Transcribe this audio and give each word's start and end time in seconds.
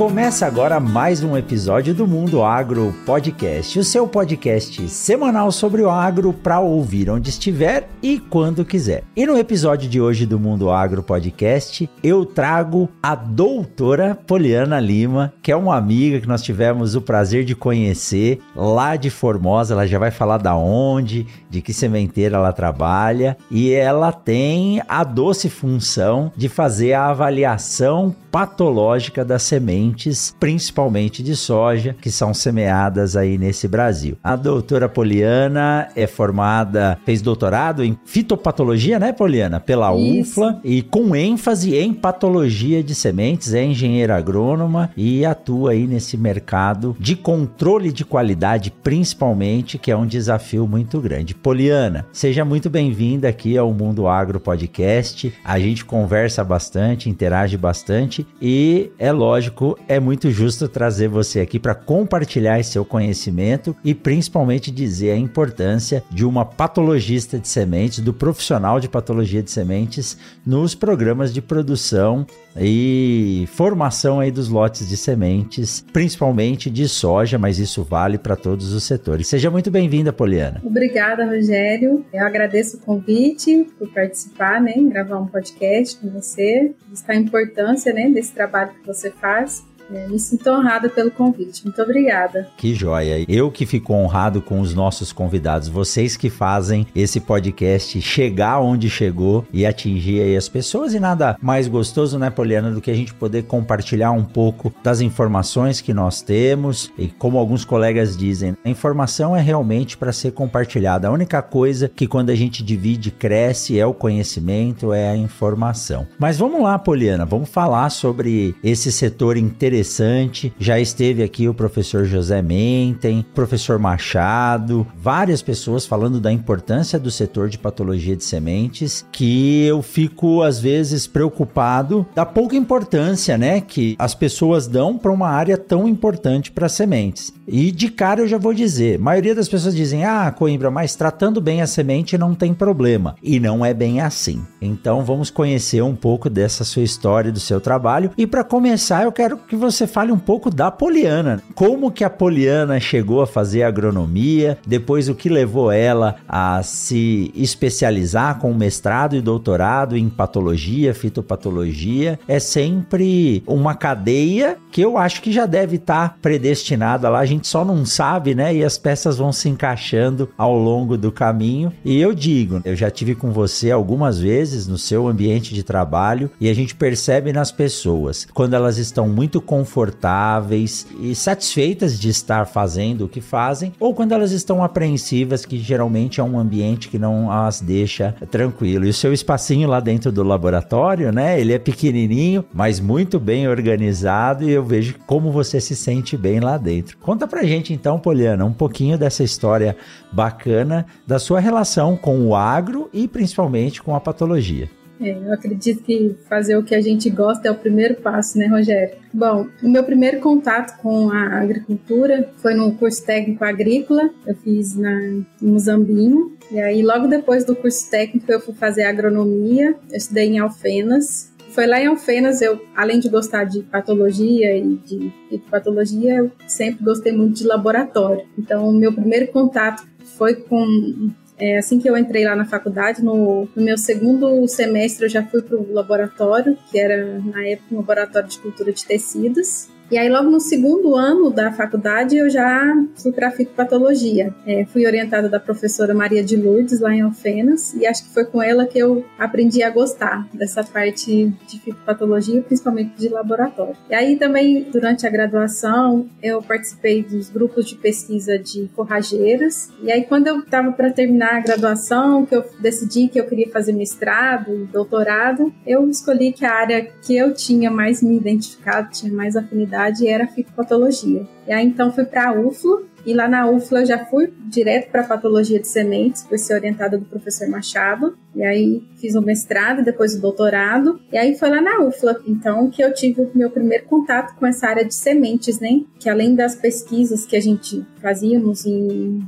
Começa 0.00 0.46
agora 0.46 0.80
mais 0.80 1.22
um 1.22 1.36
episódio 1.36 1.92
do 1.92 2.06
Mundo 2.06 2.42
Agro 2.42 2.94
Podcast, 3.04 3.78
o 3.78 3.84
seu 3.84 4.08
podcast 4.08 4.88
semanal 4.88 5.52
sobre 5.52 5.82
o 5.82 5.90
agro 5.90 6.32
para 6.32 6.58
ouvir 6.58 7.10
onde 7.10 7.28
estiver 7.28 7.86
e 8.02 8.18
quando 8.18 8.64
quiser. 8.64 9.04
E 9.14 9.26
no 9.26 9.36
episódio 9.36 9.90
de 9.90 10.00
hoje 10.00 10.24
do 10.24 10.38
Mundo 10.38 10.70
Agro 10.70 11.02
Podcast, 11.02 11.86
eu 12.02 12.24
trago 12.24 12.88
a 13.02 13.14
doutora 13.14 14.16
Poliana 14.26 14.80
Lima, 14.80 15.34
que 15.42 15.52
é 15.52 15.56
uma 15.56 15.76
amiga 15.76 16.18
que 16.18 16.26
nós 16.26 16.42
tivemos 16.42 16.94
o 16.96 17.02
prazer 17.02 17.44
de 17.44 17.54
conhecer 17.54 18.40
lá 18.56 18.96
de 18.96 19.10
Formosa. 19.10 19.74
Ela 19.74 19.86
já 19.86 19.98
vai 19.98 20.10
falar 20.10 20.38
da 20.38 20.56
onde, 20.56 21.26
de 21.50 21.60
que 21.60 21.74
sementeira 21.74 22.38
ela 22.38 22.54
trabalha 22.54 23.36
e 23.50 23.70
ela 23.70 24.12
tem 24.12 24.80
a 24.88 25.04
doce 25.04 25.50
função 25.50 26.32
de 26.34 26.48
fazer 26.48 26.94
a 26.94 27.08
avaliação 27.08 28.16
patológica 28.30 29.24
das 29.24 29.42
sementes, 29.90 30.34
principalmente 30.38 31.22
de 31.22 31.36
soja, 31.36 31.96
que 32.00 32.10
são 32.10 32.32
semeadas 32.32 33.16
aí 33.16 33.36
nesse 33.36 33.66
Brasil. 33.68 34.16
A 34.22 34.36
doutora 34.36 34.88
Poliana 34.88 35.88
é 35.96 36.06
formada, 36.06 36.98
fez 37.04 37.20
doutorado 37.20 37.84
em 37.84 37.98
fitopatologia, 38.04 38.98
né, 38.98 39.12
Poliana? 39.12 39.60
Pela 39.60 39.94
Isso. 39.94 40.40
UFLA 40.40 40.60
e 40.64 40.82
com 40.82 41.14
ênfase 41.14 41.76
em 41.76 41.92
patologia 41.92 42.82
de 42.82 42.94
sementes, 42.94 43.54
é 43.54 43.64
engenheira 43.64 44.16
agrônoma 44.16 44.90
e 44.96 45.24
atua 45.24 45.72
aí 45.72 45.86
nesse 45.86 46.16
mercado 46.16 46.96
de 46.98 47.16
controle 47.16 47.92
de 47.92 48.04
qualidade, 48.04 48.70
principalmente, 48.70 49.78
que 49.78 49.90
é 49.90 49.96
um 49.96 50.06
desafio 50.06 50.66
muito 50.66 51.00
grande. 51.00 51.34
Poliana, 51.34 52.06
seja 52.12 52.44
muito 52.44 52.70
bem-vinda 52.70 53.28
aqui 53.28 53.56
ao 53.56 53.72
Mundo 53.72 54.06
Agro 54.06 54.40
Podcast. 54.40 55.32
A 55.44 55.58
gente 55.58 55.84
conversa 55.84 56.44
bastante, 56.44 57.08
interage 57.08 57.56
bastante 57.56 58.26
e 58.40 58.90
é 58.98 59.12
lógico, 59.12 59.78
é 59.88 59.98
muito 59.98 60.30
justo 60.30 60.68
trazer 60.68 61.08
você 61.08 61.40
aqui 61.40 61.58
para 61.58 61.74
compartilhar 61.74 62.62
seu 62.62 62.84
conhecimento 62.84 63.76
e 63.84 63.94
principalmente 63.94 64.70
dizer 64.70 65.12
a 65.12 65.16
importância 65.16 66.02
de 66.10 66.24
uma 66.24 66.44
patologista 66.44 67.38
de 67.38 67.48
sementes, 67.48 68.00
do 68.00 68.12
profissional 68.12 68.80
de 68.80 68.88
patologia 68.88 69.42
de 69.42 69.50
sementes 69.50 70.16
nos 70.44 70.74
programas 70.74 71.32
de 71.32 71.40
produção 71.40 72.26
e 72.56 73.48
formação 73.52 74.20
aí 74.20 74.30
dos 74.30 74.48
lotes 74.48 74.88
de 74.88 74.96
sementes, 74.96 75.84
principalmente 75.92 76.68
de 76.68 76.88
soja, 76.88 77.38
mas 77.38 77.58
isso 77.58 77.82
vale 77.82 78.18
para 78.18 78.36
todos 78.36 78.72
os 78.72 78.84
setores. 78.84 79.28
Seja 79.28 79.50
muito 79.50 79.70
bem-vinda, 79.70 80.12
Poliana. 80.12 80.60
Obrigada, 80.64 81.24
Rogério. 81.24 82.04
Eu 82.12 82.26
agradeço 82.26 82.76
o 82.76 82.80
convite 82.80 83.66
por 83.78 83.88
participar, 83.88 84.60
né, 84.60 84.74
gravar 84.76 85.18
um 85.18 85.26
podcast 85.26 85.96
com 86.00 86.10
você, 86.10 86.72
destacar 86.88 87.16
a 87.16 87.20
importância, 87.20 87.92
né, 87.92 88.10
desse 88.10 88.32
trabalho 88.32 88.72
que 88.80 88.86
você 88.86 89.10
faz 89.10 89.69
é, 89.92 90.06
me 90.06 90.18
sinto 90.18 90.48
honrada 90.50 90.88
pelo 90.88 91.10
convite. 91.10 91.64
Muito 91.64 91.82
obrigada. 91.82 92.48
Que 92.56 92.74
joia. 92.74 93.24
Eu 93.28 93.50
que 93.50 93.66
fico 93.66 93.92
honrado 93.92 94.40
com 94.40 94.60
os 94.60 94.74
nossos 94.74 95.12
convidados, 95.12 95.68
vocês 95.68 96.16
que 96.16 96.30
fazem 96.30 96.86
esse 96.94 97.20
podcast 97.20 98.00
chegar 98.00 98.60
onde 98.60 98.88
chegou 98.88 99.44
e 99.52 99.66
atingir 99.66 100.22
aí 100.22 100.36
as 100.36 100.48
pessoas. 100.48 100.94
E 100.94 101.00
nada 101.00 101.36
mais 101.40 101.66
gostoso, 101.66 102.18
né, 102.18 102.30
Poliana, 102.30 102.70
do 102.70 102.80
que 102.80 102.90
a 102.90 102.94
gente 102.94 103.12
poder 103.14 103.44
compartilhar 103.44 104.12
um 104.12 104.24
pouco 104.24 104.72
das 104.82 105.00
informações 105.00 105.80
que 105.80 105.92
nós 105.92 106.22
temos. 106.22 106.92
E 106.96 107.08
como 107.08 107.38
alguns 107.38 107.64
colegas 107.64 108.16
dizem, 108.16 108.56
a 108.64 108.68
informação 108.68 109.36
é 109.36 109.40
realmente 109.40 109.96
para 109.96 110.12
ser 110.12 110.32
compartilhada. 110.32 111.08
A 111.08 111.10
única 111.10 111.42
coisa 111.42 111.88
que 111.88 112.06
quando 112.06 112.30
a 112.30 112.34
gente 112.34 112.62
divide 112.62 113.10
cresce 113.10 113.78
é 113.78 113.86
o 113.86 113.94
conhecimento, 113.94 114.92
é 114.92 115.10
a 115.10 115.16
informação. 115.16 116.06
Mas 116.18 116.38
vamos 116.38 116.62
lá, 116.62 116.78
Poliana, 116.78 117.24
vamos 117.24 117.48
falar 117.48 117.90
sobre 117.90 118.54
esse 118.62 118.92
setor 118.92 119.36
interessante 119.36 119.79
interessante. 119.80 120.52
Já 120.58 120.78
esteve 120.78 121.22
aqui 121.22 121.48
o 121.48 121.54
professor 121.54 122.04
José 122.04 122.42
Mentem, 122.42 123.24
professor 123.34 123.78
Machado, 123.78 124.86
várias 124.94 125.40
pessoas 125.40 125.86
falando 125.86 126.20
da 126.20 126.30
importância 126.30 126.98
do 126.98 127.10
setor 127.10 127.48
de 127.48 127.58
patologia 127.58 128.14
de 128.14 128.24
sementes, 128.24 129.06
que 129.10 129.64
eu 129.64 129.80
fico 129.80 130.42
às 130.42 130.60
vezes 130.60 131.06
preocupado 131.06 132.06
da 132.14 132.26
pouca 132.26 132.56
importância, 132.56 133.38
né, 133.38 133.60
que 133.60 133.96
as 133.98 134.14
pessoas 134.14 134.66
dão 134.66 134.98
para 134.98 135.10
uma 135.10 135.28
área 135.28 135.56
tão 135.56 135.88
importante 135.88 136.52
para 136.52 136.68
sementes. 136.68 137.32
E 137.48 137.72
de 137.72 137.90
cara 137.90 138.20
eu 138.20 138.28
já 138.28 138.38
vou 138.38 138.52
dizer, 138.52 138.96
a 138.96 139.02
maioria 139.02 139.34
das 139.34 139.48
pessoas 139.48 139.74
dizem: 139.74 140.04
"Ah, 140.04 140.30
Coimbra, 140.30 140.70
mas 140.70 140.94
tratando 140.94 141.40
bem 141.40 141.62
a 141.62 141.66
semente 141.66 142.18
não 142.18 142.34
tem 142.34 142.52
problema". 142.52 143.16
E 143.22 143.40
não 143.40 143.64
é 143.64 143.72
bem 143.72 144.00
assim. 144.00 144.44
Então 144.60 145.04
vamos 145.04 145.30
conhecer 145.30 145.82
um 145.82 145.96
pouco 145.96 146.28
dessa 146.28 146.64
sua 146.64 146.82
história, 146.82 147.32
do 147.32 147.40
seu 147.40 147.60
trabalho. 147.60 148.10
E 148.16 148.26
para 148.26 148.44
começar, 148.44 149.04
eu 149.04 149.12
quero 149.12 149.36
que 149.36 149.56
você 149.60 149.86
fale 149.86 150.10
um 150.10 150.18
pouco 150.18 150.50
da 150.50 150.70
Poliana. 150.70 151.42
Como 151.54 151.90
que 151.90 152.02
a 152.02 152.10
Poliana 152.10 152.80
chegou 152.80 153.20
a 153.22 153.26
fazer 153.26 153.62
agronomia, 153.62 154.58
depois 154.66 155.08
o 155.08 155.14
que 155.14 155.28
levou 155.28 155.70
ela 155.70 156.16
a 156.28 156.62
se 156.62 157.30
especializar 157.34 158.38
com 158.38 158.52
mestrado 158.54 159.14
e 159.14 159.20
doutorado 159.20 159.96
em 159.96 160.08
patologia, 160.08 160.94
fitopatologia. 160.94 162.18
É 162.26 162.38
sempre 162.40 163.42
uma 163.46 163.74
cadeia 163.74 164.56
que 164.70 164.80
eu 164.80 164.96
acho 164.96 165.20
que 165.22 165.32
já 165.32 165.46
deve 165.46 165.76
estar 165.76 166.10
tá 166.10 166.14
predestinada 166.20 167.08
lá, 167.08 167.18
a 167.20 167.26
gente 167.26 167.46
só 167.46 167.64
não 167.64 167.84
sabe, 167.84 168.34
né? 168.34 168.54
E 168.54 168.64
as 168.64 168.78
peças 168.78 169.18
vão 169.18 169.32
se 169.32 169.48
encaixando 169.48 170.28
ao 170.38 170.56
longo 170.56 170.96
do 170.96 171.12
caminho. 171.12 171.72
E 171.84 172.00
eu 172.00 172.14
digo, 172.14 172.60
eu 172.64 172.74
já 172.74 172.90
tive 172.90 173.14
com 173.14 173.30
você 173.30 173.70
algumas 173.70 174.18
vezes 174.18 174.66
no 174.66 174.78
seu 174.78 175.06
ambiente 175.06 175.54
de 175.54 175.62
trabalho 175.62 176.30
e 176.40 176.48
a 176.48 176.54
gente 176.54 176.74
percebe 176.74 177.32
nas 177.32 177.52
pessoas 177.52 178.26
quando 178.32 178.54
elas 178.54 178.78
estão 178.78 179.08
muito 179.08 179.40
confortáveis 179.50 180.86
e 181.00 181.12
satisfeitas 181.12 181.98
de 181.98 182.08
estar 182.08 182.46
fazendo 182.46 183.06
o 183.06 183.08
que 183.08 183.20
fazem, 183.20 183.72
ou 183.80 183.92
quando 183.92 184.12
elas 184.12 184.30
estão 184.30 184.62
apreensivas, 184.62 185.44
que 185.44 185.58
geralmente 185.58 186.20
é 186.20 186.22
um 186.22 186.38
ambiente 186.38 186.88
que 186.88 187.00
não 187.00 187.32
as 187.32 187.60
deixa 187.60 188.14
tranquilo. 188.30 188.84
E 188.84 188.90
o 188.90 188.94
seu 188.94 189.12
espacinho 189.12 189.68
lá 189.68 189.80
dentro 189.80 190.12
do 190.12 190.22
laboratório, 190.22 191.10
né? 191.10 191.40
Ele 191.40 191.52
é 191.52 191.58
pequenininho, 191.58 192.44
mas 192.54 192.78
muito 192.78 193.18
bem 193.18 193.48
organizado 193.48 194.48
e 194.48 194.52
eu 194.52 194.64
vejo 194.64 194.94
como 195.04 195.32
você 195.32 195.60
se 195.60 195.74
sente 195.74 196.16
bem 196.16 196.38
lá 196.38 196.56
dentro. 196.56 196.96
Conta 196.98 197.26
pra 197.26 197.42
gente 197.42 197.72
então, 197.72 197.98
Poliana, 197.98 198.44
um 198.44 198.52
pouquinho 198.52 198.96
dessa 198.96 199.24
história 199.24 199.76
bacana 200.12 200.86
da 201.04 201.18
sua 201.18 201.40
relação 201.40 201.96
com 201.96 202.24
o 202.24 202.36
agro 202.36 202.88
e 202.92 203.08
principalmente 203.08 203.82
com 203.82 203.96
a 203.96 204.00
patologia. 204.00 204.70
É, 205.00 205.12
eu 205.12 205.32
acredito 205.32 205.82
que 205.82 206.14
fazer 206.28 206.56
o 206.56 206.62
que 206.62 206.74
a 206.74 206.80
gente 206.80 207.08
gosta 207.08 207.48
é 207.48 207.50
o 207.50 207.54
primeiro 207.54 207.94
passo, 207.96 208.36
né, 208.38 208.46
Rogério? 208.46 208.96
Bom, 209.12 209.46
o 209.62 209.68
meu 209.68 209.82
primeiro 209.82 210.20
contato 210.20 210.78
com 210.80 211.10
a 211.10 211.40
agricultura 211.40 212.30
foi 212.36 212.54
no 212.54 212.72
curso 212.74 213.04
técnico 213.04 213.42
agrícola, 213.42 214.10
eu 214.26 214.34
fiz 214.36 214.76
na, 214.76 214.92
em 214.92 215.26
Muzambinho. 215.40 216.36
E 216.50 216.60
aí, 216.60 216.82
logo 216.82 217.06
depois 217.06 217.44
do 217.44 217.56
curso 217.56 217.90
técnico, 217.90 218.30
eu 218.30 218.40
fui 218.40 218.54
fazer 218.54 218.82
agronomia, 218.82 219.74
eu 219.90 219.96
estudei 219.96 220.28
em 220.28 220.38
Alfenas. 220.38 221.32
Foi 221.50 221.66
lá 221.66 221.80
em 221.80 221.86
Alfenas, 221.86 222.42
eu, 222.42 222.60
além 222.76 223.00
de 223.00 223.08
gostar 223.08 223.44
de 223.44 223.62
patologia 223.62 224.56
e 224.56 224.76
de, 224.76 225.12
de 225.30 225.38
patologia, 225.50 226.16
eu 226.16 226.30
sempre 226.46 226.84
gostei 226.84 227.12
muito 227.12 227.38
de 227.38 227.46
laboratório. 227.46 228.24
Então, 228.38 228.68
o 228.68 228.72
meu 228.72 228.92
primeiro 228.92 229.28
contato 229.28 229.84
foi 230.16 230.34
com 230.34 231.10
é, 231.40 231.58
assim 231.58 231.78
que 231.78 231.88
eu 231.88 231.96
entrei 231.96 232.24
lá 232.24 232.36
na 232.36 232.44
faculdade, 232.44 233.02
no, 233.02 233.48
no 233.56 233.62
meu 233.62 233.78
segundo 233.78 234.46
semestre, 234.46 235.06
eu 235.06 235.08
já 235.08 235.24
fui 235.24 235.40
para 235.42 235.56
o 235.56 235.72
laboratório, 235.72 236.56
que 236.70 236.78
era 236.78 237.18
na 237.18 237.46
época 237.46 237.74
um 237.74 237.76
laboratório 237.78 238.28
de 238.28 238.38
cultura 238.38 238.72
de 238.72 238.84
tecidos. 238.84 239.68
E 239.90 239.98
aí, 239.98 240.08
logo 240.08 240.30
no 240.30 240.38
segundo 240.38 240.94
ano 240.94 241.30
da 241.30 241.50
faculdade, 241.50 242.16
eu 242.16 242.30
já 242.30 242.62
fui 242.94 243.10
para 243.10 243.28
fitopatologia. 243.32 244.32
É, 244.46 244.64
fui 244.66 244.86
orientada 244.86 245.28
da 245.28 245.40
professora 245.40 245.92
Maria 245.92 246.22
de 246.22 246.36
Lourdes, 246.36 246.78
lá 246.78 246.94
em 246.94 247.00
Alfenas, 247.00 247.74
e 247.74 247.84
acho 247.84 248.04
que 248.04 248.14
foi 248.14 248.24
com 248.24 248.40
ela 248.40 248.64
que 248.66 248.78
eu 248.78 249.04
aprendi 249.18 249.64
a 249.64 249.70
gostar 249.70 250.28
dessa 250.32 250.62
parte 250.62 251.34
de 251.48 251.58
fitopatologia, 251.58 252.40
principalmente 252.40 252.92
de 252.96 253.08
laboratório. 253.08 253.76
E 253.88 253.94
aí, 253.94 254.16
também, 254.16 254.62
durante 254.70 255.08
a 255.08 255.10
graduação, 255.10 256.08
eu 256.22 256.40
participei 256.40 257.02
dos 257.02 257.28
grupos 257.28 257.66
de 257.66 257.74
pesquisa 257.74 258.38
de 258.38 258.70
forrageiras. 258.76 259.72
E 259.82 259.90
aí, 259.90 260.04
quando 260.04 260.28
eu 260.28 260.38
estava 260.38 260.70
para 260.70 260.92
terminar 260.92 261.34
a 261.34 261.40
graduação, 261.40 262.24
que 262.24 262.36
eu 262.36 262.44
decidi 262.60 263.08
que 263.08 263.18
eu 263.18 263.26
queria 263.26 263.50
fazer 263.50 263.72
mestrado 263.72 264.54
e 264.54 264.66
doutorado, 264.66 265.52
eu 265.66 265.90
escolhi 265.90 266.32
que 266.32 266.44
a 266.44 266.52
área 266.52 266.88
que 267.02 267.16
eu 267.16 267.34
tinha 267.34 267.72
mais 267.72 268.00
me 268.00 268.16
identificado, 268.16 268.92
tinha 268.92 269.12
mais 269.12 269.34
afinidade 269.34 269.79
era 270.08 270.24
a 270.24 270.28
fitopatologia. 270.28 271.26
E 271.46 271.52
aí 271.52 271.66
então 271.66 271.92
fui 271.92 272.04
para 272.04 272.28
a 272.28 272.32
UFLO, 272.32 272.88
E 273.04 273.14
lá 273.14 273.26
na 273.26 273.48
UFLA 273.48 273.80
eu 273.80 273.86
já 273.86 274.04
fui 274.04 274.32
direto 274.48 274.90
para 274.90 275.04
patologia 275.04 275.58
de 275.58 275.66
sementes, 275.66 276.24
fui 276.26 276.36
ser 276.36 276.54
orientada 276.54 276.98
do 276.98 277.04
professor 277.06 277.48
Machado. 277.48 278.16
E 278.34 278.42
aí 278.42 278.82
fiz 278.96 279.14
o 279.14 279.22
mestrado, 279.22 279.82
depois 279.82 280.14
o 280.14 280.20
doutorado. 280.20 281.00
E 281.10 281.16
aí 281.16 281.36
foi 281.38 281.48
lá 281.48 281.60
na 281.60 281.80
UFLA, 281.80 282.20
então, 282.26 282.68
que 282.70 282.82
eu 282.82 282.92
tive 282.92 283.22
o 283.22 283.30
meu 283.34 283.50
primeiro 283.50 283.84
contato 283.86 284.34
com 284.36 284.46
essa 284.46 284.66
área 284.66 284.84
de 284.84 284.94
sementes, 284.94 285.58
né? 285.60 285.80
Que 285.98 286.10
além 286.10 286.34
das 286.34 286.54
pesquisas 286.54 287.24
que 287.24 287.36
a 287.36 287.40
gente 287.40 287.84
fazíamos 288.00 288.66
em, 288.66 289.22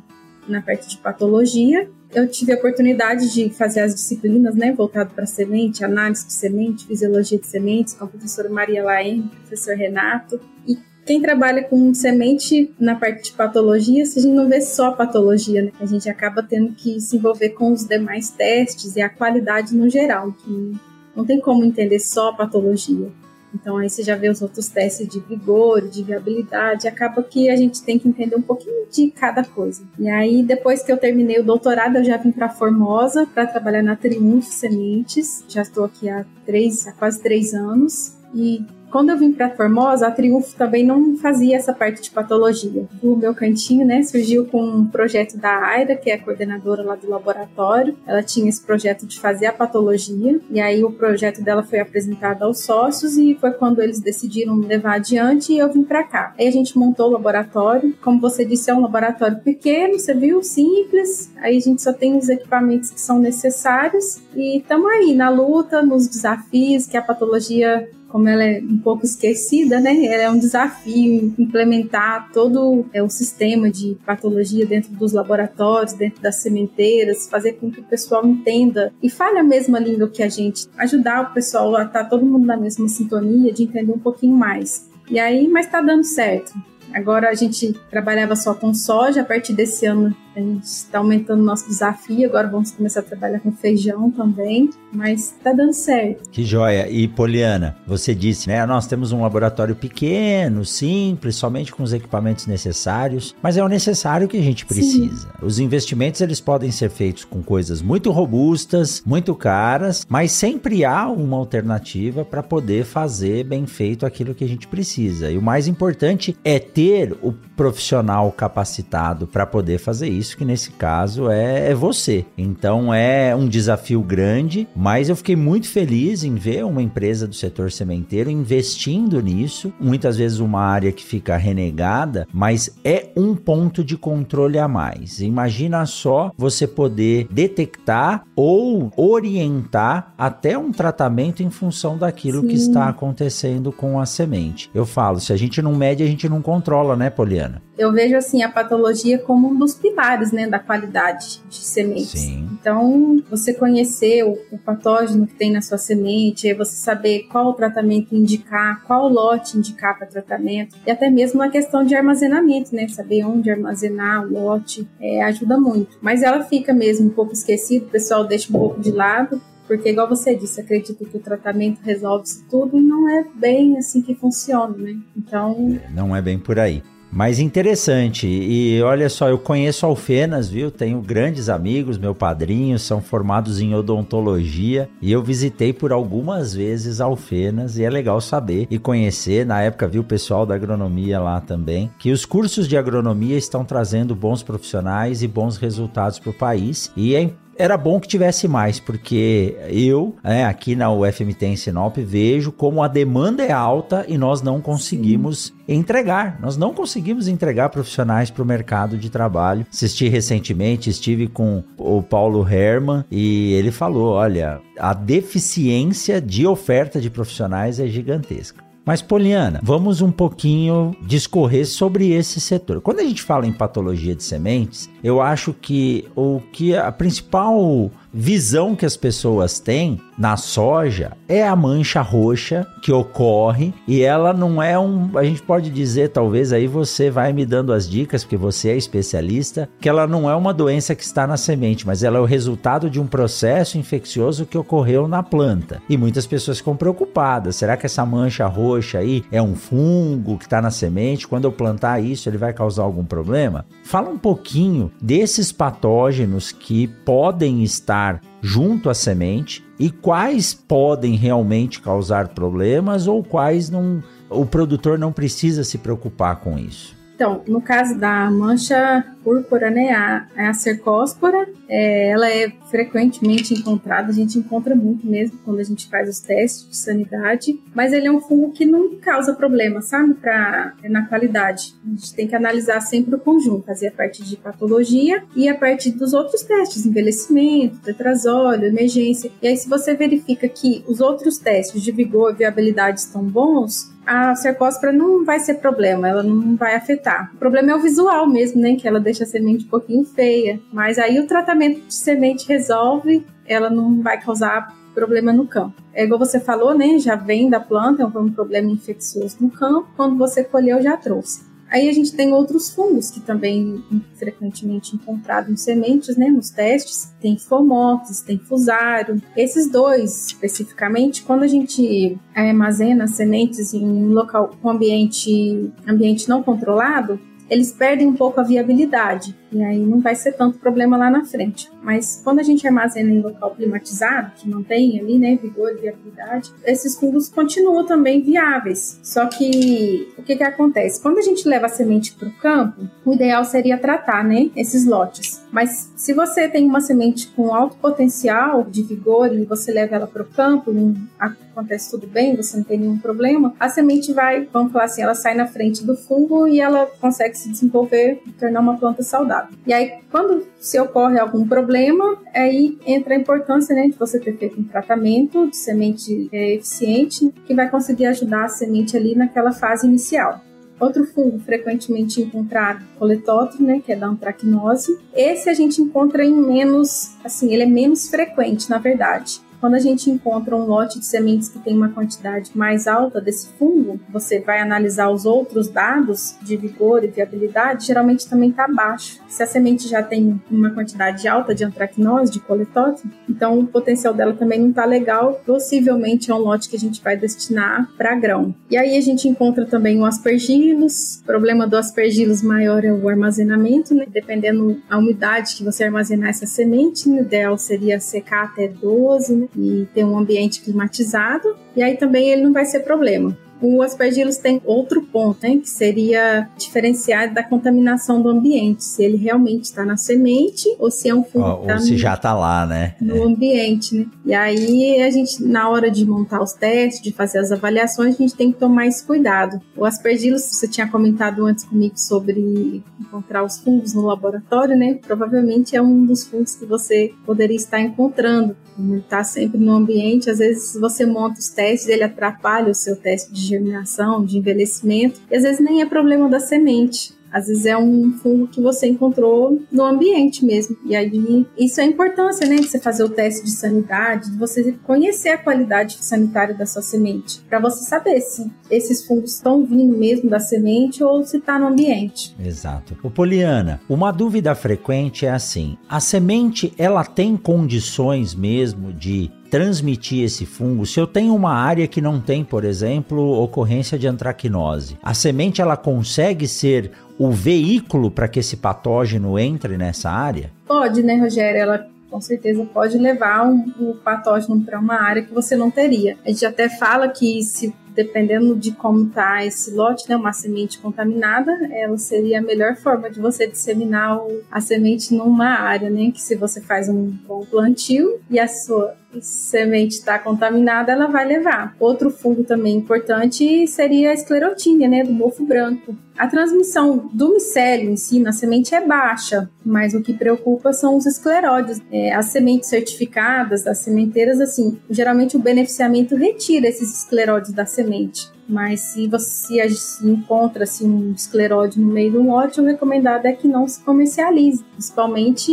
na 0.48 0.60
parte 0.60 0.88
de 0.88 0.98
patologia, 0.98 1.88
eu 2.14 2.28
tive 2.28 2.52
a 2.52 2.56
oportunidade 2.56 3.32
de 3.32 3.48
fazer 3.50 3.80
as 3.80 3.94
disciplinas, 3.94 4.54
né, 4.54 4.72
voltado 4.72 5.14
para 5.14 5.24
semente, 5.24 5.84
análise 5.84 6.26
de 6.26 6.32
semente, 6.32 6.86
fisiologia 6.86 7.38
de 7.38 7.46
sementes, 7.46 7.94
com 7.94 8.04
a 8.04 8.08
professora 8.08 8.48
Maria 8.50 8.84
Laene, 8.84 9.30
professor 9.40 9.74
Renato. 9.74 10.38
E 10.66 10.76
quem 11.06 11.22
trabalha 11.22 11.64
com 11.64 11.94
semente 11.94 12.72
na 12.78 12.94
parte 12.94 13.30
de 13.30 13.32
patologia, 13.32 14.02
a 14.02 14.06
gente 14.06 14.28
não 14.28 14.48
vê 14.48 14.60
só 14.60 14.92
patologia, 14.92 15.62
né? 15.62 15.72
A 15.80 15.86
gente 15.86 16.08
acaba 16.08 16.42
tendo 16.42 16.74
que 16.74 17.00
se 17.00 17.16
envolver 17.16 17.50
com 17.50 17.72
os 17.72 17.84
demais 17.84 18.30
testes 18.30 18.94
e 18.94 19.00
a 19.00 19.08
qualidade 19.08 19.74
no 19.74 19.88
geral, 19.88 20.32
que 20.32 20.72
não 21.16 21.24
tem 21.24 21.40
como 21.40 21.64
entender 21.64 21.98
só 21.98 22.28
a 22.28 22.34
patologia. 22.34 23.10
Então 23.54 23.76
aí 23.76 23.88
você 23.88 24.02
já 24.02 24.16
vê 24.16 24.28
os 24.28 24.42
outros 24.42 24.68
testes 24.68 25.08
de 25.08 25.20
vigor, 25.20 25.82
de 25.82 26.02
viabilidade, 26.02 26.88
acaba 26.88 27.22
que 27.22 27.50
a 27.50 27.56
gente 27.56 27.82
tem 27.82 27.98
que 27.98 28.08
entender 28.08 28.36
um 28.36 28.42
pouquinho 28.42 28.86
de 28.90 29.10
cada 29.10 29.44
coisa. 29.44 29.82
E 29.98 30.08
aí 30.08 30.42
depois 30.42 30.82
que 30.82 30.90
eu 30.92 30.96
terminei 30.96 31.40
o 31.40 31.44
doutorado, 31.44 31.96
eu 31.96 32.04
já 32.04 32.16
vim 32.16 32.32
para 32.32 32.48
Formosa 32.48 33.26
para 33.26 33.46
trabalhar 33.46 33.82
na 33.82 33.96
Triunfo 33.96 34.52
Sementes. 34.52 35.44
Já 35.48 35.62
estou 35.62 35.84
aqui 35.84 36.08
há 36.08 36.24
três, 36.46 36.86
há 36.86 36.92
quase 36.92 37.22
três 37.22 37.54
anos 37.54 38.21
e 38.34 38.64
quando 38.92 39.08
eu 39.08 39.16
vim 39.16 39.32
para 39.32 39.48
Formosa, 39.48 40.06
a 40.06 40.10
Triunfo 40.10 40.54
também 40.54 40.84
não 40.84 41.16
fazia 41.16 41.56
essa 41.56 41.72
parte 41.72 42.02
de 42.02 42.10
patologia. 42.10 42.86
O 43.02 43.16
meu 43.16 43.34
cantinho, 43.34 43.86
né, 43.86 44.02
surgiu 44.02 44.44
com 44.44 44.62
um 44.62 44.84
projeto 44.84 45.38
da 45.38 45.64
Aira, 45.64 45.96
que 45.96 46.10
é 46.10 46.14
a 46.14 46.22
coordenadora 46.22 46.82
lá 46.82 46.94
do 46.94 47.08
laboratório. 47.08 47.96
Ela 48.06 48.22
tinha 48.22 48.50
esse 48.50 48.60
projeto 48.60 49.06
de 49.06 49.18
fazer 49.18 49.46
a 49.46 49.52
patologia, 49.52 50.38
e 50.50 50.60
aí 50.60 50.84
o 50.84 50.92
projeto 50.92 51.42
dela 51.42 51.62
foi 51.62 51.80
apresentado 51.80 52.42
aos 52.42 52.60
sócios 52.60 53.16
e 53.16 53.34
foi 53.40 53.52
quando 53.52 53.80
eles 53.80 53.98
decidiram 53.98 54.56
levar 54.56 54.96
adiante 54.96 55.54
e 55.54 55.58
eu 55.58 55.72
vim 55.72 55.84
para 55.84 56.04
cá. 56.04 56.34
Aí 56.38 56.46
a 56.46 56.52
gente 56.52 56.76
montou 56.76 57.08
o 57.08 57.12
laboratório. 57.12 57.96
Como 58.02 58.20
você 58.20 58.44
disse, 58.44 58.70
é 58.70 58.74
um 58.74 58.82
laboratório 58.82 59.38
pequeno, 59.38 59.98
você 59.98 60.12
viu, 60.12 60.42
simples. 60.42 61.32
Aí 61.38 61.56
a 61.56 61.60
gente 61.60 61.80
só 61.80 61.94
tem 61.94 62.14
os 62.18 62.28
equipamentos 62.28 62.90
que 62.90 63.00
são 63.00 63.18
necessários 63.18 64.20
e 64.36 64.58
estamos 64.58 64.90
aí 64.90 65.14
na 65.14 65.30
luta, 65.30 65.80
nos 65.80 66.06
desafios 66.06 66.86
que 66.86 66.98
a 66.98 67.02
patologia 67.02 67.88
como 68.12 68.28
ela 68.28 68.44
é 68.44 68.60
um 68.60 68.76
pouco 68.76 69.06
esquecida, 69.06 69.80
né? 69.80 70.04
Ela 70.04 70.24
é 70.24 70.30
um 70.30 70.38
desafio 70.38 71.34
implementar 71.38 72.30
todo 72.30 72.84
é, 72.92 73.02
o 73.02 73.08
sistema 73.08 73.70
de 73.70 73.96
patologia 74.04 74.66
dentro 74.66 74.92
dos 74.92 75.12
laboratórios, 75.12 75.94
dentro 75.94 76.20
das 76.20 76.36
sementeiras, 76.36 77.26
fazer 77.26 77.54
com 77.54 77.70
que 77.70 77.80
o 77.80 77.84
pessoal 77.84 78.26
entenda 78.26 78.92
e 79.02 79.08
fale 79.08 79.38
a 79.38 79.42
mesma 79.42 79.78
língua 79.78 80.10
que 80.10 80.22
a 80.22 80.28
gente, 80.28 80.66
ajudar 80.76 81.30
o 81.30 81.32
pessoal 81.32 81.74
a 81.74 81.84
estar 81.84 82.04
todo 82.04 82.26
mundo 82.26 82.44
na 82.44 82.56
mesma 82.56 82.86
sintonia, 82.86 83.50
de 83.50 83.62
entender 83.62 83.92
um 83.92 83.98
pouquinho 83.98 84.36
mais. 84.36 84.90
E 85.10 85.18
aí, 85.18 85.48
mas 85.48 85.64
está 85.64 85.80
dando 85.80 86.04
certo. 86.04 86.52
Agora 86.92 87.30
a 87.30 87.34
gente 87.34 87.72
trabalhava 87.90 88.36
só 88.36 88.52
com 88.52 88.74
soja, 88.74 89.22
a 89.22 89.24
partir 89.24 89.54
desse 89.54 89.86
ano 89.86 90.14
a 90.34 90.40
gente 90.40 90.64
está 90.64 90.98
aumentando 90.98 91.40
o 91.40 91.44
nosso 91.44 91.68
desafio, 91.68 92.28
agora 92.28 92.48
vamos 92.48 92.70
começar 92.70 93.00
a 93.00 93.02
trabalhar 93.02 93.40
com 93.40 93.52
feijão 93.52 94.10
também, 94.10 94.70
mas 94.92 95.32
está 95.32 95.52
dando 95.52 95.72
certo. 95.72 96.28
Que 96.30 96.44
joia! 96.44 96.88
E 96.90 97.06
Poliana, 97.08 97.76
você 97.86 98.14
disse, 98.14 98.48
né? 98.48 98.64
Nós 98.66 98.86
temos 98.86 99.12
um 99.12 99.22
laboratório 99.22 99.74
pequeno, 99.74 100.64
simples, 100.64 101.36
somente 101.36 101.72
com 101.72 101.82
os 101.82 101.92
equipamentos 101.92 102.46
necessários, 102.46 103.34
mas 103.42 103.56
é 103.56 103.64
o 103.64 103.68
necessário 103.68 104.28
que 104.28 104.36
a 104.36 104.42
gente 104.42 104.64
precisa. 104.66 105.22
Sim. 105.22 105.28
Os 105.42 105.58
investimentos 105.58 106.20
eles 106.20 106.40
podem 106.40 106.70
ser 106.70 106.90
feitos 106.90 107.24
com 107.24 107.42
coisas 107.42 107.82
muito 107.82 108.10
robustas, 108.10 109.02
muito 109.04 109.34
caras, 109.34 110.06
mas 110.08 110.32
sempre 110.32 110.84
há 110.84 111.08
uma 111.08 111.36
alternativa 111.36 112.24
para 112.24 112.42
poder 112.42 112.84
fazer 112.84 113.44
bem 113.44 113.66
feito 113.66 114.06
aquilo 114.06 114.34
que 114.34 114.44
a 114.44 114.48
gente 114.48 114.66
precisa. 114.66 115.30
E 115.30 115.38
o 115.38 115.42
mais 115.42 115.66
importante 115.66 116.36
é 116.44 116.58
ter 116.58 117.16
o 117.22 117.32
profissional 117.56 118.30
capacitado 118.32 119.26
para 119.26 119.46
poder 119.46 119.78
fazer 119.78 120.08
isso 120.08 120.36
que 120.36 120.44
nesse 120.44 120.72
caso 120.72 121.30
é, 121.30 121.70
é 121.70 121.74
você. 121.74 122.24
Então 122.36 122.92
é 122.92 123.34
um 123.34 123.48
desafio 123.48 124.02
grande, 124.02 124.68
mas 124.74 125.08
eu 125.08 125.16
fiquei 125.16 125.36
muito 125.36 125.68
feliz 125.68 126.24
em 126.24 126.34
ver 126.34 126.64
uma 126.64 126.82
empresa 126.82 127.26
do 127.26 127.34
setor 127.34 127.70
sementeiro 127.70 128.30
investindo 128.30 129.20
nisso. 129.20 129.72
Muitas 129.80 130.16
vezes 130.16 130.38
uma 130.38 130.60
área 130.60 130.92
que 130.92 131.04
fica 131.04 131.36
renegada, 131.36 132.26
mas 132.32 132.78
é 132.84 133.08
um 133.16 133.34
ponto 133.34 133.84
de 133.84 133.96
controle 133.96 134.58
a 134.58 134.68
mais. 134.68 135.20
Imagina 135.20 135.84
só 135.86 136.32
você 136.36 136.66
poder 136.66 137.26
detectar 137.30 138.24
ou 138.34 138.90
orientar 138.96 140.12
até 140.16 140.56
um 140.56 140.72
tratamento 140.72 141.42
em 141.42 141.50
função 141.50 141.96
daquilo 141.96 142.40
Sim. 142.42 142.48
que 142.48 142.54
está 142.54 142.88
acontecendo 142.88 143.72
com 143.72 144.00
a 144.00 144.06
semente. 144.06 144.70
Eu 144.74 144.86
falo, 144.86 145.20
se 145.20 145.32
a 145.32 145.36
gente 145.36 145.60
não 145.60 145.74
mede, 145.74 146.02
a 146.02 146.06
gente 146.06 146.28
não 146.28 146.42
controla, 146.42 146.96
né, 146.96 147.10
Poliana? 147.10 147.51
Eu 147.76 147.92
vejo 147.92 148.16
assim 148.16 148.42
a 148.42 148.48
patologia 148.48 149.18
como 149.18 149.48
um 149.48 149.56
dos 149.56 149.74
pilares, 149.74 150.30
né, 150.30 150.46
da 150.46 150.58
qualidade 150.58 151.40
de 151.48 151.56
sementes. 151.56 152.20
Sim. 152.20 152.48
Então, 152.52 153.22
você 153.30 153.54
conhecer 153.54 154.24
o, 154.24 154.38
o 154.50 154.58
patógeno 154.58 155.26
que 155.26 155.34
tem 155.34 155.50
na 155.50 155.62
sua 155.62 155.78
semente, 155.78 156.52
você 156.54 156.76
saber 156.76 157.26
qual 157.30 157.48
o 157.48 157.54
tratamento 157.54 158.14
indicar, 158.14 158.82
qual 158.84 159.08
lote 159.08 159.56
indicar 159.56 159.96
para 159.96 160.06
tratamento, 160.06 160.76
e 160.86 160.90
até 160.90 161.10
mesmo 161.10 161.42
a 161.42 161.48
questão 161.48 161.84
de 161.84 161.94
armazenamento, 161.94 162.74
né, 162.74 162.86
saber 162.88 163.24
onde 163.24 163.50
armazenar 163.50 164.24
o 164.24 164.32
lote, 164.32 164.86
é, 165.00 165.22
ajuda 165.22 165.58
muito. 165.58 165.98
Mas 166.00 166.22
ela 166.22 166.44
fica 166.44 166.72
mesmo 166.72 167.06
um 167.06 167.10
pouco 167.10 167.32
esquecida, 167.32 167.86
o 167.86 167.88
pessoal 167.88 168.24
deixa 168.24 168.48
um 168.50 168.58
pouco 168.58 168.80
de 168.80 168.90
lado, 168.90 169.40
porque, 169.66 169.90
igual 169.90 170.08
você 170.08 170.34
disse, 170.34 170.60
acredito 170.60 171.04
que 171.04 171.16
o 171.16 171.20
tratamento 171.20 171.80
resolve 171.82 172.26
isso 172.26 172.44
tudo 172.50 172.78
e 172.78 172.82
não 172.82 173.08
é 173.08 173.24
bem 173.34 173.78
assim 173.78 174.02
que 174.02 174.14
funciona, 174.14 174.76
né? 174.76 174.96
Então. 175.16 175.80
Não 175.94 176.14
é 176.14 176.20
bem 176.20 176.38
por 176.38 176.58
aí. 176.58 176.82
Mas 177.12 177.38
interessante. 177.38 178.26
E 178.26 178.82
olha 178.82 179.10
só, 179.10 179.28
eu 179.28 179.38
conheço 179.38 179.84
Alfenas, 179.84 180.48
viu? 180.48 180.70
Tenho 180.70 181.02
grandes 181.02 181.50
amigos, 181.50 181.98
meu 181.98 182.14
padrinho, 182.14 182.78
são 182.78 183.02
formados 183.02 183.60
em 183.60 183.74
odontologia 183.74 184.88
e 185.00 185.12
eu 185.12 185.22
visitei 185.22 185.74
por 185.74 185.92
algumas 185.92 186.54
vezes 186.54 187.02
Alfenas 187.02 187.76
e 187.76 187.84
é 187.84 187.90
legal 187.90 188.18
saber 188.18 188.66
e 188.70 188.78
conhecer. 188.78 189.44
Na 189.44 189.60
época, 189.60 189.86
viu 189.86 190.00
o 190.00 190.04
pessoal 190.04 190.46
da 190.46 190.54
agronomia 190.54 191.20
lá 191.20 191.38
também, 191.38 191.90
que 191.98 192.10
os 192.10 192.24
cursos 192.24 192.66
de 192.66 192.78
agronomia 192.78 193.36
estão 193.36 193.62
trazendo 193.62 194.16
bons 194.16 194.42
profissionais 194.42 195.22
e 195.22 195.28
bons 195.28 195.58
resultados 195.58 196.18
para 196.18 196.30
o 196.30 196.34
país. 196.34 196.90
E 196.96 197.14
é 197.14 197.30
era 197.56 197.76
bom 197.76 198.00
que 198.00 198.08
tivesse 198.08 198.48
mais, 198.48 198.80
porque 198.80 199.56
eu, 199.68 200.14
é, 200.24 200.44
aqui 200.44 200.74
na 200.74 200.92
UFMT 200.92 201.46
em 201.46 201.56
Sinop, 201.56 201.96
vejo 201.98 202.50
como 202.52 202.82
a 202.82 202.88
demanda 202.88 203.44
é 203.44 203.52
alta 203.52 204.04
e 204.08 204.16
nós 204.16 204.42
não 204.42 204.60
conseguimos 204.60 205.46
Sim. 205.46 205.52
entregar. 205.68 206.38
Nós 206.40 206.56
não 206.56 206.72
conseguimos 206.74 207.28
entregar 207.28 207.68
profissionais 207.68 208.30
para 208.30 208.42
o 208.42 208.46
mercado 208.46 208.96
de 208.96 209.10
trabalho. 209.10 209.66
Assisti 209.70 210.08
recentemente, 210.08 210.90
estive 210.90 211.28
com 211.28 211.62
o 211.76 212.02
Paulo 212.02 212.46
Herman 212.48 213.04
e 213.10 213.52
ele 213.52 213.70
falou: 213.70 214.14
olha, 214.14 214.60
a 214.78 214.94
deficiência 214.94 216.20
de 216.20 216.46
oferta 216.46 217.00
de 217.00 217.10
profissionais 217.10 217.78
é 217.78 217.86
gigantesca. 217.86 218.62
Mas, 218.84 219.00
Poliana, 219.00 219.60
vamos 219.62 220.00
um 220.00 220.10
pouquinho 220.10 220.96
discorrer 221.02 221.66
sobre 221.66 222.10
esse 222.10 222.40
setor. 222.40 222.80
Quando 222.80 222.98
a 222.98 223.04
gente 223.04 223.22
fala 223.22 223.46
em 223.46 223.52
patologia 223.52 224.14
de 224.14 224.24
sementes, 224.24 224.90
eu 225.02 225.20
acho 225.20 225.52
que 225.52 226.08
o 226.14 226.40
que 226.52 226.76
a 226.76 226.90
principal 226.92 227.90
visão 228.12 228.76
que 228.76 228.84
as 228.84 228.96
pessoas 228.96 229.58
têm 229.58 230.00
na 230.18 230.36
soja 230.36 231.12
é 231.26 231.46
a 231.46 231.56
mancha 231.56 232.02
roxa 232.02 232.66
que 232.82 232.92
ocorre 232.92 233.72
e 233.88 234.02
ela 234.02 234.32
não 234.32 234.62
é 234.62 234.78
um, 234.78 235.16
a 235.16 235.24
gente 235.24 235.42
pode 235.42 235.70
dizer, 235.70 236.10
talvez 236.10 236.52
aí 236.52 236.66
você 236.66 237.10
vai 237.10 237.32
me 237.32 237.46
dando 237.46 237.72
as 237.72 237.88
dicas 237.88 238.22
porque 238.22 238.36
você 238.36 238.68
é 238.68 238.76
especialista, 238.76 239.68
que 239.80 239.88
ela 239.88 240.06
não 240.06 240.28
é 240.28 240.36
uma 240.36 240.52
doença 240.52 240.94
que 240.94 241.02
está 241.02 241.26
na 241.26 241.36
semente, 241.36 241.86
mas 241.86 242.02
ela 242.02 242.18
é 242.18 242.20
o 242.20 242.26
resultado 242.26 242.90
de 242.90 243.00
um 243.00 243.06
processo 243.06 243.78
infeccioso 243.78 244.44
que 244.44 244.58
ocorreu 244.58 245.08
na 245.08 245.22
planta. 245.22 245.80
E 245.88 245.96
muitas 245.96 246.26
pessoas 246.26 246.58
ficam 246.58 246.76
preocupadas, 246.76 247.56
será 247.56 247.76
que 247.76 247.86
essa 247.86 248.04
mancha 248.04 248.46
roxa 248.46 248.98
aí 248.98 249.24
é 249.32 249.40
um 249.40 249.54
fungo 249.54 250.36
que 250.36 250.44
está 250.44 250.60
na 250.60 250.70
semente? 250.70 251.26
Quando 251.26 251.44
eu 251.44 251.52
plantar 251.52 252.00
isso, 252.00 252.28
ele 252.28 252.36
vai 252.36 252.52
causar 252.52 252.82
algum 252.82 253.04
problema? 253.04 253.64
Fala 253.84 254.10
um 254.10 254.18
pouquinho 254.18 254.91
desses 255.00 255.52
patógenos 255.52 256.52
que 256.52 256.86
podem 256.86 257.62
estar 257.62 258.20
junto 258.40 258.90
à 258.90 258.94
semente 258.94 259.64
e 259.78 259.90
quais 259.90 260.54
podem 260.54 261.16
realmente 261.16 261.80
causar 261.80 262.28
problemas 262.28 263.06
ou 263.06 263.22
quais 263.22 263.70
não, 263.70 264.02
o 264.28 264.46
produtor 264.46 264.98
não 264.98 265.12
precisa 265.12 265.64
se 265.64 265.78
preocupar 265.78 266.36
com 266.36 266.58
isso. 266.58 267.01
Então, 267.22 267.40
no 267.46 267.60
caso 267.60 267.96
da 267.96 268.28
mancha 268.32 269.06
púrpura, 269.22 269.70
né, 269.70 269.92
a, 269.92 270.26
a 270.36 270.52
cercóspora, 270.52 271.48
é, 271.68 272.08
ela 272.08 272.28
é 272.28 272.50
frequentemente 272.68 273.54
encontrada, 273.54 274.10
a 274.10 274.12
gente 274.12 274.36
encontra 274.40 274.74
muito 274.74 275.06
mesmo 275.06 275.38
quando 275.44 275.60
a 275.60 275.62
gente 275.62 275.88
faz 275.88 276.08
os 276.08 276.18
testes 276.18 276.68
de 276.68 276.76
sanidade, 276.76 277.62
mas 277.72 277.92
ele 277.92 278.08
é 278.08 278.10
um 278.10 278.20
fungo 278.20 278.50
que 278.50 278.64
não 278.64 278.96
causa 278.96 279.34
problema, 279.34 279.80
sabe, 279.80 280.14
pra, 280.14 280.74
na 280.82 281.06
qualidade. 281.06 281.76
A 281.86 281.90
gente 281.90 282.12
tem 282.12 282.26
que 282.26 282.34
analisar 282.34 282.80
sempre 282.80 283.14
o 283.14 283.20
conjunto, 283.20 283.66
fazer 283.66 283.86
a 283.86 283.92
parte 283.92 284.24
de 284.24 284.36
patologia 284.36 285.22
e 285.36 285.48
a 285.48 285.54
parte 285.54 285.92
dos 285.92 286.12
outros 286.12 286.42
testes, 286.42 286.84
envelhecimento, 286.84 287.78
tetrazóleo, 287.82 288.64
emergência. 288.64 289.30
E 289.40 289.46
aí, 289.46 289.56
se 289.56 289.68
você 289.68 289.94
verifica 289.94 290.48
que 290.48 290.82
os 290.88 291.00
outros 291.00 291.38
testes 291.38 291.82
de 291.82 291.92
vigor 291.92 292.32
e 292.32 292.38
viabilidade 292.38 292.98
estão 292.98 293.22
bons, 293.22 293.91
a 294.06 294.34
cercóspora 294.34 294.92
não 294.92 295.24
vai 295.24 295.40
ser 295.40 295.54
problema, 295.54 296.08
ela 296.08 296.22
não 296.22 296.56
vai 296.56 296.74
afetar. 296.74 297.30
O 297.34 297.38
problema 297.38 297.72
é 297.72 297.74
o 297.74 297.80
visual 297.80 298.26
mesmo, 298.28 298.60
né? 298.60 298.76
Que 298.76 298.86
ela 298.86 299.00
deixa 299.00 299.24
a 299.24 299.26
semente 299.26 299.64
um 299.64 299.68
pouquinho 299.68 300.04
feia. 300.04 300.60
Mas 300.72 300.98
aí 300.98 301.18
o 301.18 301.26
tratamento 301.26 301.86
de 301.86 301.94
semente 301.94 302.46
resolve, 302.48 303.24
ela 303.46 303.70
não 303.70 304.02
vai 304.02 304.20
causar 304.20 304.74
problema 304.94 305.32
no 305.32 305.46
campo. 305.46 305.80
É 305.94 306.04
igual 306.04 306.18
você 306.18 306.40
falou, 306.40 306.74
né? 306.74 306.98
Já 306.98 307.14
vem 307.14 307.48
da 307.48 307.60
planta, 307.60 308.02
é 308.02 308.06
um 308.06 308.32
problema 308.32 308.70
infeccioso 308.70 309.36
no 309.40 309.50
campo. 309.50 309.88
Quando 309.96 310.16
você 310.16 310.44
colheu, 310.44 310.82
já 310.82 310.96
trouxe. 310.96 311.51
Aí 311.72 311.88
a 311.88 311.92
gente 311.92 312.12
tem 312.12 312.34
outros 312.34 312.68
fungos 312.68 313.10
que 313.10 313.18
também 313.18 313.82
frequentemente 314.16 314.94
encontrados 314.94 315.50
em 315.50 315.56
sementes, 315.56 316.18
né, 316.18 316.28
nos 316.28 316.50
testes. 316.50 317.14
Tem 317.18 317.38
fomotes, 317.38 318.20
tem 318.20 318.38
fusário. 318.38 319.22
Esses 319.34 319.70
dois, 319.70 320.26
especificamente, 320.26 321.22
quando 321.22 321.44
a 321.44 321.48
gente 321.48 322.18
armazena 322.34 323.06
sementes 323.06 323.72
em 323.72 323.82
um 323.82 324.12
local 324.12 324.50
com 324.60 324.68
ambiente, 324.68 325.72
ambiente 325.88 326.28
não 326.28 326.42
controlado, 326.42 327.18
eles 327.48 327.72
perdem 327.72 328.06
um 328.06 328.14
pouco 328.14 328.38
a 328.38 328.44
viabilidade. 328.44 329.34
E 329.52 329.62
aí 329.62 329.78
não 329.78 330.00
vai 330.00 330.14
ser 330.14 330.32
tanto 330.32 330.58
problema 330.58 330.96
lá 330.96 331.10
na 331.10 331.24
frente. 331.24 331.70
Mas 331.82 332.20
quando 332.24 332.38
a 332.38 332.42
gente 332.42 332.66
armazena 332.66 333.10
em 333.10 333.20
local 333.20 333.54
climatizado, 333.54 334.32
que 334.36 334.48
mantém 334.48 334.98
ali, 334.98 335.18
né, 335.18 335.36
vigor 335.36 335.72
e 335.72 335.80
viabilidade, 335.80 336.52
esses 336.64 336.98
fungos 336.98 337.28
continuam 337.28 337.84
também 337.84 338.22
viáveis. 338.22 338.98
Só 339.02 339.26
que 339.26 340.12
o 340.16 340.22
que 340.22 340.36
que 340.36 340.42
acontece? 340.42 341.02
Quando 341.02 341.18
a 341.18 341.22
gente 341.22 341.46
leva 341.46 341.66
a 341.66 341.68
semente 341.68 342.14
para 342.14 342.28
o 342.28 342.32
campo, 342.32 342.88
o 343.04 343.12
ideal 343.12 343.44
seria 343.44 343.76
tratar, 343.76 344.24
né, 344.24 344.50
esses 344.56 344.86
lotes. 344.86 345.42
Mas 345.50 345.92
se 345.96 346.14
você 346.14 346.48
tem 346.48 346.64
uma 346.64 346.80
semente 346.80 347.28
com 347.28 347.54
alto 347.54 347.76
potencial 347.76 348.64
de 348.64 348.82
vigor 348.82 349.32
e 349.34 349.44
você 349.44 349.70
leva 349.70 349.96
ela 349.96 350.06
para 350.06 350.22
o 350.22 350.26
campo, 350.26 350.72
não 350.72 350.94
acontece 351.18 351.90
tudo 351.90 352.06
bem, 352.06 352.34
você 352.36 352.56
não 352.56 352.64
tem 352.64 352.78
nenhum 352.78 352.98
problema, 352.98 353.54
a 353.60 353.68
semente 353.68 354.12
vai, 354.12 354.48
vamos 354.52 354.72
falar 354.72 354.84
assim, 354.84 355.02
ela 355.02 355.14
sai 355.14 355.34
na 355.34 355.46
frente 355.46 355.84
do 355.84 355.96
fungo 355.96 356.46
e 356.46 356.60
ela 356.60 356.86
consegue 357.00 357.36
se 357.36 357.50
desenvolver 357.50 358.22
e 358.26 358.32
tornar 358.32 358.60
uma 358.60 358.76
planta 358.76 359.02
saudável. 359.02 359.41
E 359.66 359.72
aí, 359.72 359.92
quando 360.10 360.46
se 360.58 360.78
ocorre 360.78 361.18
algum 361.18 361.46
problema, 361.46 362.16
aí 362.34 362.78
entra 362.86 363.14
a 363.14 363.18
importância 363.18 363.74
né, 363.74 363.88
de 363.88 363.96
você 363.96 364.18
ter 364.18 364.36
feito 364.36 364.60
um 364.60 364.64
tratamento 364.64 365.48
de 365.48 365.56
semente 365.56 366.28
é, 366.32 366.54
eficiente 366.54 367.32
que 367.46 367.54
vai 367.54 367.70
conseguir 367.70 368.06
ajudar 368.06 368.44
a 368.44 368.48
semente 368.48 368.96
ali 368.96 369.14
naquela 369.14 369.52
fase 369.52 369.86
inicial. 369.86 370.40
Outro 370.80 371.04
fungo 371.04 371.38
frequentemente 371.38 372.20
encontrado, 372.20 372.84
coletótero, 372.98 373.62
né, 373.62 373.80
que 373.84 373.92
é 373.92 373.96
da 373.96 374.08
antracnose. 374.08 374.98
Esse 375.14 375.48
a 375.48 375.54
gente 375.54 375.80
encontra 375.80 376.24
em 376.24 376.34
menos, 376.34 377.16
assim, 377.24 377.52
ele 377.52 377.62
é 377.62 377.66
menos 377.66 378.08
frequente, 378.08 378.68
na 378.68 378.78
verdade. 378.78 379.40
Quando 379.62 379.74
a 379.74 379.78
gente 379.78 380.10
encontra 380.10 380.56
um 380.56 380.66
lote 380.66 380.98
de 380.98 381.06
sementes 381.06 381.48
que 381.48 381.60
tem 381.60 381.76
uma 381.76 381.90
quantidade 381.90 382.50
mais 382.52 382.88
alta 382.88 383.20
desse 383.20 383.46
fungo, 383.50 384.00
você 384.12 384.40
vai 384.40 384.58
analisar 384.58 385.08
os 385.08 385.24
outros 385.24 385.68
dados 385.68 386.34
de 386.42 386.56
vigor 386.56 387.04
e 387.04 387.06
viabilidade, 387.06 387.86
geralmente 387.86 388.28
também 388.28 388.50
está 388.50 388.66
baixo. 388.66 389.20
Se 389.28 389.40
a 389.40 389.46
semente 389.46 389.86
já 389.86 390.02
tem 390.02 390.42
uma 390.50 390.70
quantidade 390.70 391.28
alta 391.28 391.54
de 391.54 391.64
antracnose, 391.64 392.32
de 392.32 392.40
coletótero, 392.40 393.08
então 393.30 393.60
o 393.60 393.64
potencial 393.64 394.12
dela 394.12 394.32
também 394.32 394.58
não 394.58 394.70
está 394.70 394.84
legal. 394.84 395.40
Possivelmente 395.46 396.28
é 396.28 396.34
um 396.34 396.38
lote 396.38 396.68
que 396.68 396.74
a 396.74 396.80
gente 396.80 397.00
vai 397.00 397.16
destinar 397.16 397.88
para 397.96 398.16
grão. 398.16 398.52
E 398.68 398.76
aí 398.76 398.96
a 398.96 399.00
gente 399.00 399.28
encontra 399.28 399.64
também 399.64 399.96
o 400.00 400.04
aspergilos. 400.04 401.20
O 401.20 401.24
problema 401.24 401.68
do 401.68 401.76
aspergilos 401.76 402.42
maior 402.42 402.84
é 402.84 402.92
o 402.92 403.08
armazenamento, 403.08 403.94
né? 403.94 404.06
Dependendo 404.10 404.82
da 404.90 404.98
umidade 404.98 405.54
que 405.54 405.62
você 405.62 405.84
armazenar 405.84 406.30
essa 406.30 406.46
semente, 406.46 407.08
o 407.08 407.16
ideal 407.20 407.56
seria 407.56 408.00
secar 408.00 408.46
até 408.46 408.66
12, 408.66 409.36
né? 409.36 409.48
E 409.56 409.86
ter 409.94 410.04
um 410.04 410.18
ambiente 410.18 410.62
climatizado, 410.62 411.56
e 411.76 411.82
aí 411.82 411.96
também 411.96 412.30
ele 412.30 412.42
não 412.42 412.52
vai 412.52 412.64
ser 412.64 412.80
problema. 412.80 413.36
O 413.62 413.80
aspergillus 413.80 414.36
tem 414.36 414.60
outro 414.64 415.02
ponto, 415.02 415.38
né, 415.42 415.56
que 415.56 415.68
seria 415.68 416.48
diferenciar 416.58 417.32
da 417.32 417.42
contaminação 417.42 418.20
do 418.20 418.28
ambiente, 418.28 418.84
se 418.84 419.02
ele 419.04 419.16
realmente 419.16 419.64
está 419.64 419.84
na 419.84 419.96
semente 419.96 420.68
ou 420.78 420.90
se 420.90 421.08
é 421.08 421.14
um 421.14 421.22
fungo 421.22 421.60
que 421.60 421.66
tá 421.68 421.74
ou 421.74 421.80
se 421.80 421.92
no, 421.92 421.98
já 421.98 422.14
está 422.14 422.34
lá, 422.34 422.66
né? 422.66 422.94
No 423.00 423.16
é. 423.16 423.24
ambiente, 423.24 423.94
né? 423.94 424.06
E 424.24 424.34
aí 424.34 425.00
a 425.00 425.10
gente, 425.10 425.42
na 425.42 425.68
hora 425.68 425.90
de 425.90 426.04
montar 426.04 426.42
os 426.42 426.52
testes, 426.52 427.00
de 427.02 427.12
fazer 427.12 427.38
as 427.38 427.52
avaliações, 427.52 428.14
a 428.14 428.18
gente 428.18 428.34
tem 428.34 428.50
que 428.50 428.58
tomar 428.58 428.86
esse 428.86 429.04
cuidado. 429.06 429.60
O 429.76 429.84
aspergillus, 429.84 430.42
você 430.42 430.66
tinha 430.66 430.88
comentado 430.88 431.46
antes 431.46 431.64
comigo 431.64 431.96
sobre 431.96 432.82
encontrar 433.00 433.44
os 433.44 433.58
fungos 433.58 433.94
no 433.94 434.02
laboratório, 434.02 434.76
né? 434.76 434.98
Provavelmente 435.06 435.76
é 435.76 435.82
um 435.82 436.04
dos 436.04 436.24
fungos 436.24 436.54
que 436.54 436.66
você 436.66 437.12
poderia 437.24 437.56
estar 437.56 437.80
encontrando 437.80 438.56
ele 438.78 438.98
está 438.98 439.22
sempre 439.22 439.58
no 439.58 439.72
ambiente, 439.72 440.30
às 440.30 440.38
vezes 440.38 440.78
você 440.80 441.04
monta 441.04 441.38
os 441.38 441.48
testes, 441.48 441.88
ele 441.88 442.02
atrapalha 442.02 442.70
o 442.70 442.74
seu 442.74 442.96
teste 442.96 443.32
de 443.32 443.46
germinação, 443.52 444.24
de 444.24 444.38
envelhecimento, 444.38 445.20
e 445.30 445.36
às 445.36 445.42
vezes 445.42 445.60
nem 445.60 445.80
é 445.80 445.86
problema 445.86 446.28
da 446.28 446.40
semente. 446.40 447.14
Às 447.32 447.46
vezes 447.46 447.64
é 447.64 447.76
um 447.76 448.12
fungo 448.22 448.46
que 448.46 448.60
você 448.60 448.86
encontrou 448.86 449.58
no 449.72 449.84
ambiente 449.84 450.44
mesmo. 450.44 450.76
E 450.84 450.94
aí, 450.94 451.46
isso 451.56 451.80
é 451.80 451.84
a 451.84 451.86
importância, 451.86 452.46
né? 452.46 452.56
De 452.56 452.68
você 452.68 452.78
fazer 452.78 453.04
o 453.04 453.08
teste 453.08 453.44
de 453.44 453.50
sanidade, 453.50 454.30
de 454.30 454.36
você 454.36 454.72
conhecer 454.84 455.30
a 455.30 455.38
qualidade 455.38 455.96
sanitária 456.02 456.54
da 456.54 456.66
sua 456.66 456.82
semente, 456.82 457.40
para 457.48 457.58
você 457.58 457.84
saber 457.84 458.20
se 458.20 458.50
esses 458.70 459.06
fungos 459.06 459.36
estão 459.36 459.64
vindo 459.64 459.96
mesmo 459.96 460.28
da 460.28 460.38
semente 460.38 461.02
ou 461.02 461.24
se 461.24 461.38
está 461.38 461.58
no 461.58 461.68
ambiente. 461.68 462.36
Exato. 462.38 462.96
O 463.02 463.10
Poliana, 463.10 463.80
uma 463.88 464.12
dúvida 464.12 464.54
frequente 464.54 465.24
é 465.24 465.30
assim: 465.30 465.78
a 465.88 466.00
semente 466.00 466.74
ela 466.76 467.02
tem 467.02 467.34
condições 467.36 468.34
mesmo 468.34 468.92
de 468.92 469.30
transmitir 469.52 470.24
esse 470.24 470.46
fungo, 470.46 470.86
se 470.86 470.98
eu 470.98 471.06
tenho 471.06 471.34
uma 471.34 471.52
área 471.52 471.86
que 471.86 472.00
não 472.00 472.18
tem, 472.18 472.42
por 472.42 472.64
exemplo, 472.64 473.38
ocorrência 473.38 473.98
de 473.98 474.08
antracnose, 474.08 474.96
a 475.02 475.12
semente 475.12 475.60
ela 475.60 475.76
consegue 475.76 476.48
ser 476.48 476.90
o 477.18 477.30
veículo 477.30 478.10
para 478.10 478.28
que 478.28 478.40
esse 478.40 478.56
patógeno 478.56 479.38
entre 479.38 479.76
nessa 479.76 480.08
área? 480.08 480.50
Pode, 480.66 481.02
né, 481.02 481.16
Rogério? 481.16 481.60
Ela 481.60 481.86
com 482.10 482.18
certeza 482.18 482.64
pode 482.64 482.96
levar 482.96 483.46
um, 483.46 483.70
o 483.78 483.94
patógeno 483.94 484.58
para 484.64 484.80
uma 484.80 484.94
área 484.94 485.22
que 485.22 485.34
você 485.34 485.54
não 485.54 485.70
teria. 485.70 486.16
A 486.24 486.30
gente 486.30 486.46
até 486.46 486.70
fala 486.70 487.08
que 487.08 487.42
se 487.42 487.74
dependendo 487.94 488.56
de 488.56 488.72
como 488.72 489.10
tá 489.10 489.44
esse 489.44 489.70
lote, 489.70 490.08
né, 490.08 490.16
uma 490.16 490.32
semente 490.32 490.78
contaminada, 490.78 491.52
ela 491.70 491.98
seria 491.98 492.38
a 492.38 492.42
melhor 492.42 492.74
forma 492.76 493.10
de 493.10 493.20
você 493.20 493.46
disseminar 493.46 494.16
o, 494.16 494.40
a 494.50 494.62
semente 494.62 495.14
numa 495.14 495.60
área, 495.60 495.90
né, 495.90 496.10
que 496.10 496.22
se 496.22 496.34
você 496.34 496.60
faz 496.60 496.88
um 496.88 497.10
bom 497.28 497.44
plantio 497.44 498.18
e 498.30 498.40
a 498.40 498.48
sua 498.48 498.94
semente 499.20 499.96
está 499.96 500.18
contaminada, 500.18 500.92
ela 500.92 501.06
vai 501.06 501.26
levar. 501.26 501.74
Outro 501.78 502.10
fungo 502.10 502.44
também 502.44 502.76
importante 502.76 503.66
seria 503.66 504.10
a 504.10 504.14
esclerotínia, 504.14 504.88
né, 504.88 505.04
do 505.04 505.12
mofo 505.12 505.44
branco. 505.44 505.94
A 506.16 506.26
transmissão 506.26 507.10
do 507.12 507.32
micélio 507.32 507.90
em 507.90 507.96
si 507.96 508.20
na 508.20 508.32
semente 508.32 508.74
é 508.74 508.86
baixa, 508.86 509.50
mas 509.64 509.94
o 509.94 510.02
que 510.02 510.12
preocupa 510.12 510.72
são 510.72 510.96
os 510.96 511.06
escleróides. 511.06 511.80
É, 511.90 512.14
as 512.14 512.26
sementes 512.26 512.68
certificadas 512.68 513.64
das 513.64 513.78
sementeiras, 513.78 514.40
assim, 514.40 514.78
geralmente 514.90 515.36
o 515.36 515.40
beneficiamento 515.40 516.14
retira 516.14 516.68
esses 516.68 516.92
escleróides 516.98 517.52
da 517.52 517.64
semente. 517.64 518.30
Mas 518.48 518.80
se 518.80 519.08
você 519.08 519.66
encontra 520.02 520.64
assim, 520.64 520.86
um 520.86 521.12
escleróide 521.12 521.80
no 521.80 521.90
meio 521.90 522.12
do 522.12 522.22
lote, 522.22 522.60
o 522.60 522.64
recomendado 522.64 523.24
é 523.24 523.32
que 523.32 523.48
não 523.48 523.66
se 523.66 523.80
comercialize, 523.80 524.62
principalmente 524.72 525.50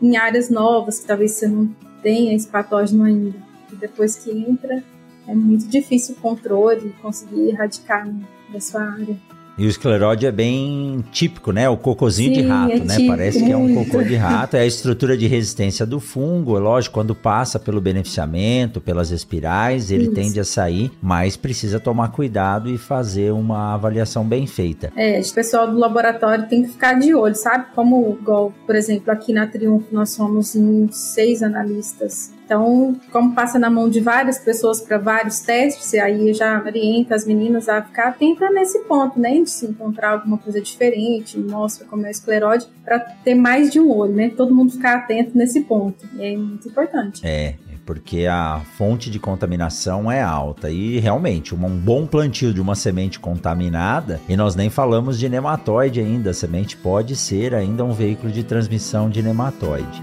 em 0.00 0.16
áreas 0.16 0.48
novas, 0.48 1.00
que 1.00 1.06
talvez 1.06 1.32
você 1.32 1.48
não 1.48 1.68
tenha 2.02 2.34
esse 2.34 2.48
patógeno 2.48 3.04
ainda. 3.04 3.36
E 3.72 3.76
depois 3.76 4.16
que 4.16 4.30
entra, 4.30 4.82
é 5.26 5.34
muito 5.34 5.66
difícil 5.66 6.14
o 6.16 6.20
controle, 6.20 6.94
conseguir 7.02 7.50
erradicar 7.50 8.08
da 8.52 8.60
sua 8.60 8.82
área. 8.82 9.16
E 9.58 9.64
o 9.64 9.68
escleróide 9.68 10.26
é 10.26 10.32
bem 10.32 11.02
típico, 11.10 11.50
né? 11.50 11.68
O 11.68 11.78
cocôzinho 11.78 12.34
Sim, 12.34 12.42
de 12.42 12.46
rato, 12.46 12.72
é 12.72 12.78
né? 12.80 12.94
Típico, 12.94 13.08
Parece 13.08 13.42
que 13.42 13.50
é 13.50 13.56
um 13.56 13.74
cocô 13.74 14.02
de 14.02 14.14
rato. 14.16 14.56
É 14.56 14.60
a 14.60 14.66
estrutura 14.66 15.16
de 15.16 15.26
resistência 15.26 15.86
do 15.86 15.98
fungo. 15.98 16.56
É 16.56 16.60
lógico, 16.60 16.92
quando 16.94 17.14
passa 17.14 17.58
pelo 17.58 17.80
beneficiamento, 17.80 18.80
pelas 18.80 19.10
espirais, 19.10 19.90
ele 19.90 20.04
Isso. 20.04 20.12
tende 20.12 20.40
a 20.40 20.44
sair, 20.44 20.92
mas 21.00 21.36
precisa 21.36 21.80
tomar 21.80 22.08
cuidado 22.08 22.68
e 22.68 22.76
fazer 22.76 23.32
uma 23.32 23.74
avaliação 23.74 24.24
bem 24.24 24.46
feita. 24.46 24.92
É, 24.94 25.20
o 25.20 25.34
pessoal 25.34 25.70
do 25.70 25.78
laboratório 25.78 26.46
tem 26.48 26.62
que 26.62 26.68
ficar 26.68 26.94
de 26.94 27.14
olho, 27.14 27.34
sabe? 27.34 27.66
Como, 27.74 28.18
igual, 28.20 28.52
por 28.66 28.76
exemplo, 28.76 29.10
aqui 29.10 29.32
na 29.32 29.46
Triunfo 29.46 29.86
nós 29.90 30.10
somos 30.10 30.54
em 30.54 30.86
seis 30.92 31.42
analistas 31.42 32.35
Então, 32.46 32.96
como 33.10 33.34
passa 33.34 33.58
na 33.58 33.68
mão 33.68 33.90
de 33.90 33.98
várias 33.98 34.38
pessoas 34.38 34.80
para 34.80 34.98
vários 34.98 35.40
testes, 35.40 35.92
aí 35.94 36.32
já 36.32 36.62
oriento 36.62 37.12
as 37.12 37.26
meninas 37.26 37.68
a 37.68 37.82
ficar 37.82 38.08
atenta 38.08 38.48
nesse 38.50 38.78
ponto, 38.84 39.18
né? 39.18 39.40
De 39.40 39.50
se 39.50 39.66
encontrar 39.66 40.12
alguma 40.12 40.38
coisa 40.38 40.60
diferente, 40.60 41.36
mostra 41.38 41.84
como 41.86 42.06
é 42.06 42.10
escleróide, 42.10 42.68
para 42.84 43.00
ter 43.00 43.34
mais 43.34 43.72
de 43.72 43.80
um 43.80 43.90
olho, 43.90 44.14
né? 44.14 44.30
Todo 44.30 44.54
mundo 44.54 44.72
ficar 44.72 44.98
atento 44.98 45.36
nesse 45.36 45.62
ponto. 45.62 46.06
E 46.14 46.24
é 46.24 46.36
muito 46.36 46.68
importante. 46.68 47.20
É, 47.26 47.56
porque 47.84 48.26
a 48.26 48.60
fonte 48.76 49.10
de 49.10 49.18
contaminação 49.18 50.10
é 50.10 50.22
alta 50.22 50.70
e 50.70 51.00
realmente 51.00 51.52
um 51.52 51.68
bom 51.68 52.06
plantio 52.06 52.54
de 52.54 52.60
uma 52.60 52.76
semente 52.76 53.18
contaminada 53.18 54.20
e 54.28 54.36
nós 54.36 54.54
nem 54.54 54.70
falamos 54.70 55.18
de 55.18 55.28
nematóide 55.28 56.00
ainda, 56.00 56.30
a 56.30 56.34
semente 56.34 56.76
pode 56.76 57.16
ser 57.16 57.54
ainda 57.54 57.84
um 57.84 57.92
veículo 57.92 58.32
de 58.32 58.44
transmissão 58.44 59.10
de 59.10 59.20
nematóide. 59.20 60.02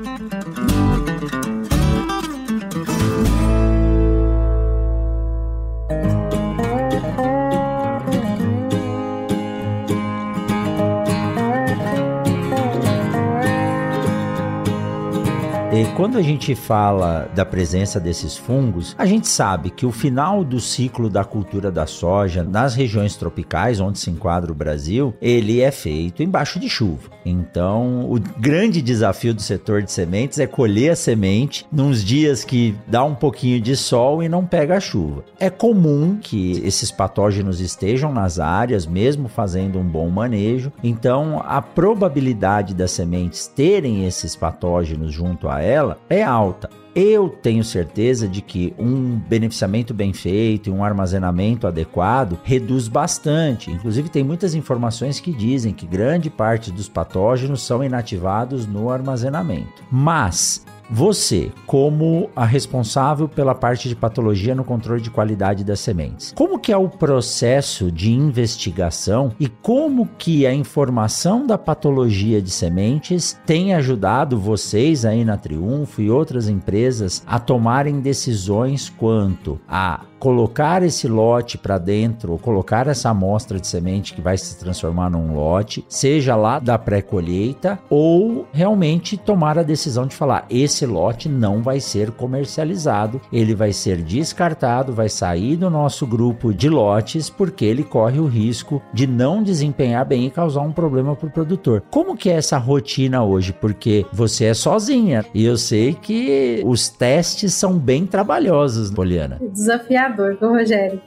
Quando 16.01 16.17
a 16.17 16.21
gente 16.23 16.55
fala 16.55 17.29
da 17.35 17.45
presença 17.45 17.99
desses 17.99 18.35
fungos, 18.35 18.95
a 18.97 19.05
gente 19.05 19.27
sabe 19.27 19.69
que 19.69 19.85
o 19.85 19.91
final 19.91 20.43
do 20.43 20.59
ciclo 20.59 21.07
da 21.07 21.23
cultura 21.23 21.69
da 21.69 21.85
soja 21.85 22.41
nas 22.43 22.73
regiões 22.73 23.15
tropicais, 23.15 23.79
onde 23.79 23.99
se 23.99 24.09
enquadra 24.09 24.51
o 24.51 24.55
Brasil, 24.55 25.13
ele 25.21 25.61
é 25.61 25.69
feito 25.69 26.23
embaixo 26.23 26.59
de 26.59 26.67
chuva. 26.67 27.11
Então, 27.23 28.11
o 28.11 28.19
grande 28.39 28.81
desafio 28.81 29.31
do 29.31 29.43
setor 29.43 29.83
de 29.83 29.91
sementes 29.91 30.39
é 30.39 30.47
colher 30.47 30.93
a 30.93 30.95
semente 30.95 31.67
nos 31.71 32.03
dias 32.03 32.43
que 32.43 32.75
dá 32.87 33.03
um 33.03 33.13
pouquinho 33.13 33.61
de 33.61 33.75
sol 33.75 34.23
e 34.23 34.27
não 34.27 34.43
pega 34.43 34.79
chuva. 34.79 35.23
É 35.39 35.51
comum 35.51 36.17
que 36.19 36.53
esses 36.65 36.89
patógenos 36.89 37.59
estejam 37.59 38.11
nas 38.11 38.39
áreas, 38.39 38.87
mesmo 38.87 39.27
fazendo 39.27 39.77
um 39.77 39.85
bom 39.85 40.09
manejo. 40.09 40.71
Então, 40.83 41.43
a 41.45 41.61
probabilidade 41.61 42.73
das 42.73 42.89
sementes 42.89 43.45
terem 43.45 44.07
esses 44.07 44.35
patógenos 44.35 45.13
junto 45.13 45.47
a 45.47 45.61
ela 45.61 45.90
é 46.09 46.23
alta. 46.23 46.69
Eu 46.93 47.29
tenho 47.29 47.63
certeza 47.63 48.27
de 48.27 48.41
que 48.41 48.73
um 48.77 49.15
beneficiamento 49.15 49.93
bem 49.93 50.11
feito 50.11 50.69
e 50.69 50.73
um 50.73 50.83
armazenamento 50.83 51.65
adequado 51.65 52.37
reduz 52.43 52.89
bastante. 52.89 53.71
Inclusive, 53.71 54.09
tem 54.09 54.23
muitas 54.23 54.53
informações 54.53 55.17
que 55.19 55.31
dizem 55.31 55.73
que 55.73 55.85
grande 55.85 56.29
parte 56.29 56.69
dos 56.69 56.89
patógenos 56.89 57.61
são 57.61 57.81
inativados 57.81 58.67
no 58.67 58.89
armazenamento. 58.89 59.81
Mas 59.89 60.65
você, 60.91 61.51
como 61.65 62.29
a 62.35 62.45
responsável 62.45 63.29
pela 63.29 63.55
parte 63.55 63.87
de 63.87 63.95
patologia 63.95 64.53
no 64.53 64.63
controle 64.65 65.01
de 65.01 65.09
qualidade 65.09 65.63
das 65.63 65.79
sementes, 65.79 66.33
como 66.35 66.59
que 66.59 66.71
é 66.71 66.77
o 66.77 66.89
processo 66.89 67.89
de 67.89 68.11
investigação 68.11 69.31
e 69.39 69.47
como 69.47 70.05
que 70.17 70.45
a 70.45 70.53
informação 70.53 71.47
da 71.47 71.57
patologia 71.57 72.41
de 72.41 72.51
sementes 72.51 73.39
tem 73.45 73.73
ajudado 73.73 74.37
vocês 74.37 75.05
aí 75.05 75.23
na 75.23 75.37
Triunfo 75.37 76.01
e 76.01 76.11
outras 76.11 76.49
empresas 76.49 77.23
a 77.25 77.39
tomarem 77.39 78.01
decisões 78.01 78.89
quanto 78.89 79.59
a 79.67 80.01
colocar 80.21 80.83
esse 80.83 81.07
lote 81.07 81.57
para 81.57 81.79
dentro, 81.79 82.33
ou 82.33 82.37
colocar 82.37 82.85
essa 82.85 83.09
amostra 83.09 83.59
de 83.59 83.65
semente 83.65 84.13
que 84.13 84.21
vai 84.21 84.37
se 84.37 84.55
transformar 84.55 85.09
num 85.09 85.33
lote, 85.33 85.83
seja 85.89 86.35
lá 86.35 86.59
da 86.59 86.77
pré-colheita, 86.77 87.79
ou 87.89 88.45
realmente 88.53 89.17
tomar 89.17 89.57
a 89.57 89.63
decisão 89.63 90.05
de 90.05 90.15
falar: 90.15 90.45
esse 90.47 90.85
lote 90.85 91.27
não 91.27 91.63
vai 91.63 91.79
ser 91.79 92.11
comercializado, 92.11 93.19
ele 93.33 93.55
vai 93.55 93.73
ser 93.73 94.03
descartado, 94.03 94.93
vai 94.93 95.09
sair 95.09 95.55
do 95.55 95.71
nosso 95.71 96.05
grupo 96.05 96.53
de 96.53 96.69
lotes, 96.69 97.27
porque 97.27 97.65
ele 97.65 97.83
corre 97.83 98.19
o 98.19 98.27
risco 98.27 98.79
de 98.93 99.07
não 99.07 99.41
desempenhar 99.41 100.05
bem 100.05 100.27
e 100.27 100.31
causar 100.31 100.61
um 100.61 100.71
problema 100.71 101.15
para 101.15 101.29
o 101.29 101.31
produtor. 101.31 101.81
Como 101.89 102.15
que 102.15 102.29
é 102.29 102.33
essa 102.33 102.59
rotina 102.59 103.23
hoje? 103.23 103.53
Porque 103.53 104.05
você 104.13 104.45
é 104.45 104.53
sozinha 104.53 105.25
e 105.33 105.43
eu 105.43 105.57
sei 105.57 105.95
que 105.95 106.61
os 106.63 106.89
testes 106.89 107.55
são 107.55 107.73
bem 107.79 108.05
trabalhosos, 108.05 108.91
Poliana. 108.91 109.39
Desafiador 109.51 110.10
desafiador, 110.11 110.37
viu, 110.37 110.49
Rogério? 110.49 111.01